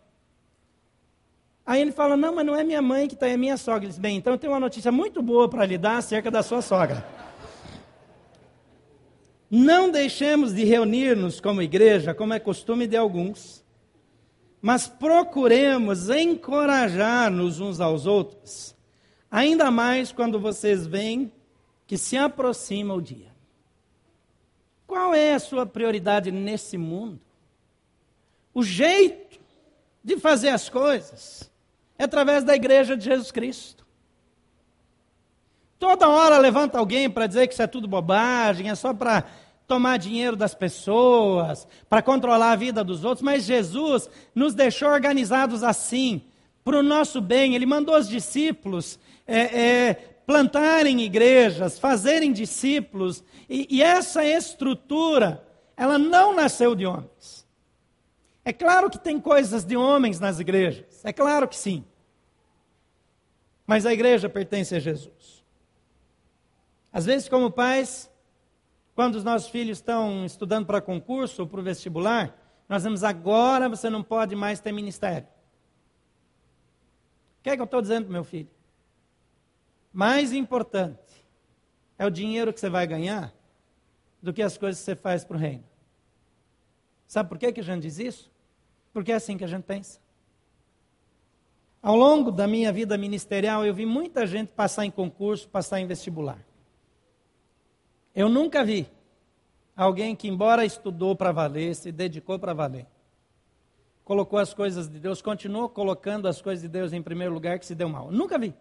Aí 1.65 1.81
ele 1.81 1.91
fala: 1.91 2.17
Não, 2.17 2.37
mas 2.37 2.47
não 2.47 2.55
é 2.55 2.63
minha 2.63 2.81
mãe 2.81 3.09
que 3.09 3.15
está, 3.15 3.27
é 3.27 3.37
minha 3.37 3.57
sogra. 3.57 3.85
Ele 3.85 3.89
diz: 3.89 3.99
Bem, 3.99 4.17
então 4.17 4.33
eu 4.33 4.39
tenho 4.39 4.53
uma 4.53 4.61
notícia 4.61 4.93
muito 4.93 5.21
boa 5.21 5.49
para 5.49 5.67
lhe 5.67 5.77
dar 5.77 5.97
acerca 5.97 6.31
da 6.31 6.43
sua 6.43 6.63
sogra. 6.63 7.05
Não 9.51 9.91
deixemos 9.91 10.53
de 10.53 10.65
reunir-nos 10.65 11.41
como 11.41 11.63
igreja, 11.63 12.13
como 12.13 12.35
é 12.35 12.41
costume 12.41 12.87
de 12.87 12.97
alguns, 12.97 13.65
mas 14.61 14.89
procuremos 14.89 16.11
encorajar-nos 16.11 17.61
uns 17.61 17.81
aos 17.81 18.07
outros, 18.07 18.75
ainda 19.31 19.71
mais 19.71 20.11
quando 20.11 20.41
vocês 20.41 20.87
veem 20.87 21.31
que 21.87 21.97
se 21.97 22.17
aproxima 22.17 22.93
o 22.95 23.01
dia. 23.01 23.33
Qual 24.87 25.15
é 25.15 25.35
a 25.35 25.39
sua 25.39 25.65
prioridade 25.65 26.33
nesse 26.33 26.77
mundo? 26.77 27.21
O 28.53 28.63
jeito 28.63 29.39
de 30.03 30.19
fazer 30.19 30.49
as 30.49 30.69
coisas 30.69 31.51
é 31.99 32.05
através 32.05 32.43
da 32.43 32.55
igreja 32.55 32.97
de 32.97 33.05
Jesus 33.05 33.31
Cristo. 33.31 33.86
Toda 35.79 36.09
hora 36.09 36.39
levanta 36.39 36.79
alguém 36.79 37.11
para 37.11 37.27
dizer 37.27 37.47
que 37.47 37.53
isso 37.53 37.63
é 37.63 37.67
tudo 37.67 37.87
bobagem, 37.87 38.71
é 38.71 38.75
só 38.75 38.95
para 38.95 39.25
tomar 39.67 39.99
dinheiro 39.99 40.37
das 40.37 40.55
pessoas, 40.55 41.67
para 41.89 42.01
controlar 42.01 42.53
a 42.53 42.57
vida 42.57 42.85
dos 42.85 43.05
outros, 43.05 43.23
mas 43.23 43.45
Jesus 43.45 44.09
nos 44.35 44.55
deixou 44.55 44.89
organizados 44.89 45.63
assim, 45.63 46.23
para 46.65 46.79
o 46.79 46.83
nosso 46.83 47.21
bem. 47.21 47.55
Ele 47.55 47.67
mandou 47.67 47.97
os 47.97 48.09
discípulos 48.09 48.99
é, 49.27 49.61
é, 49.61 49.95
plantarem 50.27 51.03
igrejas, 51.03 51.79
fazerem 51.79 52.33
discípulos, 52.33 53.23
e, 53.49 53.67
e 53.71 53.83
essa 53.83 54.25
estrutura, 54.25 55.47
ela 55.77 55.99
não 55.99 56.35
nasceu 56.35 56.75
de 56.75 56.87
homens. 56.87 57.47
É 58.45 58.53
claro 58.53 58.89
que 58.89 58.99
tem 58.99 59.21
coisas 59.21 59.65
de 59.65 59.77
homens 59.77 60.21
nas 60.21 60.39
igrejas, 60.39 61.05
é 61.05 61.13
claro 61.13 61.49
que 61.49 61.57
sim. 61.57 61.85
Mas 63.67 63.85
a 63.85 63.93
igreja 63.93 64.29
pertence 64.29 64.75
a 64.75 64.79
Jesus. 64.79 65.36
Às 66.97 67.05
vezes, 67.05 67.29
como 67.29 67.51
pais, 67.51 68.11
quando 68.95 69.17
os 69.17 69.23
nossos 69.23 69.51
filhos 69.51 69.77
estão 69.77 70.25
estudando 70.25 70.65
para 70.65 70.81
concurso 70.81 71.43
ou 71.43 71.47
para 71.47 71.61
o 71.61 71.63
vestibular, 71.63 72.35
nós 72.67 72.85
vemos 72.85 73.05
agora 73.05 73.69
você 73.69 73.91
não 73.91 74.03
pode 74.03 74.35
mais 74.35 74.61
ter 74.61 74.73
ministério. 74.73 75.29
O 77.39 77.43
que 77.43 77.51
é 77.51 77.55
que 77.55 77.61
eu 77.61 77.67
estou 77.67 77.83
dizendo 77.83 78.05
para 78.05 78.15
meu 78.15 78.25
filho? 78.25 78.49
Mais 79.93 80.33
importante 80.33 81.27
é 81.99 82.07
o 82.07 82.11
dinheiro 82.11 82.51
que 82.51 82.59
você 82.59 82.71
vai 82.71 82.87
ganhar 82.87 83.31
do 84.23 84.33
que 84.33 84.41
as 84.41 84.57
coisas 84.57 84.81
que 84.81 84.87
você 84.87 84.97
faz 84.97 85.23
para 85.23 85.37
o 85.37 85.39
reino. 85.39 85.65
Sabe 87.07 87.29
por 87.29 87.37
que, 87.37 87.53
que 87.53 87.61
a 87.61 87.63
gente 87.63 87.83
diz 87.83 87.99
isso? 87.99 88.33
Porque 88.95 89.13
é 89.13 89.17
assim 89.17 89.37
que 89.37 89.45
a 89.45 89.49
gente 89.49 89.65
pensa. 89.65 90.01
Ao 91.83 91.95
longo 91.95 92.33
da 92.33 92.47
minha 92.47 92.73
vida 92.73 92.97
ministerial, 92.97 93.67
eu 93.67 93.75
vi 93.75 93.85
muita 93.85 94.27
gente 94.27 94.49
passar 94.49 94.87
em 94.87 94.91
concurso, 94.91 95.47
passar 95.47 95.79
em 95.79 95.87
vestibular. 95.87 96.43
Eu 98.17 98.31
nunca 98.31 98.65
vi 98.65 98.89
alguém 99.77 100.17
que, 100.17 100.27
embora 100.27 100.65
estudou 100.65 101.15
para 101.15 101.33
valer, 101.33 101.75
se 101.75 101.93
dedicou 101.93 102.39
para 102.39 102.55
valer, 102.55 102.87
colocou 104.03 104.39
as 104.39 104.55
coisas 104.55 104.89
de 104.89 104.99
Deus, 104.99 105.21
continuou 105.21 105.69
colocando 105.69 106.27
as 106.27 106.41
coisas 106.41 106.63
de 106.63 106.69
Deus 106.69 106.95
em 106.95 107.03
primeiro 107.03 107.35
lugar, 107.35 107.59
que 107.59 107.67
se 107.67 107.75
deu 107.75 107.91
mal. 107.91 108.11
Nunca 108.11 108.39
vi. 108.39 108.55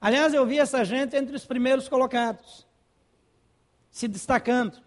Aliás, 0.00 0.32
eu 0.32 0.46
vi 0.46 0.58
essa 0.58 0.82
gente 0.82 1.14
entre 1.14 1.36
os 1.36 1.44
primeiros 1.44 1.90
colocados, 1.90 2.66
se 3.90 4.08
destacando. 4.08 4.80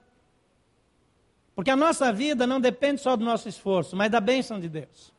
Porque 1.54 1.70
a 1.70 1.76
nossa 1.76 2.12
vida 2.12 2.48
não 2.48 2.60
depende 2.60 3.00
só 3.00 3.16
do 3.16 3.24
nosso 3.24 3.48
esforço, 3.48 3.96
mas 3.96 4.10
da 4.10 4.20
bênção 4.20 4.60
de 4.60 4.68
Deus. 4.68 5.14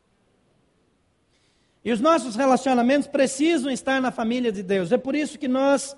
E 1.84 1.92
os 1.92 2.00
nossos 2.00 2.34
relacionamentos 2.34 3.06
precisam 3.06 3.70
estar 3.70 4.00
na 4.00 4.10
família 4.10 4.50
de 4.50 4.64
Deus. 4.64 4.90
É 4.90 4.98
por 4.98 5.14
isso 5.14 5.38
que 5.38 5.46
nós 5.46 5.96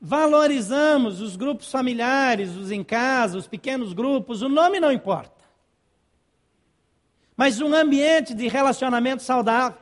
valorizamos 0.00 1.20
os 1.20 1.36
grupos 1.36 1.70
familiares, 1.70 2.56
os 2.56 2.70
em 2.70 2.82
casa, 2.82 3.36
os 3.36 3.46
pequenos 3.46 3.92
grupos, 3.92 4.40
o 4.40 4.48
nome 4.48 4.80
não 4.80 4.90
importa. 4.90 5.44
Mas 7.36 7.60
um 7.60 7.74
ambiente 7.74 8.32
de 8.32 8.48
relacionamento 8.48 9.22
saudável. 9.22 9.78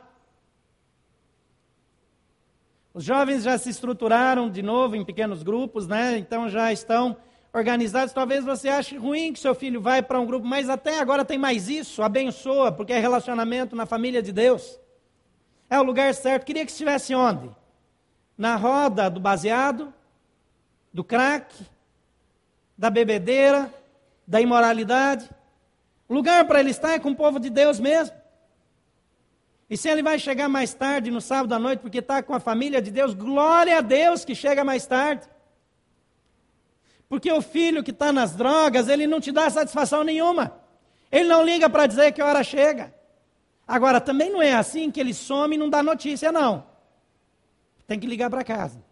Os 2.93 3.03
jovens 3.03 3.43
já 3.43 3.57
se 3.57 3.69
estruturaram 3.69 4.49
de 4.49 4.61
novo 4.61 4.95
em 4.95 5.05
pequenos 5.05 5.43
grupos, 5.43 5.87
né? 5.87 6.17
Então 6.17 6.49
já 6.49 6.73
estão 6.73 7.15
organizados. 7.53 8.13
Talvez 8.13 8.43
você 8.43 8.67
ache 8.67 8.97
ruim 8.97 9.31
que 9.31 9.39
seu 9.39 9.55
filho 9.55 9.79
vai 9.79 10.01
para 10.01 10.19
um 10.19 10.25
grupo, 10.25 10.45
mas 10.45 10.69
até 10.69 10.99
agora 10.99 11.23
tem 11.23 11.37
mais 11.37 11.69
isso, 11.69 12.01
abençoa, 12.01 12.71
porque 12.71 12.91
é 12.91 12.99
relacionamento 12.99 13.75
na 13.75 13.85
família 13.85 14.21
de 14.21 14.31
Deus. 14.31 14.79
É 15.69 15.79
o 15.79 15.83
lugar 15.83 16.13
certo. 16.13 16.45
Queria 16.45 16.65
que 16.65 16.71
estivesse 16.71 17.13
onde? 17.13 17.49
Na 18.37 18.55
roda 18.55 19.09
do 19.09 19.19
baseado, 19.19 19.93
do 20.93 21.03
crack, 21.03 21.53
da 22.77 22.89
bebedeira, 22.89 23.73
da 24.27 24.41
imoralidade. 24.41 25.29
O 26.07 26.13
lugar 26.13 26.45
para 26.45 26.59
ele 26.59 26.71
estar 26.71 26.93
é 26.93 26.99
com 26.99 27.11
o 27.11 27.15
povo 27.15 27.39
de 27.39 27.49
Deus 27.49 27.79
mesmo. 27.79 28.15
E 29.69 29.77
se 29.77 29.87
ele 29.87 30.01
vai 30.01 30.17
chegar 30.17 30.49
mais 30.49 30.73
tarde 30.73 31.11
no 31.11 31.21
sábado 31.21 31.53
à 31.53 31.59
noite 31.59 31.79
porque 31.79 31.99
está 31.99 32.23
com 32.23 32.33
a 32.33 32.39
família 32.39 32.81
de 32.81 32.89
Deus, 32.89 33.13
glória 33.13 33.77
a 33.77 33.81
Deus 33.81 34.25
que 34.25 34.33
chega 34.33 34.63
mais 34.63 34.85
tarde. 34.87 35.27
Porque 37.07 37.31
o 37.31 37.41
filho 37.41 37.83
que 37.83 37.91
está 37.91 38.11
nas 38.11 38.35
drogas, 38.35 38.87
ele 38.87 39.05
não 39.05 39.19
te 39.19 39.31
dá 39.31 39.49
satisfação 39.49 40.03
nenhuma. 40.03 40.59
Ele 41.11 41.27
não 41.27 41.43
liga 41.43 41.69
para 41.69 41.87
dizer 41.87 42.11
que 42.11 42.21
hora 42.21 42.43
chega. 42.43 42.93
Agora, 43.67 44.01
também 44.01 44.31
não 44.31 44.41
é 44.41 44.53
assim 44.53 44.89
que 44.89 44.99
ele 44.99 45.13
some 45.13 45.55
e 45.55 45.57
não 45.57 45.69
dá 45.69 45.83
notícia, 45.83 46.31
não. 46.31 46.65
Tem 47.85 47.99
que 47.99 48.07
ligar 48.07 48.29
para 48.29 48.43
casa. 48.43 48.83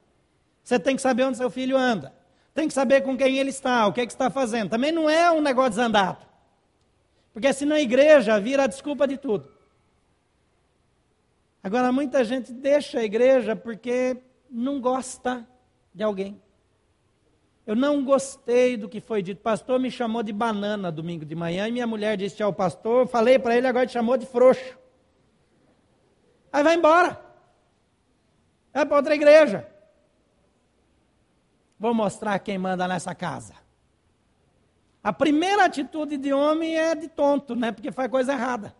Você 0.68 0.78
tem 0.78 0.98
que 0.98 1.02
saber 1.02 1.24
onde 1.24 1.38
seu 1.38 1.50
filho 1.50 1.78
anda. 1.78 2.14
Tem 2.54 2.68
que 2.68 2.74
saber 2.74 3.00
com 3.00 3.16
quem 3.16 3.38
ele 3.38 3.52
está, 3.52 3.88
o 3.88 3.94
que, 3.94 4.02
é 4.02 4.06
que 4.06 4.12
está 4.12 4.30
fazendo. 4.30 4.70
Também 4.70 4.92
não 4.92 5.10
é 5.10 5.32
um 5.32 5.40
negócio 5.40 5.70
desandado. 5.70 6.26
Porque 7.32 7.54
senão 7.54 7.78
a 7.78 7.80
igreja 7.80 8.38
vira 8.38 8.64
a 8.64 8.68
desculpa 8.68 9.08
de 9.08 9.16
tudo. 9.16 9.50
Agora, 11.64 11.90
muita 11.90 12.22
gente 12.26 12.52
deixa 12.52 13.00
a 13.00 13.04
igreja 13.06 13.56
porque 13.56 14.18
não 14.52 14.82
gosta 14.82 15.48
de 15.94 16.04
alguém. 16.04 16.38
Eu 17.66 17.74
não 17.74 18.04
gostei 18.04 18.76
do 18.76 18.90
que 18.90 19.00
foi 19.00 19.22
dito. 19.22 19.38
O 19.38 19.44
pastor 19.44 19.80
me 19.80 19.90
chamou 19.90 20.22
de 20.22 20.34
banana 20.34 20.92
domingo 20.92 21.24
de 21.24 21.34
manhã 21.34 21.70
e 21.70 21.72
minha 21.72 21.88
mulher 21.88 22.18
disse 22.18 22.44
ao 22.44 22.52
pastor, 22.52 23.08
falei 23.08 23.40
para 23.40 23.56
ele, 23.56 23.68
agora 23.68 23.88
te 23.88 23.94
chamou 23.94 24.18
de 24.18 24.26
frouxo. 24.26 24.78
Aí 26.52 26.62
vai 26.62 26.76
embora. 26.76 27.18
Vai 28.74 28.86
para 28.86 28.98
outra 28.98 29.16
igreja. 29.16 29.77
Vou 31.80 31.94
mostrar 31.94 32.40
quem 32.40 32.58
manda 32.58 32.88
nessa 32.88 33.14
casa. 33.14 33.54
A 35.04 35.14
primeira 35.14 35.66
atitude 35.66 36.18
de 36.18 36.34
homem 36.34 36.78
é 36.78 36.96
de 36.96 37.08
tonto, 37.08 37.56
né? 37.56 37.72
Porque 37.72 37.92
faz 37.92 38.10
coisa 38.10 38.34
errada. 38.34 38.76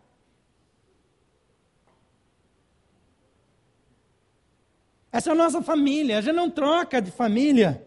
Essa 5.10 5.30
é 5.30 5.32
a 5.32 5.36
nossa 5.36 5.62
família. 5.62 6.18
A 6.18 6.20
gente 6.20 6.34
não 6.34 6.50
troca 6.50 7.00
de 7.00 7.10
família 7.10 7.86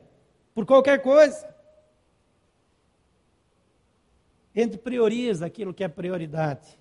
por 0.55 0.65
qualquer 0.65 1.01
coisa. 1.01 1.47
A 4.55 4.59
gente 4.59 4.77
prioriza 4.77 5.45
aquilo 5.45 5.73
que 5.73 5.83
é 5.83 5.87
prioridade 5.87 6.79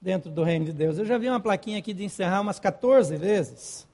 dentro 0.00 0.30
do 0.30 0.42
reino 0.42 0.66
de 0.66 0.72
Deus. 0.72 0.98
Eu 0.98 1.04
já 1.06 1.16
vi 1.16 1.28
uma 1.28 1.40
plaquinha 1.40 1.78
aqui 1.78 1.94
de 1.94 2.04
encerrar 2.04 2.40
umas 2.40 2.58
14 2.58 3.16
vezes. 3.16 3.88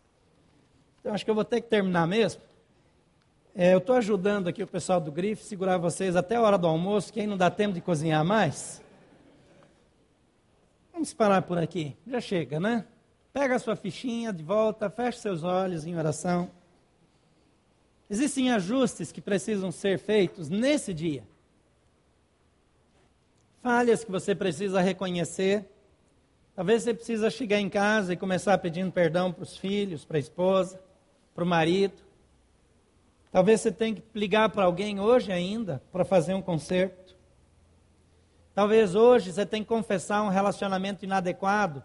Então 0.99 1.15
acho 1.15 1.25
que 1.25 1.31
eu 1.31 1.35
vou 1.35 1.45
ter 1.45 1.61
que 1.61 1.69
terminar 1.69 2.07
mesmo. 2.07 2.43
É, 3.63 3.75
eu 3.75 3.77
estou 3.79 3.97
ajudando 3.97 4.49
aqui 4.49 4.63
o 4.63 4.67
pessoal 4.67 4.99
do 4.99 5.13
Grife, 5.13 5.45
segurar 5.45 5.77
vocês 5.77 6.17
até 6.17 6.37
a 6.37 6.41
hora 6.41 6.57
do 6.57 6.67
almoço, 6.67 7.13
que 7.13 7.21
aí 7.21 7.27
não 7.27 7.37
dá 7.37 7.51
tempo 7.51 7.75
de 7.75 7.83
cozinhar 7.83 8.25
mais. 8.25 8.83
Vamos 10.91 11.13
parar 11.13 11.43
por 11.43 11.59
aqui. 11.59 11.95
Já 12.07 12.23
chega, 12.23 12.59
né? 12.59 12.87
Pega 13.35 13.57
a 13.57 13.59
sua 13.59 13.77
fichinha 13.77 14.33
de 14.33 14.43
volta, 14.43 14.89
feche 14.89 15.19
seus 15.19 15.45
olhos 15.45 15.85
em 15.85 15.95
oração. 15.95 16.51
Existem 18.09 18.51
ajustes 18.51 19.13
que 19.13 19.21
precisam 19.21 19.71
ser 19.71 19.99
feitos 19.99 20.49
nesse 20.49 20.95
dia. 20.95 21.23
Falhas 23.63 24.03
que 24.03 24.11
você 24.11 24.35
precisa 24.35 24.81
reconhecer. 24.81 25.67
Talvez 26.57 26.85
você 26.85 26.95
precisa 26.95 27.29
chegar 27.29 27.61
em 27.61 27.69
casa 27.69 28.15
e 28.15 28.17
começar 28.17 28.57
pedindo 28.57 28.91
perdão 28.91 29.31
para 29.31 29.43
os 29.43 29.55
filhos, 29.55 30.03
para 30.03 30.17
a 30.17 30.21
esposa, 30.21 30.81
para 31.35 31.45
o 31.45 31.47
marido. 31.47 32.09
Talvez 33.31 33.61
você 33.61 33.71
tenha 33.71 33.95
que 33.95 34.03
ligar 34.15 34.49
para 34.49 34.65
alguém 34.65 34.99
hoje 34.99 35.31
ainda 35.31 35.81
para 35.93 36.05
fazer 36.05 36.35
um 36.35 36.43
conserto. 36.43 37.17
Talvez 38.55 38.95
hoje 38.95 39.33
você 39.33 39.47
tenha 39.47 39.63
que 39.63 39.69
confessar 39.69 40.23
um 40.23 40.29
relacionamento 40.29 41.05
inadequado 41.05 41.83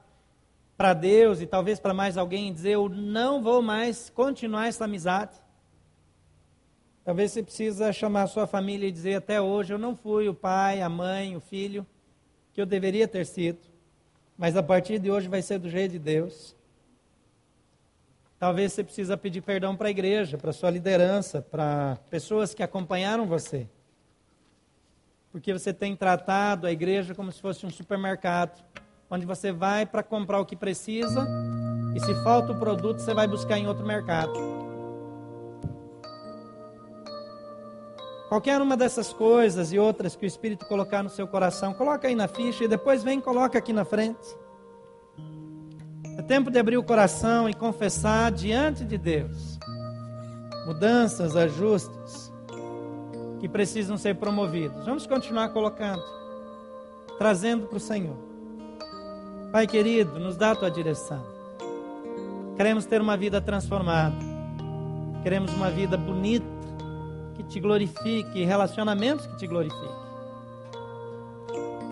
para 0.75 0.93
Deus 0.93 1.39
e 1.41 1.45
talvez 1.45 1.79
para 1.79 1.93
mais 1.93 2.17
alguém 2.17 2.49
e 2.49 2.51
dizer: 2.51 2.71
Eu 2.71 2.89
não 2.89 3.41
vou 3.43 3.61
mais 3.61 4.09
continuar 4.09 4.67
essa 4.67 4.85
amizade. 4.85 5.37
Talvez 7.03 7.31
você 7.31 7.43
precisa 7.43 7.93
chamar 7.93 8.23
a 8.23 8.27
sua 8.27 8.47
família 8.47 8.87
e 8.87 8.91
dizer: 8.91 9.15
Até 9.15 9.39
hoje 9.39 9.71
eu 9.71 9.77
não 9.77 9.95
fui 9.95 10.27
o 10.27 10.33
pai, 10.33 10.81
a 10.81 10.89
mãe, 10.89 11.35
o 11.35 11.39
filho 11.39 11.85
que 12.51 12.59
eu 12.59 12.65
deveria 12.65 13.07
ter 13.07 13.25
sido, 13.25 13.59
mas 14.37 14.55
a 14.55 14.63
partir 14.63 14.97
de 14.97 15.11
hoje 15.11 15.27
vai 15.27 15.41
ser 15.41 15.59
do 15.59 15.69
jeito 15.69 15.91
de 15.91 15.99
Deus. 15.99 16.55
Talvez 18.45 18.73
você 18.73 18.83
precisa 18.83 19.17
pedir 19.17 19.41
perdão 19.41 19.75
para 19.75 19.87
a 19.87 19.89
igreja, 19.89 20.37
para 20.37 20.53
sua 20.53 20.69
liderança, 20.69 21.41
para 21.41 21.97
pessoas 22.11 22.53
que 22.53 22.61
acompanharam 22.61 23.25
você 23.25 23.67
porque 25.31 25.51
você 25.51 25.73
tem 25.73 25.95
tratado 25.97 26.65
a 26.65 26.71
igreja 26.71 27.13
como 27.13 27.29
se 27.29 27.41
fosse 27.41 27.65
um 27.65 27.69
supermercado, 27.69 28.63
onde 29.09 29.25
você 29.25 29.51
vai 29.51 29.85
para 29.85 30.01
comprar 30.01 30.39
o 30.39 30.45
que 30.45 30.55
precisa 30.55 31.27
e 31.93 31.99
se 31.99 32.13
falta 32.23 32.53
o 32.53 32.57
produto, 32.57 32.99
você 32.99 33.13
vai 33.13 33.27
buscar 33.27 33.57
em 33.57 33.67
outro 33.67 33.85
mercado. 33.85 34.31
Qualquer 38.29 38.61
uma 38.61 38.77
dessas 38.77 39.11
coisas 39.11 39.73
e 39.73 39.77
outras 39.77 40.15
que 40.15 40.25
o 40.25 40.27
Espírito 40.27 40.65
colocar 40.67 41.03
no 41.03 41.09
seu 41.09 41.27
coração, 41.27 41.73
coloca 41.73 42.07
aí 42.07 42.15
na 42.15 42.29
ficha 42.29 42.63
e 42.63 42.67
depois 42.69 43.03
vem 43.03 43.19
e 43.19 43.21
coloca 43.21 43.57
aqui 43.57 43.73
na 43.73 43.83
frente. 43.83 44.44
É 46.17 46.21
tempo 46.21 46.49
de 46.49 46.57
abrir 46.57 46.77
o 46.77 46.83
coração 46.83 47.49
e 47.49 47.53
confessar 47.53 48.31
diante 48.31 48.85
de 48.85 48.97
Deus. 48.97 49.59
Mudanças, 50.65 51.35
ajustes 51.35 52.31
que 53.39 53.49
precisam 53.49 53.97
ser 53.97 54.15
promovidos. 54.15 54.85
Vamos 54.85 55.05
continuar 55.05 55.49
colocando, 55.49 56.01
trazendo 57.17 57.67
para 57.67 57.77
o 57.77 57.81
Senhor. 57.81 58.15
Pai 59.51 59.67
querido, 59.67 60.19
nos 60.19 60.37
dá 60.37 60.51
a 60.51 60.55
tua 60.55 60.71
direção. 60.71 61.23
Queremos 62.55 62.85
ter 62.85 63.01
uma 63.01 63.17
vida 63.17 63.41
transformada. 63.41 64.15
Queremos 65.21 65.53
uma 65.53 65.69
vida 65.69 65.97
bonita, 65.97 66.45
que 67.35 67.43
te 67.43 67.59
glorifique, 67.59 68.43
relacionamentos 68.43 69.27
que 69.27 69.35
te 69.35 69.47
glorifiquem. 69.47 70.05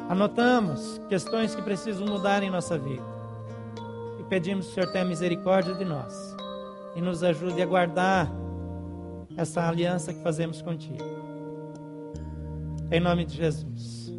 Anotamos 0.07 1.01
questões 1.09 1.53
que 1.53 1.61
precisam 1.61 2.07
mudar 2.07 2.41
em 2.43 2.49
nossa 2.49 2.77
vida. 2.77 3.12
Pedimos 4.33 4.65
que 4.65 4.71
o 4.71 4.73
Senhor 4.73 4.91
tenha 4.91 5.05
misericórdia 5.05 5.75
de 5.75 5.85
nós 5.85 6.35
e 6.95 7.01
nos 7.01 7.21
ajude 7.21 7.61
a 7.61 7.67
guardar 7.67 8.31
essa 9.37 9.61
aliança 9.61 10.11
que 10.11 10.23
fazemos 10.23 10.59
contigo. 10.59 10.97
Em 12.89 12.99
nome 12.99 13.25
de 13.25 13.37
Jesus. 13.37 14.11